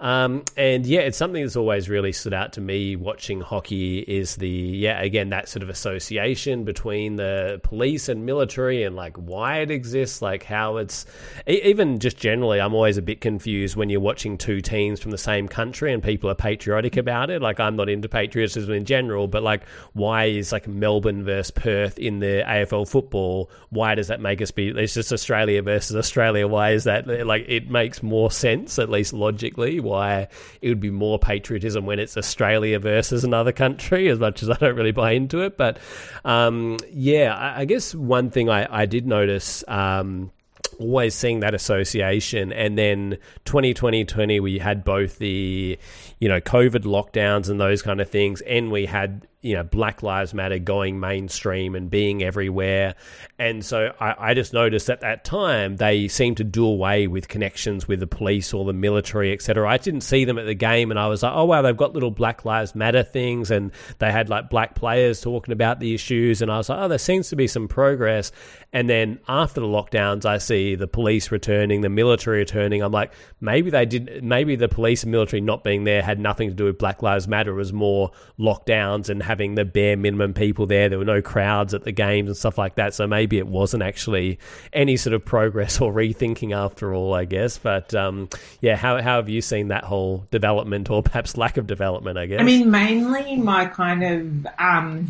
Um, 0.00 0.44
and 0.56 0.86
yeah, 0.86 1.00
it's 1.00 1.18
something 1.18 1.42
that's 1.42 1.56
always 1.56 1.88
really 1.88 2.12
stood 2.12 2.32
out 2.32 2.52
to 2.52 2.60
me 2.60 2.94
watching 2.94 3.40
hockey 3.40 3.98
is 3.98 4.36
the, 4.36 4.48
yeah, 4.48 5.00
again, 5.00 5.30
that 5.30 5.48
sort 5.48 5.64
of 5.64 5.70
association 5.70 6.62
between 6.62 7.16
the 7.16 7.60
police 7.64 8.08
and 8.08 8.24
military 8.24 8.84
and 8.84 8.94
like 8.94 9.16
why 9.16 9.58
it 9.58 9.72
exists, 9.72 10.22
like 10.22 10.44
how 10.44 10.76
it's, 10.76 11.04
even 11.48 11.98
just 11.98 12.16
generally, 12.16 12.60
I'm 12.60 12.74
always 12.74 12.96
a 12.96 13.02
bit 13.02 13.20
confused 13.20 13.74
when 13.74 13.90
you're 13.90 14.00
watching 14.00 14.38
two 14.38 14.60
teams 14.60 15.00
from 15.00 15.10
the 15.10 15.18
same 15.18 15.48
country 15.48 15.92
and 15.92 16.00
people 16.00 16.30
are 16.30 16.36
patriotic 16.36 16.96
about 16.96 17.30
it. 17.30 17.42
Like 17.42 17.58
I'm 17.58 17.74
not 17.74 17.88
into 17.88 18.08
patriotism 18.08 18.72
in 18.72 18.84
general, 18.84 19.26
but 19.26 19.42
like 19.42 19.66
why 19.94 20.26
is 20.26 20.52
like 20.52 20.68
Melbourne 20.68 21.24
versus 21.24 21.50
Perth 21.50 21.98
in 21.98 22.20
the 22.20 22.44
AFL 22.46 22.88
football? 22.88 23.50
Why 23.70 23.96
does 23.96 24.06
that 24.08 24.20
make 24.20 24.40
us 24.40 24.52
be, 24.52 24.68
it's 24.68 24.94
just 24.94 25.12
Australia 25.12 25.60
versus 25.60 25.96
Australia. 25.96 26.46
Why 26.46 26.70
is 26.70 26.84
that? 26.84 27.08
Like 27.26 27.46
it 27.48 27.68
makes 27.68 28.00
more 28.00 28.30
sense, 28.30 28.78
at 28.78 28.88
least 28.88 29.12
logically, 29.12 29.80
why 29.88 30.28
it 30.60 30.68
would 30.68 30.80
be 30.80 30.90
more 30.90 31.18
patriotism 31.18 31.86
when 31.86 31.98
it's 31.98 32.16
Australia 32.16 32.78
versus 32.78 33.24
another 33.24 33.52
country, 33.52 34.08
as 34.08 34.18
much 34.18 34.42
as 34.42 34.50
I 34.50 34.54
don't 34.54 34.76
really 34.76 34.92
buy 34.92 35.12
into 35.12 35.40
it. 35.40 35.56
But 35.56 35.78
um, 36.24 36.78
yeah, 36.90 37.34
I, 37.34 37.60
I 37.60 37.64
guess 37.64 37.94
one 37.94 38.30
thing 38.30 38.48
I, 38.48 38.82
I 38.82 38.86
did 38.86 39.06
notice. 39.06 39.64
Um, 39.68 40.30
always 40.78 41.14
seeing 41.14 41.40
that 41.40 41.54
association 41.54 42.52
and 42.52 42.78
then 42.78 43.18
2020 43.46 44.04
20 44.04 44.38
we 44.38 44.58
had 44.58 44.84
both 44.84 45.18
the 45.18 45.76
you 46.20 46.28
know 46.28 46.40
covid 46.40 46.84
lockdowns 46.84 47.48
and 47.48 47.60
those 47.60 47.82
kind 47.82 48.00
of 48.00 48.08
things 48.08 48.40
and 48.42 48.70
we 48.70 48.86
had 48.86 49.26
you 49.40 49.54
know 49.54 49.62
black 49.62 50.02
lives 50.02 50.34
matter 50.34 50.58
going 50.58 50.98
mainstream 50.98 51.74
and 51.74 51.90
being 51.90 52.22
everywhere. 52.22 52.94
And 53.38 53.64
so 53.64 53.92
I, 54.00 54.30
I 54.30 54.34
just 54.34 54.52
noticed 54.52 54.90
at 54.90 55.00
that 55.02 55.24
time 55.24 55.76
they 55.76 56.08
seemed 56.08 56.38
to 56.38 56.44
do 56.44 56.66
away 56.66 57.06
with 57.06 57.28
connections 57.28 57.86
with 57.86 58.00
the 58.00 58.06
police 58.06 58.52
or 58.52 58.64
the 58.64 58.72
military 58.72 59.32
etc 59.32 59.68
i 59.68 59.76
didn't 59.76 60.00
see 60.00 60.24
them 60.24 60.38
at 60.38 60.46
the 60.46 60.54
game 60.54 60.90
and 60.90 60.98
i 60.98 61.06
was 61.06 61.22
like 61.22 61.32
oh 61.34 61.44
wow 61.44 61.62
they've 61.62 61.76
got 61.76 61.92
little 61.92 62.10
black 62.10 62.44
lives 62.44 62.74
matter 62.74 63.02
things. 63.02 63.50
And 63.50 63.70
they 63.98 64.10
had 64.10 64.28
like 64.28 64.50
black 64.50 64.74
players 64.74 65.20
talking 65.20 65.52
about 65.52 65.78
the 65.78 65.94
issues. 65.94 66.42
And 66.42 66.50
i 66.50 66.56
was 66.56 66.68
like 66.68 66.78
oh 66.80 66.88
there 66.88 66.98
seems 66.98 67.28
to 67.28 67.36
be 67.36 67.46
some 67.46 67.68
progress. 67.68 68.32
And 68.72 68.90
then 68.90 69.20
after 69.28 69.60
the 69.60 69.66
lockdowns 69.66 70.24
i 70.24 70.38
see 70.38 70.74
the 70.74 70.88
police 70.88 71.30
returning 71.30 71.80
the 71.80 71.88
military 71.88 72.38
returning. 72.38 72.82
I'm 72.82 72.92
like 72.92 73.12
maybe 73.40 73.70
they 73.70 73.86
did 73.86 74.24
maybe 74.24 74.56
the 74.56 74.68
police 74.68 75.04
and 75.04 75.12
military 75.12 75.40
not 75.40 75.62
being 75.62 75.84
there 75.84 76.02
had 76.02 76.18
nothing 76.18 76.48
to 76.48 76.54
do 76.54 76.64
with 76.64 76.78
black 76.78 77.02
lives 77.02 77.28
matter. 77.28 77.52
It 77.52 77.54
was 77.54 77.72
more 77.72 78.10
lockdowns 78.38 79.08
and 79.08 79.22
having 79.28 79.54
the 79.54 79.64
bare 79.64 79.96
minimum 79.96 80.32
people 80.32 80.66
there 80.66 80.88
there 80.88 80.98
were 80.98 81.04
no 81.04 81.20
crowds 81.20 81.74
at 81.74 81.84
the 81.84 81.92
games 81.92 82.28
and 82.28 82.36
stuff 82.36 82.56
like 82.56 82.74
that 82.76 82.94
so 82.94 83.06
maybe 83.06 83.36
it 83.36 83.46
wasn't 83.46 83.82
actually 83.82 84.38
any 84.72 84.96
sort 84.96 85.12
of 85.12 85.22
progress 85.22 85.80
or 85.80 85.92
rethinking 85.92 86.56
after 86.56 86.94
all 86.94 87.12
i 87.12 87.26
guess 87.26 87.58
but 87.58 87.94
um, 87.94 88.28
yeah 88.62 88.74
how, 88.74 89.00
how 89.02 89.16
have 89.16 89.28
you 89.28 89.42
seen 89.42 89.68
that 89.68 89.84
whole 89.84 90.24
development 90.30 90.88
or 90.88 91.02
perhaps 91.02 91.36
lack 91.36 91.58
of 91.58 91.66
development 91.66 92.16
i 92.16 92.24
guess 92.24 92.40
I 92.40 92.42
mean, 92.42 92.70
mainly 92.70 93.36
my 93.36 93.66
kind 93.66 94.02
of 94.02 94.46
um, 94.58 95.08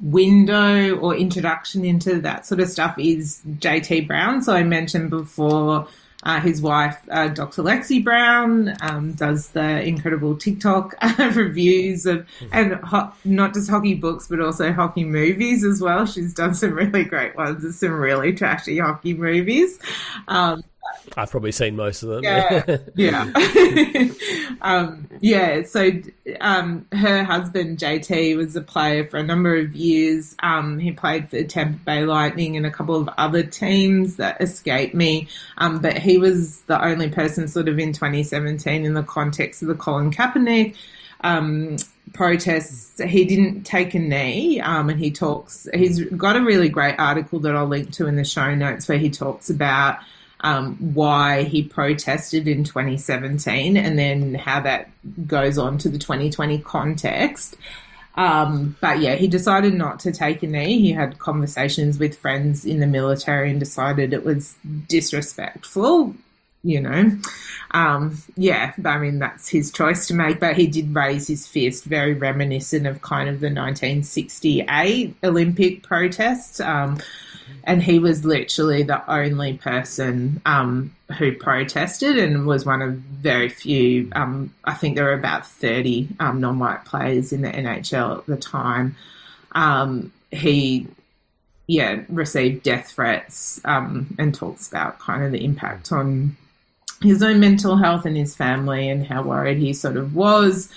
window 0.00 0.96
or 0.96 1.14
introduction 1.14 1.84
into 1.84 2.20
that 2.22 2.46
sort 2.46 2.60
of 2.60 2.68
stuff 2.68 2.98
is 2.98 3.42
JT 3.46 4.08
Brown. 4.08 4.42
So 4.42 4.54
I 4.54 4.62
mentioned 4.64 5.10
before. 5.10 5.86
Uh, 6.22 6.40
his 6.40 6.62
wife, 6.62 6.98
uh, 7.10 7.28
Dr. 7.28 7.62
Lexi 7.62 8.02
Brown, 8.02 8.76
um, 8.80 9.12
does 9.14 9.48
the 9.50 9.82
incredible 9.82 10.36
TikTok 10.36 10.94
reviews 11.18 12.06
of, 12.06 12.26
and 12.52 12.74
ho- 12.74 13.12
not 13.24 13.54
just 13.54 13.68
hockey 13.68 13.94
books, 13.94 14.28
but 14.28 14.40
also 14.40 14.72
hockey 14.72 15.04
movies 15.04 15.64
as 15.64 15.80
well. 15.80 16.06
She's 16.06 16.32
done 16.32 16.54
some 16.54 16.72
really 16.74 17.04
great 17.04 17.36
ones 17.36 17.64
and 17.64 17.74
some 17.74 17.92
really 17.92 18.32
trashy 18.32 18.78
hockey 18.78 19.14
movies. 19.14 19.78
Um, 20.28 20.62
i've 21.16 21.30
probably 21.30 21.52
seen 21.52 21.76
most 21.76 22.02
of 22.02 22.08
them 22.08 22.22
yeah, 22.24 22.78
yeah, 22.94 23.32
um, 24.62 25.08
yeah. 25.20 25.62
So, 25.62 25.90
um, 26.40 26.86
her 26.92 27.24
husband 27.24 27.78
JT 27.78 28.36
was 28.36 28.56
a 28.56 28.60
player 28.60 29.04
for 29.04 29.18
a 29.18 29.22
number 29.22 29.56
of 29.56 29.74
years. 29.74 30.34
Um, 30.42 30.78
he 30.78 30.92
played 30.92 31.28
for 31.28 31.36
the 31.36 31.44
Tampa 31.44 31.78
Bay 31.84 32.04
Lightning 32.04 32.56
and 32.56 32.66
a 32.66 32.70
couple 32.70 32.96
of 32.96 33.08
other 33.18 33.42
teams 33.42 34.16
that 34.16 34.40
escaped 34.40 34.94
me. 34.94 35.28
Um, 35.58 35.80
but 35.80 35.98
he 35.98 36.18
was 36.18 36.60
the 36.62 36.82
only 36.82 37.08
person, 37.08 37.48
sort 37.48 37.68
of 37.68 37.78
in 37.78 37.92
2017, 37.92 38.84
in 38.84 38.94
the 38.94 39.02
context 39.02 39.62
of 39.62 39.68
the 39.68 39.74
Colin 39.74 40.10
Kaepernick. 40.10 40.76
Um, 41.20 41.76
protests 42.12 43.00
he 43.00 43.24
didn't 43.24 43.62
take 43.62 43.94
a 43.94 43.98
knee 43.98 44.60
um, 44.60 44.90
and 44.90 44.98
he 44.98 45.10
talks 45.10 45.66
he's 45.72 46.04
got 46.10 46.36
a 46.36 46.42
really 46.42 46.68
great 46.68 46.94
article 46.98 47.38
that 47.38 47.54
i'll 47.54 47.64
link 47.64 47.90
to 47.92 48.06
in 48.06 48.16
the 48.16 48.24
show 48.24 48.54
notes 48.54 48.86
where 48.86 48.98
he 48.98 49.08
talks 49.08 49.48
about 49.48 49.98
um, 50.42 50.76
why 50.94 51.44
he 51.44 51.62
protested 51.62 52.48
in 52.48 52.64
2017 52.64 53.76
and 53.76 53.98
then 53.98 54.34
how 54.34 54.60
that 54.60 54.90
goes 55.26 55.56
on 55.58 55.78
to 55.78 55.88
the 55.88 55.98
2020 55.98 56.58
context. 56.58 57.56
Um, 58.14 58.76
but 58.80 59.00
yeah, 59.00 59.14
he 59.14 59.28
decided 59.28 59.74
not 59.74 60.00
to 60.00 60.12
take 60.12 60.42
a 60.42 60.46
knee. 60.46 60.80
He 60.80 60.92
had 60.92 61.18
conversations 61.18 61.98
with 61.98 62.18
friends 62.18 62.64
in 62.64 62.80
the 62.80 62.86
military 62.86 63.50
and 63.50 63.58
decided 63.58 64.12
it 64.12 64.24
was 64.24 64.54
disrespectful, 64.88 66.14
you 66.62 66.80
know. 66.80 67.16
Um, 67.70 68.18
yeah, 68.36 68.74
I 68.84 68.98
mean, 68.98 69.18
that's 69.18 69.48
his 69.48 69.72
choice 69.72 70.08
to 70.08 70.14
make, 70.14 70.40
but 70.40 70.56
he 70.56 70.66
did 70.66 70.94
raise 70.94 71.26
his 71.26 71.46
fist, 71.46 71.84
very 71.84 72.12
reminiscent 72.12 72.86
of 72.86 73.00
kind 73.00 73.30
of 73.30 73.40
the 73.40 73.46
1968 73.46 75.16
Olympic 75.24 75.82
protests. 75.82 76.60
Um, 76.60 76.98
and 77.64 77.82
he 77.82 77.98
was 77.98 78.24
literally 78.24 78.82
the 78.82 79.08
only 79.10 79.54
person 79.54 80.40
um, 80.46 80.94
who 81.18 81.32
protested 81.32 82.18
and 82.18 82.46
was 82.46 82.66
one 82.66 82.82
of 82.82 82.94
very 82.94 83.48
few. 83.48 84.10
Um, 84.12 84.54
I 84.64 84.74
think 84.74 84.96
there 84.96 85.04
were 85.04 85.12
about 85.12 85.46
30 85.46 86.08
um, 86.20 86.40
non 86.40 86.58
white 86.58 86.84
players 86.84 87.32
in 87.32 87.42
the 87.42 87.50
NHL 87.50 88.18
at 88.18 88.26
the 88.26 88.36
time. 88.36 88.96
Um, 89.52 90.12
he, 90.30 90.88
yeah, 91.66 92.02
received 92.08 92.62
death 92.62 92.92
threats 92.92 93.60
um, 93.64 94.14
and 94.18 94.34
talks 94.34 94.68
about 94.68 94.98
kind 94.98 95.24
of 95.24 95.32
the 95.32 95.44
impact 95.44 95.92
on 95.92 96.36
his 97.02 97.22
own 97.22 97.40
mental 97.40 97.76
health 97.76 98.04
and 98.04 98.16
his 98.16 98.34
family 98.34 98.88
and 98.88 99.06
how 99.06 99.22
worried 99.22 99.58
he 99.58 99.72
sort 99.72 99.96
of 99.96 100.14
was. 100.14 100.68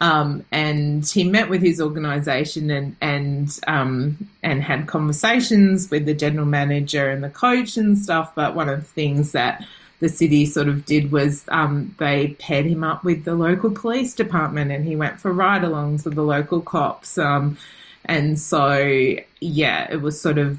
Um, 0.00 0.44
and 0.50 1.06
he 1.06 1.24
met 1.24 1.48
with 1.48 1.62
his 1.62 1.80
organisation 1.80 2.70
and 2.70 2.96
and 3.00 3.60
um, 3.66 4.28
and 4.42 4.62
had 4.62 4.86
conversations 4.88 5.90
with 5.90 6.04
the 6.04 6.14
general 6.14 6.46
manager 6.46 7.10
and 7.10 7.22
the 7.22 7.30
coach 7.30 7.76
and 7.76 7.96
stuff. 7.96 8.34
But 8.34 8.54
one 8.54 8.68
of 8.68 8.80
the 8.80 8.86
things 8.86 9.32
that 9.32 9.64
the 10.00 10.08
city 10.08 10.46
sort 10.46 10.68
of 10.68 10.84
did 10.84 11.12
was 11.12 11.44
um, 11.48 11.94
they 11.98 12.36
paired 12.40 12.66
him 12.66 12.82
up 12.82 13.04
with 13.04 13.24
the 13.24 13.34
local 13.34 13.70
police 13.70 14.14
department, 14.14 14.72
and 14.72 14.84
he 14.84 14.96
went 14.96 15.20
for 15.20 15.32
ride-alongs 15.32 16.04
with 16.04 16.14
the 16.14 16.22
local 16.22 16.60
cops. 16.60 17.16
Um, 17.16 17.56
and 18.04 18.38
so, 18.38 19.14
yeah, 19.40 19.90
it 19.90 20.02
was 20.02 20.20
sort 20.20 20.38
of 20.38 20.58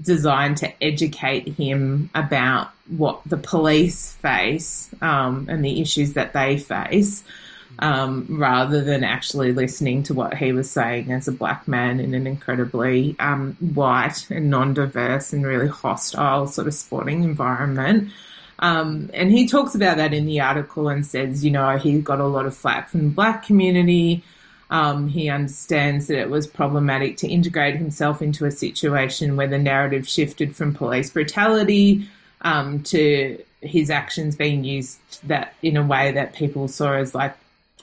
designed 0.00 0.56
to 0.56 0.82
educate 0.82 1.48
him 1.48 2.10
about 2.14 2.70
what 2.88 3.20
the 3.26 3.36
police 3.36 4.14
face 4.14 4.88
um, 5.02 5.46
and 5.48 5.64
the 5.64 5.80
issues 5.80 6.14
that 6.14 6.32
they 6.32 6.56
face. 6.58 7.22
Um, 7.78 8.26
rather 8.28 8.82
than 8.82 9.04
actually 9.04 9.52
listening 9.52 10.02
to 10.04 10.14
what 10.14 10.36
he 10.36 10.52
was 10.52 10.70
saying 10.70 11.12
as 11.12 11.28
a 11.28 11.32
black 11.32 11.66
man 11.66 12.00
in 12.00 12.14
an 12.14 12.26
incredibly 12.26 13.16
um, 13.18 13.56
white 13.60 14.30
and 14.30 14.50
non-diverse 14.50 15.32
and 15.32 15.46
really 15.46 15.68
hostile 15.68 16.46
sort 16.46 16.66
of 16.66 16.74
sporting 16.74 17.24
environment. 17.24 18.10
Um, 18.58 19.08
and 19.14 19.32
he 19.32 19.46
talks 19.46 19.74
about 19.74 19.96
that 19.96 20.12
in 20.12 20.26
the 20.26 20.40
article 20.40 20.88
and 20.88 21.06
says, 21.06 21.44
you 21.44 21.50
know, 21.50 21.78
he 21.78 22.00
got 22.02 22.20
a 22.20 22.26
lot 22.26 22.44
of 22.44 22.54
flack 22.54 22.90
from 22.90 23.04
the 23.04 23.14
black 23.14 23.46
community. 23.46 24.22
Um, 24.68 25.08
he 25.08 25.30
understands 25.30 26.08
that 26.08 26.18
it 26.18 26.28
was 26.28 26.46
problematic 26.46 27.16
to 27.18 27.28
integrate 27.28 27.76
himself 27.76 28.20
into 28.20 28.44
a 28.44 28.50
situation 28.50 29.36
where 29.36 29.48
the 29.48 29.58
narrative 29.58 30.06
shifted 30.06 30.54
from 30.54 30.74
police 30.74 31.10
brutality 31.10 32.06
um, 32.42 32.82
to 32.84 33.42
his 33.62 33.90
actions 33.90 34.36
being 34.36 34.64
used 34.64 34.98
that 35.26 35.54
in 35.62 35.76
a 35.76 35.82
way 35.84 36.12
that 36.12 36.34
people 36.34 36.68
saw 36.68 36.92
as 36.92 37.14
like 37.14 37.36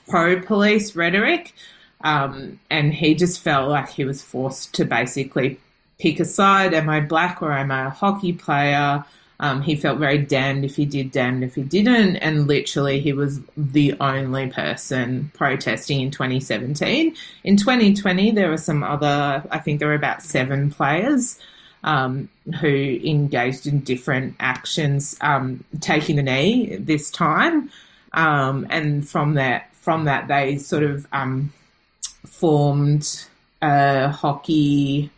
pro 0.08 0.40
police 0.40 0.96
rhetoric. 0.96 1.54
Um, 2.02 2.60
and 2.70 2.94
he 2.94 3.14
just 3.14 3.40
felt 3.40 3.68
like 3.68 3.88
he 3.88 4.04
was 4.04 4.22
forced 4.22 4.74
to 4.74 4.84
basically 4.84 5.58
pick 5.98 6.20
a 6.20 6.24
side. 6.24 6.74
Am 6.74 6.88
I 6.88 7.00
black 7.00 7.42
or 7.42 7.52
am 7.52 7.70
I 7.70 7.86
a 7.86 7.90
hockey 7.90 8.32
player? 8.32 9.04
Um, 9.40 9.62
he 9.62 9.76
felt 9.76 9.98
very 9.98 10.18
damned 10.18 10.64
if 10.64 10.74
he 10.74 10.84
did, 10.84 11.12
damned 11.12 11.44
if 11.44 11.54
he 11.54 11.62
didn't. 11.62 12.16
And 12.16 12.48
literally, 12.48 13.00
he 13.00 13.12
was 13.12 13.40
the 13.56 13.94
only 14.00 14.48
person 14.48 15.30
protesting 15.34 16.00
in 16.00 16.10
2017. 16.10 17.14
In 17.44 17.56
2020, 17.56 18.32
there 18.32 18.50
were 18.50 18.56
some 18.56 18.82
other, 18.82 19.44
I 19.50 19.58
think 19.58 19.78
there 19.78 19.88
were 19.88 19.94
about 19.94 20.22
seven 20.22 20.70
players 20.70 21.38
um, 21.84 22.28
who 22.60 22.66
engaged 23.04 23.66
in 23.66 23.80
different 23.80 24.34
actions, 24.40 25.16
um, 25.20 25.62
taking 25.80 26.16
the 26.16 26.22
knee 26.22 26.76
this 26.76 27.10
time. 27.10 27.70
Um, 28.12 28.66
and 28.70 29.08
from 29.08 29.34
that, 29.34 29.72
from 29.88 30.04
that, 30.04 30.28
they 30.28 30.58
sort 30.58 30.82
of 30.82 31.06
um, 31.14 31.50
formed 32.26 33.24
a 33.62 34.10
hockey 34.10 35.08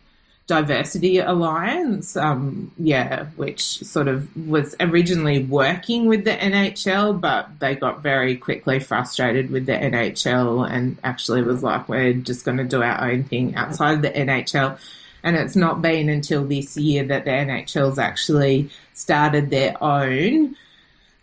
diversity 0.47 1.17
alliance, 1.17 2.15
um, 2.15 2.71
yeah, 2.77 3.25
which 3.35 3.79
sort 3.83 4.07
of 4.07 4.33
was 4.47 4.73
originally 4.79 5.43
working 5.43 6.05
with 6.05 6.23
the 6.23 6.31
NHL, 6.31 7.19
but 7.19 7.49
they 7.59 7.75
got 7.75 8.01
very 8.01 8.37
quickly 8.37 8.79
frustrated 8.79 9.51
with 9.51 9.65
the 9.65 9.73
NHL 9.73 10.65
and 10.71 10.97
actually 11.03 11.41
was 11.41 11.61
like, 11.61 11.89
we're 11.89 12.13
just 12.13 12.45
going 12.45 12.57
to 12.57 12.63
do 12.63 12.81
our 12.81 13.11
own 13.11 13.25
thing 13.25 13.53
outside 13.55 13.95
of 13.95 14.01
the 14.03 14.11
NHL. 14.11 14.79
And 15.21 15.35
it's 15.35 15.57
not 15.57 15.81
been 15.81 16.07
until 16.07 16.45
this 16.45 16.77
year 16.77 17.03
that 17.03 17.25
the 17.25 17.31
NHL's 17.31 17.99
actually 17.99 18.69
started 18.93 19.49
their 19.49 19.75
own 19.83 20.55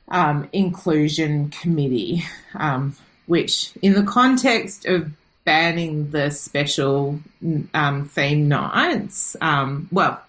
um, 0.08 0.50
inclusion 0.52 1.48
committee, 1.48 2.24
um, 2.54 2.94
which, 3.28 3.72
in 3.80 3.94
the 3.94 4.02
context 4.02 4.84
of 4.86 5.12
banning 5.48 6.10
the 6.10 6.30
special 6.30 7.18
um, 7.72 8.06
theme 8.06 8.48
nights. 8.48 9.34
Um, 9.40 9.88
well, 9.90 10.22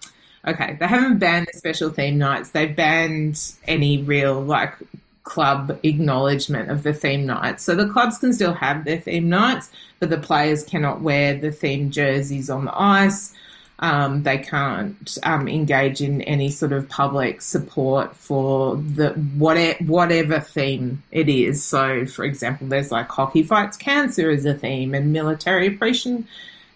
okay, 0.46 0.78
they 0.80 0.86
haven't 0.86 1.18
banned 1.18 1.46
the 1.52 1.58
special 1.58 1.90
theme 1.90 2.16
nights. 2.16 2.52
They've 2.52 2.74
banned 2.74 3.38
any 3.68 4.02
real 4.02 4.40
like 4.40 4.76
club 5.24 5.78
acknowledgement 5.82 6.70
of 6.70 6.84
the 6.84 6.94
theme 6.94 7.26
nights. 7.26 7.64
So 7.64 7.74
the 7.74 7.90
clubs 7.90 8.16
can 8.16 8.32
still 8.32 8.54
have 8.54 8.86
their 8.86 8.98
theme 8.98 9.28
nights, 9.28 9.70
but 9.98 10.08
the 10.08 10.16
players 10.16 10.64
cannot 10.64 11.02
wear 11.02 11.36
the 11.36 11.52
theme 11.52 11.90
jerseys 11.90 12.48
on 12.48 12.64
the 12.64 12.72
ice. 12.74 13.34
Um, 13.82 14.24
they 14.24 14.36
can't 14.36 15.18
um, 15.22 15.48
engage 15.48 16.02
in 16.02 16.20
any 16.22 16.50
sort 16.50 16.72
of 16.72 16.88
public 16.88 17.40
support 17.40 18.14
for 18.14 18.76
the 18.76 19.10
whatever, 19.38 19.82
whatever 19.84 20.38
theme 20.38 21.02
it 21.10 21.30
is. 21.30 21.64
So, 21.64 22.04
for 22.04 22.24
example, 22.24 22.66
there's 22.68 22.92
like 22.92 23.08
hockey 23.08 23.42
fights 23.42 23.78
cancer 23.78 24.30
is 24.30 24.44
a 24.44 24.52
theme, 24.52 24.94
and 24.94 25.14
military 25.14 25.68
appreciation 25.68 26.26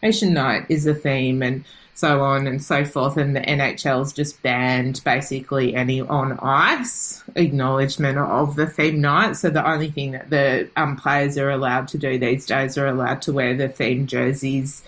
night 0.02 0.64
is 0.70 0.86
a 0.86 0.94
theme, 0.94 1.42
and 1.42 1.64
so 1.94 2.22
on 2.22 2.46
and 2.46 2.62
so 2.62 2.86
forth. 2.86 3.18
And 3.18 3.36
the 3.36 3.40
NHL's 3.40 4.14
just 4.14 4.42
banned 4.42 5.02
basically 5.04 5.74
any 5.74 6.00
on 6.00 6.38
ice 6.40 7.22
acknowledgement 7.36 8.16
of 8.16 8.56
the 8.56 8.66
theme 8.66 9.02
night. 9.02 9.36
So 9.36 9.50
the 9.50 9.68
only 9.68 9.90
thing 9.90 10.12
that 10.12 10.30
the 10.30 10.70
um, 10.76 10.96
players 10.96 11.36
are 11.36 11.50
allowed 11.50 11.88
to 11.88 11.98
do 11.98 12.18
these 12.18 12.46
days 12.46 12.78
are 12.78 12.86
allowed 12.86 13.20
to 13.22 13.32
wear 13.32 13.54
the 13.54 13.68
theme 13.68 14.06
jerseys 14.06 14.82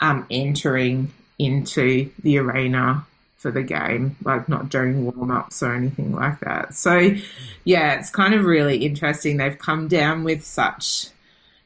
um, 0.00 0.24
entering 0.30 1.12
into 1.38 2.10
the 2.22 2.38
arena 2.38 3.06
for 3.36 3.50
the 3.52 3.62
game, 3.62 4.16
like 4.24 4.48
not 4.48 4.68
during 4.68 5.04
warm 5.04 5.30
ups 5.30 5.62
or 5.62 5.74
anything 5.74 6.12
like 6.12 6.40
that. 6.40 6.74
So, 6.74 7.14
yeah, 7.64 7.94
it's 7.94 8.10
kind 8.10 8.34
of 8.34 8.44
really 8.44 8.84
interesting. 8.84 9.36
They've 9.36 9.58
come 9.58 9.86
down 9.86 10.24
with 10.24 10.44
such, 10.44 11.06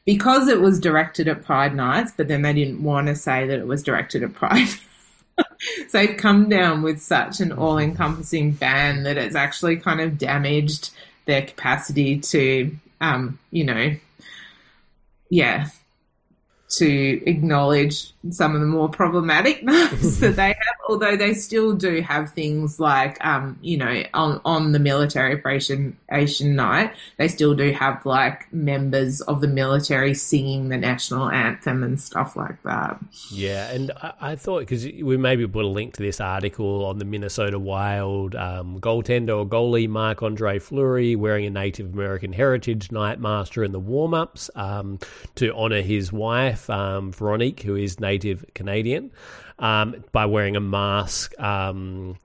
because 0.05 0.47
it 0.47 0.61
was 0.61 0.79
directed 0.79 1.27
at 1.27 1.43
Pride 1.43 1.75
Nights, 1.75 2.13
but 2.15 2.27
then 2.27 2.43
they 2.43 2.53
didn't 2.53 2.83
want 2.83 3.07
to 3.07 3.15
say 3.15 3.47
that 3.47 3.59
it 3.59 3.67
was 3.67 3.81
directed 3.81 4.21
at 4.21 4.33
Pride. 4.33 4.67
so 5.37 5.43
they've 5.91 6.15
come 6.17 6.47
down 6.47 6.83
with 6.83 7.01
such 7.01 7.39
an 7.39 7.51
all 7.51 7.79
encompassing 7.79 8.51
ban 8.51 9.03
that 9.03 9.17
it's 9.17 9.35
actually 9.35 9.77
kind 9.77 9.99
of 9.99 10.19
damaged 10.19 10.91
their 11.25 11.41
capacity 11.41 12.19
to, 12.19 12.75
um, 13.01 13.39
you 13.49 13.63
know, 13.63 13.95
yeah, 15.31 15.69
to 16.77 17.29
acknowledge 17.29 18.13
some 18.31 18.55
of 18.55 18.61
the 18.61 18.67
more 18.67 18.89
problematic 18.89 19.63
nights 19.63 20.17
that 20.19 20.35
they 20.35 20.47
have, 20.47 20.75
although 20.87 21.15
they 21.15 21.33
still 21.33 21.73
do 21.73 22.01
have 22.01 22.31
things 22.31 22.79
like, 22.79 23.23
um, 23.25 23.57
you 23.61 23.77
know, 23.77 24.03
on, 24.13 24.39
on 24.45 24.71
the 24.71 24.79
military 24.79 25.33
appreciation 25.33 26.55
night, 26.55 26.93
they 27.17 27.27
still 27.27 27.53
do 27.53 27.71
have 27.73 28.05
like 28.05 28.51
members 28.53 29.21
of 29.21 29.41
the 29.41 29.47
military 29.47 30.13
singing 30.13 30.69
the 30.69 30.77
national 30.77 31.29
anthem 31.29 31.83
and 31.83 31.99
stuff 31.99 32.35
like 32.35 32.61
that. 32.63 32.97
Yeah, 33.29 33.71
and 33.71 33.91
I, 34.01 34.13
I 34.21 34.35
thought 34.35 34.59
because 34.61 34.85
we 34.85 35.17
maybe 35.17 35.45
put 35.47 35.65
a 35.65 35.67
link 35.67 35.95
to 35.95 36.01
this 36.01 36.21
article 36.21 36.85
on 36.85 36.97
the 36.97 37.05
Minnesota 37.05 37.59
Wild 37.59 38.35
um, 38.35 38.79
goaltender 38.79 39.37
or 39.37 39.45
goalie 39.45 39.89
Marc 39.89 40.23
Andre 40.23 40.59
Fleury 40.59 41.15
wearing 41.15 41.45
a 41.45 41.49
Native 41.49 41.93
American 41.93 42.33
Heritage 42.33 42.91
Night 42.91 43.19
master 43.19 43.63
in 43.63 43.73
the 43.73 43.79
warm 43.79 44.13
ups 44.13 44.49
um, 44.55 44.97
to 45.35 45.53
honor 45.53 45.81
his 45.81 46.11
wife 46.11 46.62
um, 46.69 47.11
Veronique, 47.11 47.61
who 47.61 47.75
is 47.75 47.99
native 47.99 48.45
Canadian, 48.55 49.11
um, 49.59 50.03
by 50.11 50.25
wearing 50.25 50.55
a 50.55 50.61
mask. 50.61 51.39
Um, 51.39 52.17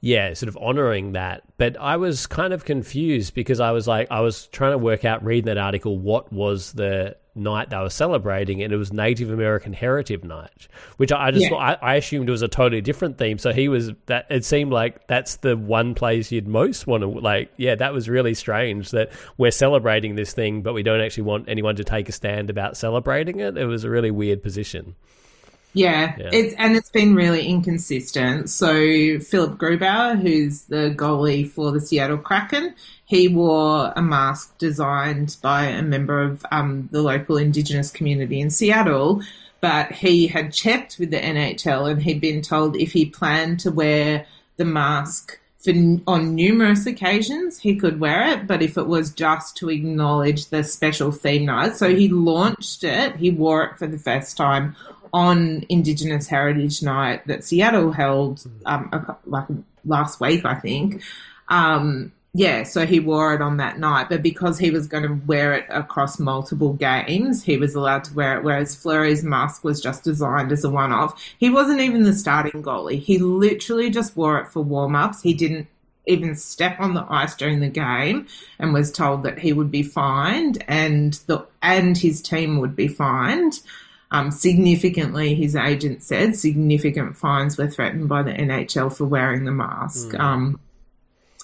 yeah, 0.00 0.32
sort 0.32 0.48
of 0.48 0.56
honoring 0.60 1.12
that. 1.12 1.42
But 1.58 1.76
I 1.78 1.96
was 1.96 2.26
kind 2.26 2.52
of 2.52 2.64
confused 2.64 3.34
because 3.34 3.60
I 3.60 3.72
was 3.72 3.86
like, 3.86 4.08
I 4.10 4.20
was 4.20 4.46
trying 4.46 4.72
to 4.72 4.78
work 4.78 5.04
out, 5.04 5.24
reading 5.24 5.46
that 5.46 5.58
article, 5.58 5.98
what 5.98 6.32
was 6.32 6.72
the 6.72 7.16
night 7.34 7.70
they 7.70 7.76
were 7.76 7.90
celebrating, 7.90 8.62
and 8.62 8.72
it 8.72 8.76
was 8.76 8.92
Native 8.92 9.30
American 9.30 9.72
Heritage 9.72 10.24
Night, 10.24 10.68
which 10.96 11.12
I 11.12 11.30
just 11.30 11.50
Yeah. 11.50 11.56
I, 11.56 11.72
I 11.80 11.94
assumed 11.96 12.28
it 12.28 12.32
was 12.32 12.42
a 12.42 12.48
totally 12.48 12.80
different 12.80 13.18
theme. 13.18 13.38
So 13.38 13.52
he 13.52 13.68
was 13.68 13.90
that. 14.06 14.26
It 14.30 14.44
seemed 14.44 14.72
like 14.72 15.06
that's 15.06 15.36
the 15.36 15.56
one 15.56 15.94
place 15.94 16.30
you'd 16.32 16.48
most 16.48 16.86
want 16.86 17.02
to 17.02 17.08
like. 17.08 17.50
Yeah, 17.56 17.74
that 17.76 17.92
was 17.92 18.08
really 18.08 18.34
strange 18.34 18.90
that 18.90 19.10
we're 19.38 19.50
celebrating 19.50 20.14
this 20.14 20.32
thing, 20.32 20.62
but 20.62 20.72
we 20.74 20.82
don't 20.82 21.00
actually 21.00 21.24
want 21.24 21.48
anyone 21.48 21.76
to 21.76 21.84
take 21.84 22.08
a 22.08 22.12
stand 22.12 22.50
about 22.50 22.76
celebrating 22.76 23.40
it. 23.40 23.56
It 23.56 23.66
was 23.66 23.84
a 23.84 23.90
really 23.90 24.10
weird 24.10 24.42
position. 24.42 24.94
Yeah, 25.72 26.14
Yeah. 26.18 26.30
it's 26.32 26.54
and 26.58 26.76
it's 26.76 26.90
been 26.90 27.14
really 27.14 27.46
inconsistent. 27.46 28.50
So 28.50 29.18
Philipp 29.20 29.52
Grubauer, 29.58 30.20
who's 30.20 30.62
the 30.62 30.92
goalie 30.96 31.48
for 31.48 31.70
the 31.70 31.80
Seattle 31.80 32.18
Kraken, 32.18 32.74
he 33.04 33.28
wore 33.28 33.92
a 33.94 34.02
mask 34.02 34.58
designed 34.58 35.36
by 35.42 35.64
a 35.66 35.82
member 35.82 36.22
of 36.22 36.44
um, 36.50 36.88
the 36.92 37.02
local 37.02 37.36
Indigenous 37.36 37.90
community 37.90 38.40
in 38.40 38.50
Seattle. 38.50 39.22
But 39.60 39.92
he 39.92 40.26
had 40.26 40.52
checked 40.52 40.98
with 40.98 41.10
the 41.10 41.18
NHL 41.18 41.90
and 41.90 42.02
he'd 42.02 42.20
been 42.20 42.40
told 42.42 42.76
if 42.76 42.92
he 42.92 43.04
planned 43.04 43.60
to 43.60 43.70
wear 43.70 44.26
the 44.56 44.64
mask 44.64 45.38
for 45.62 45.72
on 46.06 46.34
numerous 46.34 46.86
occasions 46.86 47.58
he 47.58 47.76
could 47.76 48.00
wear 48.00 48.26
it, 48.32 48.46
but 48.46 48.62
if 48.62 48.78
it 48.78 48.86
was 48.86 49.12
just 49.12 49.58
to 49.58 49.68
acknowledge 49.68 50.46
the 50.46 50.64
special 50.64 51.12
theme 51.12 51.44
night, 51.44 51.76
so 51.76 51.94
he 51.94 52.08
launched 52.08 52.82
it, 52.82 53.16
he 53.16 53.30
wore 53.30 53.64
it 53.64 53.76
for 53.76 53.86
the 53.86 53.98
first 53.98 54.38
time 54.38 54.74
on 55.12 55.64
Indigenous 55.68 56.26
Heritage 56.26 56.82
Night 56.82 57.26
that 57.26 57.44
Seattle 57.44 57.92
held 57.92 58.46
um, 58.66 58.88
a, 58.92 59.16
like 59.26 59.46
last 59.84 60.20
week, 60.20 60.44
I 60.44 60.54
think. 60.54 61.02
Um, 61.48 62.12
yeah, 62.32 62.62
so 62.62 62.86
he 62.86 63.00
wore 63.00 63.34
it 63.34 63.42
on 63.42 63.56
that 63.56 63.80
night, 63.80 64.08
but 64.08 64.22
because 64.22 64.56
he 64.56 64.70
was 64.70 64.86
going 64.86 65.02
to 65.02 65.20
wear 65.26 65.52
it 65.52 65.66
across 65.68 66.20
multiple 66.20 66.74
games, 66.74 67.42
he 67.42 67.56
was 67.56 67.74
allowed 67.74 68.04
to 68.04 68.14
wear 68.14 68.38
it. 68.38 68.44
Whereas 68.44 68.76
Fleury's 68.76 69.24
mask 69.24 69.64
was 69.64 69.80
just 69.80 70.04
designed 70.04 70.52
as 70.52 70.62
a 70.62 70.70
one-off. 70.70 71.20
He 71.38 71.50
wasn't 71.50 71.80
even 71.80 72.04
the 72.04 72.12
starting 72.12 72.62
goalie. 72.62 73.00
He 73.00 73.18
literally 73.18 73.90
just 73.90 74.16
wore 74.16 74.38
it 74.38 74.46
for 74.46 74.62
warm-ups. 74.62 75.22
He 75.22 75.34
didn't 75.34 75.66
even 76.06 76.36
step 76.36 76.78
on 76.78 76.94
the 76.94 77.06
ice 77.08 77.34
during 77.34 77.60
the 77.60 77.68
game 77.68 78.26
and 78.58 78.72
was 78.72 78.92
told 78.92 79.24
that 79.24 79.38
he 79.38 79.52
would 79.52 79.70
be 79.70 79.82
fined 79.82 80.62
and 80.66 81.14
the 81.26 81.46
and 81.62 81.96
his 81.96 82.22
team 82.22 82.58
would 82.58 82.74
be 82.74 82.88
fined. 82.88 83.60
Um, 84.12 84.30
significantly, 84.30 85.34
his 85.34 85.54
agent 85.54 86.02
said 86.02 86.36
significant 86.36 87.16
fines 87.16 87.56
were 87.56 87.68
threatened 87.68 88.08
by 88.08 88.22
the 88.22 88.32
NHL 88.32 88.94
for 88.94 89.04
wearing 89.04 89.44
the 89.44 89.52
mask. 89.52 90.08
Mm. 90.08 90.20
Um, 90.20 90.60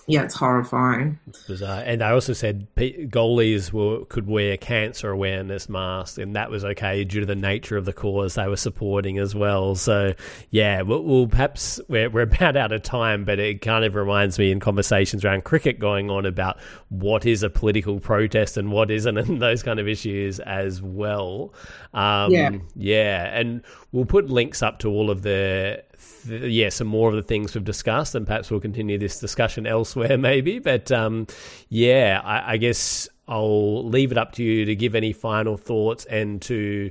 yeah, 0.09 0.23
it's 0.23 0.35
horrifying. 0.35 1.19
Bizarre. 1.49 1.83
And 1.85 2.01
they 2.01 2.07
also 2.07 2.33
said 2.33 2.69
goalies 2.77 3.73
will, 3.73 4.05
could 4.05 4.27
wear 4.29 4.57
cancer 4.57 5.11
awareness 5.11 5.69
masks, 5.69 6.19
and 6.19 6.37
that 6.37 6.51
was 6.51 6.65
okay 6.65 7.03
due 7.05 7.21
to 7.21 7.27
the 7.27 7.35
nature 7.35 7.77
of 7.77 7.85
the 7.85 7.93
cause 7.93 8.35
they 8.35 8.47
were 8.47 8.57
supporting 8.57 9.19
as 9.19 9.35
well. 9.35 9.75
So, 9.75 10.15
yeah, 10.51 10.83
we'll, 10.83 11.03
we'll 11.03 11.27
perhaps 11.27 11.81
we're, 11.89 12.09
we're 12.09 12.23
about 12.23 12.57
out 12.57 12.73
of 12.73 12.83
time, 12.83 13.25
but 13.25 13.39
it 13.39 13.63
kind 13.63 13.85
of 13.85 13.95
reminds 13.95 14.39
me 14.39 14.51
in 14.53 14.61
conversations 14.61 15.25
around 15.25 15.45
cricket 15.45 15.79
going 15.79 16.11
on 16.11 16.25
about 16.25 16.59
what 16.89 17.27
is 17.27 17.43
a 17.43 17.51
political 17.51 17.99
protest 17.99 18.57
and 18.57 18.71
what 18.71 18.91
isn't, 18.91 19.19
and 19.19 19.43
those 19.43 19.63
kind 19.63 19.81
of 19.81 19.89
issues 19.89 20.39
as 20.41 20.81
well. 20.81 21.53
Um, 21.95 22.31
Yeah. 22.31 22.51
yeah, 22.75 23.39
and 23.39 23.63
we'll 23.93 24.05
put 24.05 24.31
links 24.31 24.63
up 24.63 24.79
to 24.81 24.89
all 24.89 25.11
of 25.11 25.23
the, 25.23 25.83
th- 26.27 26.51
yeah, 26.53 26.69
some 26.69 26.87
more 26.87 27.09
of 27.09 27.17
the 27.17 27.23
things 27.23 27.55
we've 27.55 27.65
discussed, 27.65 28.15
and 28.15 28.27
perhaps 28.27 28.51
we'll 28.51 28.61
continue 28.61 28.99
this 28.99 29.19
discussion 29.21 29.67
elsewhere, 29.67 30.17
maybe. 30.19 30.59
But 30.59 30.91
um, 30.93 31.27
yeah, 31.69 32.21
I, 32.25 32.53
I 32.53 32.57
guess 32.57 33.09
I'll 33.29 33.85
leave 33.89 34.13
it 34.13 34.19
up 34.19 34.33
to 34.33 34.43
you 34.43 34.65
to 34.67 34.77
give 34.77 34.95
any 34.95 35.13
final 35.13 35.57
thoughts 35.57 36.05
and 36.07 36.41
to. 36.43 36.91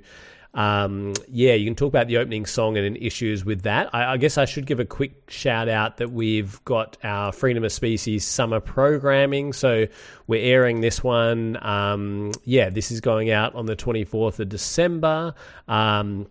Um, 0.53 1.14
yeah, 1.28 1.53
you 1.53 1.66
can 1.66 1.76
talk 1.76 1.89
about 1.89 2.08
the 2.08 2.16
opening 2.16 2.45
song 2.45 2.78
and 2.78 2.95
issues 2.95 3.43
with 3.43 3.64
that. 3.64 3.93
I, 3.93 4.14
I 4.14 4.18
guess 4.18 4.38
I 4.38 4.45
should 4.45 4.66
give 4.66 4.80
a 4.80 4.86
quick 4.86 5.30
shout 5.30 5.68
out 5.68 5.97
that 5.97 6.14
we've 6.14 6.64
got 6.64 6.95
our 7.03 7.34
Freedom 7.34 7.66
of 7.66 7.74
Species 7.74 8.26
summer 8.26 8.62
programming. 8.62 9.51
So 9.51 9.88
we're 10.28 10.41
airing 10.41 10.80
this 10.80 11.03
one. 11.03 11.62
Um, 11.62 12.32
yeah, 12.45 12.70
this 12.70 12.89
is 12.89 13.01
going 13.01 13.32
out 13.32 13.53
on 13.53 13.66
the 13.66 13.76
24th 13.76 14.39
of 14.39 14.47
December. 14.47 15.34
Um, 15.68 16.28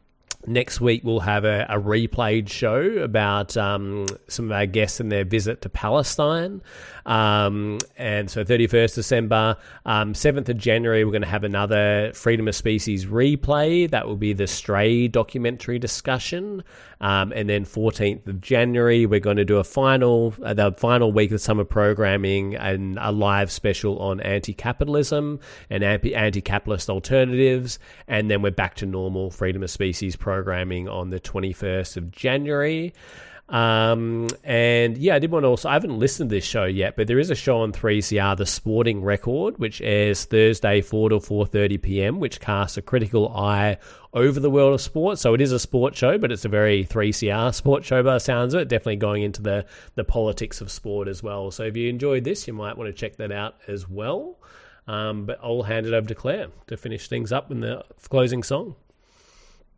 Next 0.47 0.81
week, 0.81 1.03
we'll 1.05 1.21
have 1.21 1.45
a, 1.45 1.67
a 1.69 1.81
replayed 1.81 2.51
show 2.51 2.83
about 2.99 3.57
um, 3.57 4.07
some 4.29 4.47
of 4.47 4.53
our 4.53 4.67
guests 4.67 5.01
and 5.01 5.11
their 5.11 5.25
visit 5.25 5.63
to 5.63 5.71
Palestine. 5.71 6.61
Um, 7.07 7.79
and 7.97 8.31
so, 8.31 8.45
31st 8.45 8.95
December, 8.95 9.57
um, 9.87 10.13
7th 10.13 10.49
of 10.51 10.59
January, 10.59 11.05
we're 11.05 11.13
going 11.13 11.23
to 11.23 11.29
have 11.29 11.45
another 11.45 12.13
Freedom 12.15 12.47
of 12.47 12.55
Species 12.55 13.07
replay. 13.07 13.89
That 13.89 14.07
will 14.07 14.17
be 14.17 14.35
the 14.35 14.47
Stray 14.47 15.09
documentary 15.09 15.79
discussion. 15.79 16.63
Um, 17.05 17.35
and 17.37 17.51
then 17.51 17.67
14th 17.67 18.27
of 18.27 18.41
January, 18.41 19.05
we're 19.05 19.21
going 19.21 19.37
to 19.37 19.45
do 19.45 19.59
a 19.59 19.65
final, 19.65 20.33
uh, 20.43 20.55
the 20.55 20.73
final 20.73 21.13
week 21.13 21.33
of 21.33 21.41
summer 21.43 21.63
programming 21.63 22.55
and 22.55 22.99
a 22.99 23.13
live 23.13 23.53
special 23.53 23.99
on 23.99 24.23
anti-capitalism 24.23 25.39
and 25.69 25.85
anti- 25.85 26.15
anti-capitalist 26.15 26.89
alternatives. 26.89 27.79
And 28.09 28.31
then 28.31 28.41
we're 28.41 28.53
back 28.53 28.77
to 28.77 28.87
normal 28.87 29.31
Freedom 29.31 29.63
of 29.63 29.71
Species 29.71 30.17
programming 30.17 30.89
on 30.89 31.11
the 31.11 31.21
21st 31.21 31.99
of 31.99 32.11
January. 32.11 32.95
Um, 33.49 34.29
and 34.43 34.97
yeah, 34.97 35.17
I 35.17 35.19
did 35.19 35.31
want 35.31 35.45
to 35.45 35.49
also, 35.49 35.69
I 35.69 35.75
haven't 35.75 35.99
listened 35.99 36.31
to 36.31 36.37
this 36.37 36.45
show 36.45 36.65
yet, 36.65 36.97
but 36.97 37.07
there 37.07 37.19
is 37.19 37.31
a 37.31 37.35
show 37.35 37.59
on 37.59 37.73
3CR, 37.73 38.37
The 38.37 38.47
Sporting 38.47 39.03
Record, 39.03 39.59
which 39.59 39.83
airs 39.83 40.25
Thursday, 40.25 40.81
4 40.81 41.11
to 41.11 41.17
4.30 41.17 41.83
p.m., 41.83 42.21
which 42.21 42.41
casts 42.41 42.79
a 42.79 42.83
critical 42.83 43.29
eye 43.37 43.77
over 44.15 44.41
the 44.41 44.51
world 44.51 44.75
of 44.75 44.81
sport. 44.81 45.19
So 45.19 45.35
it 45.35 45.41
is 45.41 45.53
a 45.53 45.59
sport 45.59 45.95
show, 45.95 46.17
but 46.17 46.33
it's 46.33 46.47
a 46.47 46.49
very 46.49 46.85
3CR 46.87 47.53
sport 47.55 47.85
show 47.85 48.03
by 48.03 48.15
the 48.15 48.19
sounds 48.19 48.55
of 48.55 48.61
it, 48.61 48.69
definitely 48.69 48.97
going 48.97 49.23
into 49.23 49.43
the, 49.43 49.67
the 49.95 50.05
politics 50.05 50.61
of 50.61 50.71
sport 50.71 51.07
as 51.07 51.23
well. 51.23 51.51
So 51.51 51.65
if 51.65 51.77
you 51.77 51.91
enjoyed 51.91 52.25
this, 52.25 52.47
you 52.47 52.55
might 52.55 52.79
want 52.79 52.89
to 52.89 52.99
check 52.99 53.17
that 53.17 53.31
out 53.31 53.57
as 53.69 53.89
well. 53.89 54.39
Um, 54.87 55.25
but 55.27 55.39
I'll 55.43 55.63
hand 55.63 55.87
it 55.87 55.95
over 55.95 56.07
to 56.09 56.15
Claire 56.15 56.49
to 56.67 56.77
finish 56.77 57.09
things 57.09 57.33
up 57.33 57.51
in 57.51 57.61
the 57.61 57.85
closing 58.09 58.43
song. 58.43 58.77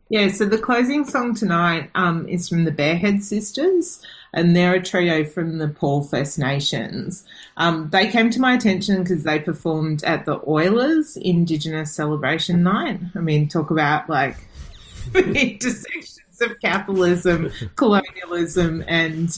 Yeah, 0.09 0.29
so 0.29 0.45
the 0.45 0.57
closing 0.57 1.03
song 1.03 1.35
tonight 1.35 1.89
um, 1.93 2.29
is 2.29 2.47
from 2.47 2.63
the 2.63 2.71
Barehead 2.71 3.23
Sisters, 3.23 4.01
and 4.33 4.55
they're 4.55 4.75
a 4.75 4.81
trio 4.81 5.25
from 5.25 5.57
the 5.57 5.67
Paul 5.67 6.01
First 6.01 6.39
Nations. 6.39 7.25
Um, 7.57 7.89
they 7.89 8.07
came 8.07 8.29
to 8.29 8.39
my 8.39 8.53
attention 8.53 9.03
because 9.03 9.23
they 9.23 9.37
performed 9.39 10.05
at 10.05 10.25
the 10.25 10.39
Oilers 10.47 11.17
Indigenous 11.17 11.93
Celebration 11.93 12.63
Night. 12.63 13.01
I 13.15 13.19
mean, 13.19 13.49
talk 13.49 13.69
about 13.69 14.09
like 14.09 14.37
intersections 15.13 16.16
of 16.41 16.59
capitalism, 16.59 17.51
colonialism, 17.75 18.83
and 18.87 19.31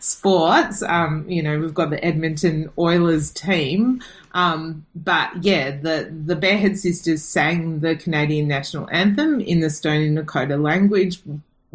sports. 0.00 0.82
Um, 0.82 1.24
you 1.28 1.42
know, 1.42 1.58
we've 1.58 1.74
got 1.74 1.90
the 1.90 2.04
Edmonton 2.04 2.70
Oilers 2.78 3.30
team. 3.30 4.02
Um, 4.32 4.84
but 4.94 5.30
yeah, 5.42 5.70
the, 5.70 6.12
the 6.24 6.36
Barehead 6.36 6.78
Sisters 6.78 7.22
sang 7.22 7.80
the 7.80 7.96
Canadian 7.96 8.48
national 8.48 8.88
anthem 8.90 9.40
in 9.40 9.60
the 9.60 9.70
Stony 9.70 10.10
Nakota 10.10 10.60
language 10.60 11.22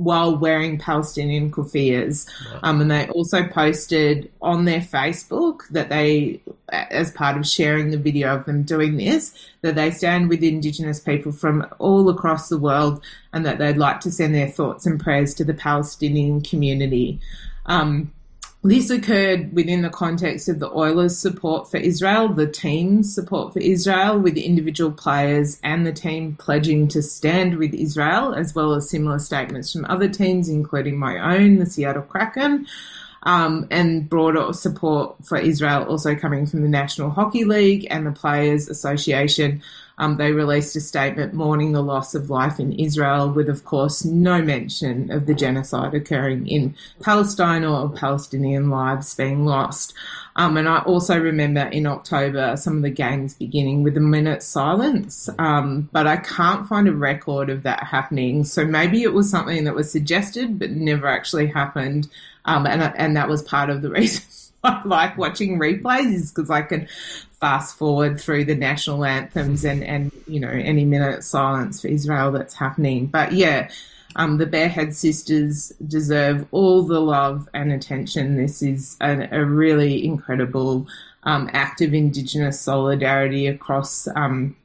while 0.03 0.35
wearing 0.35 0.77
Palestinian 0.77 1.51
kufias. 1.51 2.27
Um, 2.63 2.81
and 2.81 2.91
they 2.91 3.07
also 3.09 3.47
posted 3.47 4.31
on 4.41 4.65
their 4.65 4.81
Facebook 4.81 5.67
that 5.69 5.89
they, 5.89 6.41
as 6.69 7.11
part 7.11 7.37
of 7.37 7.47
sharing 7.47 7.91
the 7.91 7.97
video 7.97 8.35
of 8.35 8.45
them 8.45 8.63
doing 8.63 8.97
this, 8.97 9.33
that 9.61 9.75
they 9.75 9.91
stand 9.91 10.29
with 10.29 10.43
Indigenous 10.43 10.99
people 10.99 11.31
from 11.31 11.65
all 11.79 12.09
across 12.09 12.49
the 12.49 12.57
world 12.57 13.03
and 13.33 13.45
that 13.45 13.57
they'd 13.57 13.77
like 13.77 13.99
to 14.01 14.11
send 14.11 14.33
their 14.33 14.49
thoughts 14.49 14.85
and 14.85 14.99
prayers 14.99 15.33
to 15.35 15.43
the 15.43 15.53
Palestinian 15.53 16.41
community. 16.41 17.19
Um, 17.65 18.11
this 18.63 18.91
occurred 18.91 19.53
within 19.53 19.81
the 19.81 19.89
context 19.89 20.47
of 20.47 20.59
the 20.59 20.69
Oilers' 20.69 21.17
support 21.17 21.71
for 21.71 21.77
Israel, 21.77 22.29
the 22.29 22.45
team's 22.45 23.13
support 23.13 23.53
for 23.53 23.59
Israel, 23.59 24.19
with 24.19 24.37
individual 24.37 24.91
players 24.91 25.59
and 25.63 25.85
the 25.85 25.91
team 25.91 26.35
pledging 26.35 26.87
to 26.89 27.01
stand 27.01 27.57
with 27.57 27.73
Israel, 27.73 28.35
as 28.35 28.53
well 28.53 28.73
as 28.73 28.87
similar 28.87 29.17
statements 29.17 29.73
from 29.73 29.85
other 29.85 30.07
teams, 30.07 30.47
including 30.47 30.99
my 30.99 31.37
own, 31.37 31.57
the 31.57 31.65
Seattle 31.65 32.03
Kraken. 32.03 32.67
Um, 33.23 33.67
and 33.69 34.09
broader 34.09 34.51
support 34.51 35.15
for 35.23 35.37
Israel 35.37 35.83
also 35.83 36.15
coming 36.15 36.47
from 36.47 36.63
the 36.63 36.67
National 36.67 37.11
Hockey 37.11 37.45
League 37.45 37.85
and 37.91 38.07
the 38.07 38.11
Players 38.11 38.67
Association. 38.67 39.61
Um, 40.01 40.17
they 40.17 40.31
released 40.31 40.75
a 40.75 40.81
statement 40.81 41.35
mourning 41.35 41.73
the 41.73 41.83
loss 41.83 42.15
of 42.15 42.31
life 42.31 42.59
in 42.59 42.73
Israel, 42.73 43.31
with, 43.31 43.47
of 43.47 43.65
course, 43.65 44.03
no 44.03 44.41
mention 44.41 45.11
of 45.11 45.27
the 45.27 45.35
genocide 45.35 45.93
occurring 45.93 46.47
in 46.47 46.75
Palestine 47.03 47.63
or 47.63 47.87
Palestinian 47.87 48.71
lives 48.71 49.13
being 49.13 49.45
lost. 49.45 49.93
Um, 50.35 50.57
and 50.57 50.67
I 50.67 50.79
also 50.79 51.19
remember 51.19 51.61
in 51.61 51.85
October 51.85 52.57
some 52.57 52.77
of 52.77 52.81
the 52.81 52.89
games 52.89 53.35
beginning 53.35 53.83
with 53.83 53.95
a 53.95 54.01
minute 54.01 54.41
silence, 54.41 55.29
um, 55.37 55.87
but 55.91 56.07
I 56.07 56.17
can't 56.17 56.67
find 56.67 56.87
a 56.87 56.93
record 56.93 57.51
of 57.51 57.61
that 57.61 57.83
happening. 57.83 58.43
So 58.43 58.65
maybe 58.65 59.03
it 59.03 59.13
was 59.13 59.29
something 59.29 59.65
that 59.65 59.75
was 59.75 59.91
suggested 59.91 60.57
but 60.57 60.71
never 60.71 61.05
actually 61.05 61.45
happened. 61.45 62.09
Um, 62.45 62.65
and, 62.65 62.81
and 62.81 63.15
that 63.15 63.29
was 63.29 63.43
part 63.43 63.69
of 63.69 63.83
the 63.83 63.89
reason 63.91 64.23
I 64.63 64.81
like 64.85 65.17
watching 65.17 65.59
replays 65.59 66.13
is 66.13 66.31
because 66.31 66.49
I 66.49 66.61
can 66.61 66.87
fast 67.39 67.77
forward 67.77 68.21
through 68.21 68.45
the 68.45 68.55
national 68.55 69.03
anthems 69.03 69.65
and, 69.65 69.83
and 69.83 70.11
you 70.27 70.39
know 70.39 70.49
any 70.49 70.85
minute 70.85 71.23
silence 71.23 71.81
for 71.81 71.87
Israel 71.87 72.31
that's 72.31 72.53
happening. 72.53 73.07
But 73.07 73.31
yeah, 73.31 73.69
um, 74.15 74.37
the 74.37 74.45
Barehead 74.45 74.95
Sisters 74.95 75.71
deserve 75.87 76.45
all 76.51 76.83
the 76.83 76.99
love 76.99 77.49
and 77.53 77.71
attention. 77.71 78.37
This 78.37 78.61
is 78.61 78.97
a, 79.01 79.27
a 79.31 79.45
really 79.45 80.05
incredible 80.05 80.87
um, 81.23 81.49
act 81.53 81.81
of 81.81 81.93
Indigenous 81.93 82.59
solidarity 82.59 83.47
across 83.47 84.07
um, 84.15 84.55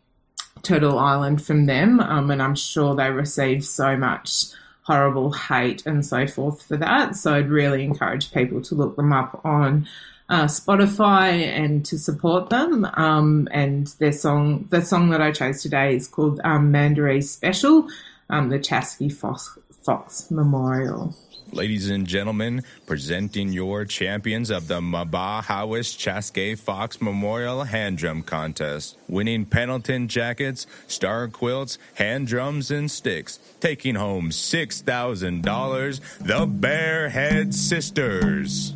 Turtle 0.62 0.98
Island 0.98 1.44
from 1.44 1.66
them, 1.66 2.00
um, 2.00 2.30
and 2.30 2.42
I'm 2.42 2.54
sure 2.54 2.94
they 2.94 3.10
receive 3.10 3.64
so 3.64 3.96
much 3.96 4.46
horrible 4.86 5.32
hate 5.32 5.84
and 5.84 6.06
so 6.06 6.26
forth 6.28 6.62
for 6.62 6.76
that. 6.76 7.16
So 7.16 7.34
I'd 7.34 7.48
really 7.48 7.82
encourage 7.82 8.32
people 8.32 8.62
to 8.62 8.74
look 8.76 8.94
them 8.94 9.12
up 9.12 9.40
on 9.44 9.88
uh, 10.28 10.44
Spotify 10.44 11.44
and 11.44 11.84
to 11.86 11.98
support 11.98 12.50
them. 12.50 12.84
Um, 12.94 13.48
and 13.50 13.88
their 13.98 14.12
song, 14.12 14.68
the 14.70 14.82
song 14.82 15.10
that 15.10 15.20
I 15.20 15.32
chose 15.32 15.60
today 15.60 15.96
is 15.96 16.06
called 16.06 16.40
um, 16.44 16.70
Mandaree 16.70 17.20
Special, 17.20 17.88
um, 18.30 18.48
the 18.48 18.60
Chaske 18.60 19.12
Fox, 19.12 19.58
Fox 19.84 20.30
Memorial. 20.30 21.16
Ladies 21.52 21.88
and 21.88 22.06
gentlemen, 22.06 22.64
presenting 22.86 23.52
your 23.52 23.84
champions 23.84 24.50
of 24.50 24.68
the 24.68 24.80
Maba 24.80 25.42
Howis 25.44 25.96
Chaske 25.96 26.58
Fox 26.58 27.00
Memorial 27.00 27.64
Hand 27.64 27.98
Drum 27.98 28.22
Contest. 28.22 28.96
Winning 29.08 29.44
Pendleton 29.46 30.08
jackets, 30.08 30.66
star 30.86 31.28
quilts, 31.28 31.78
hand 31.94 32.26
drums, 32.26 32.70
and 32.70 32.90
sticks. 32.90 33.38
Taking 33.60 33.94
home 33.94 34.30
$6,000, 34.30 36.00
the 36.18 36.46
Barehead 36.46 37.54
Sisters. 37.54 38.75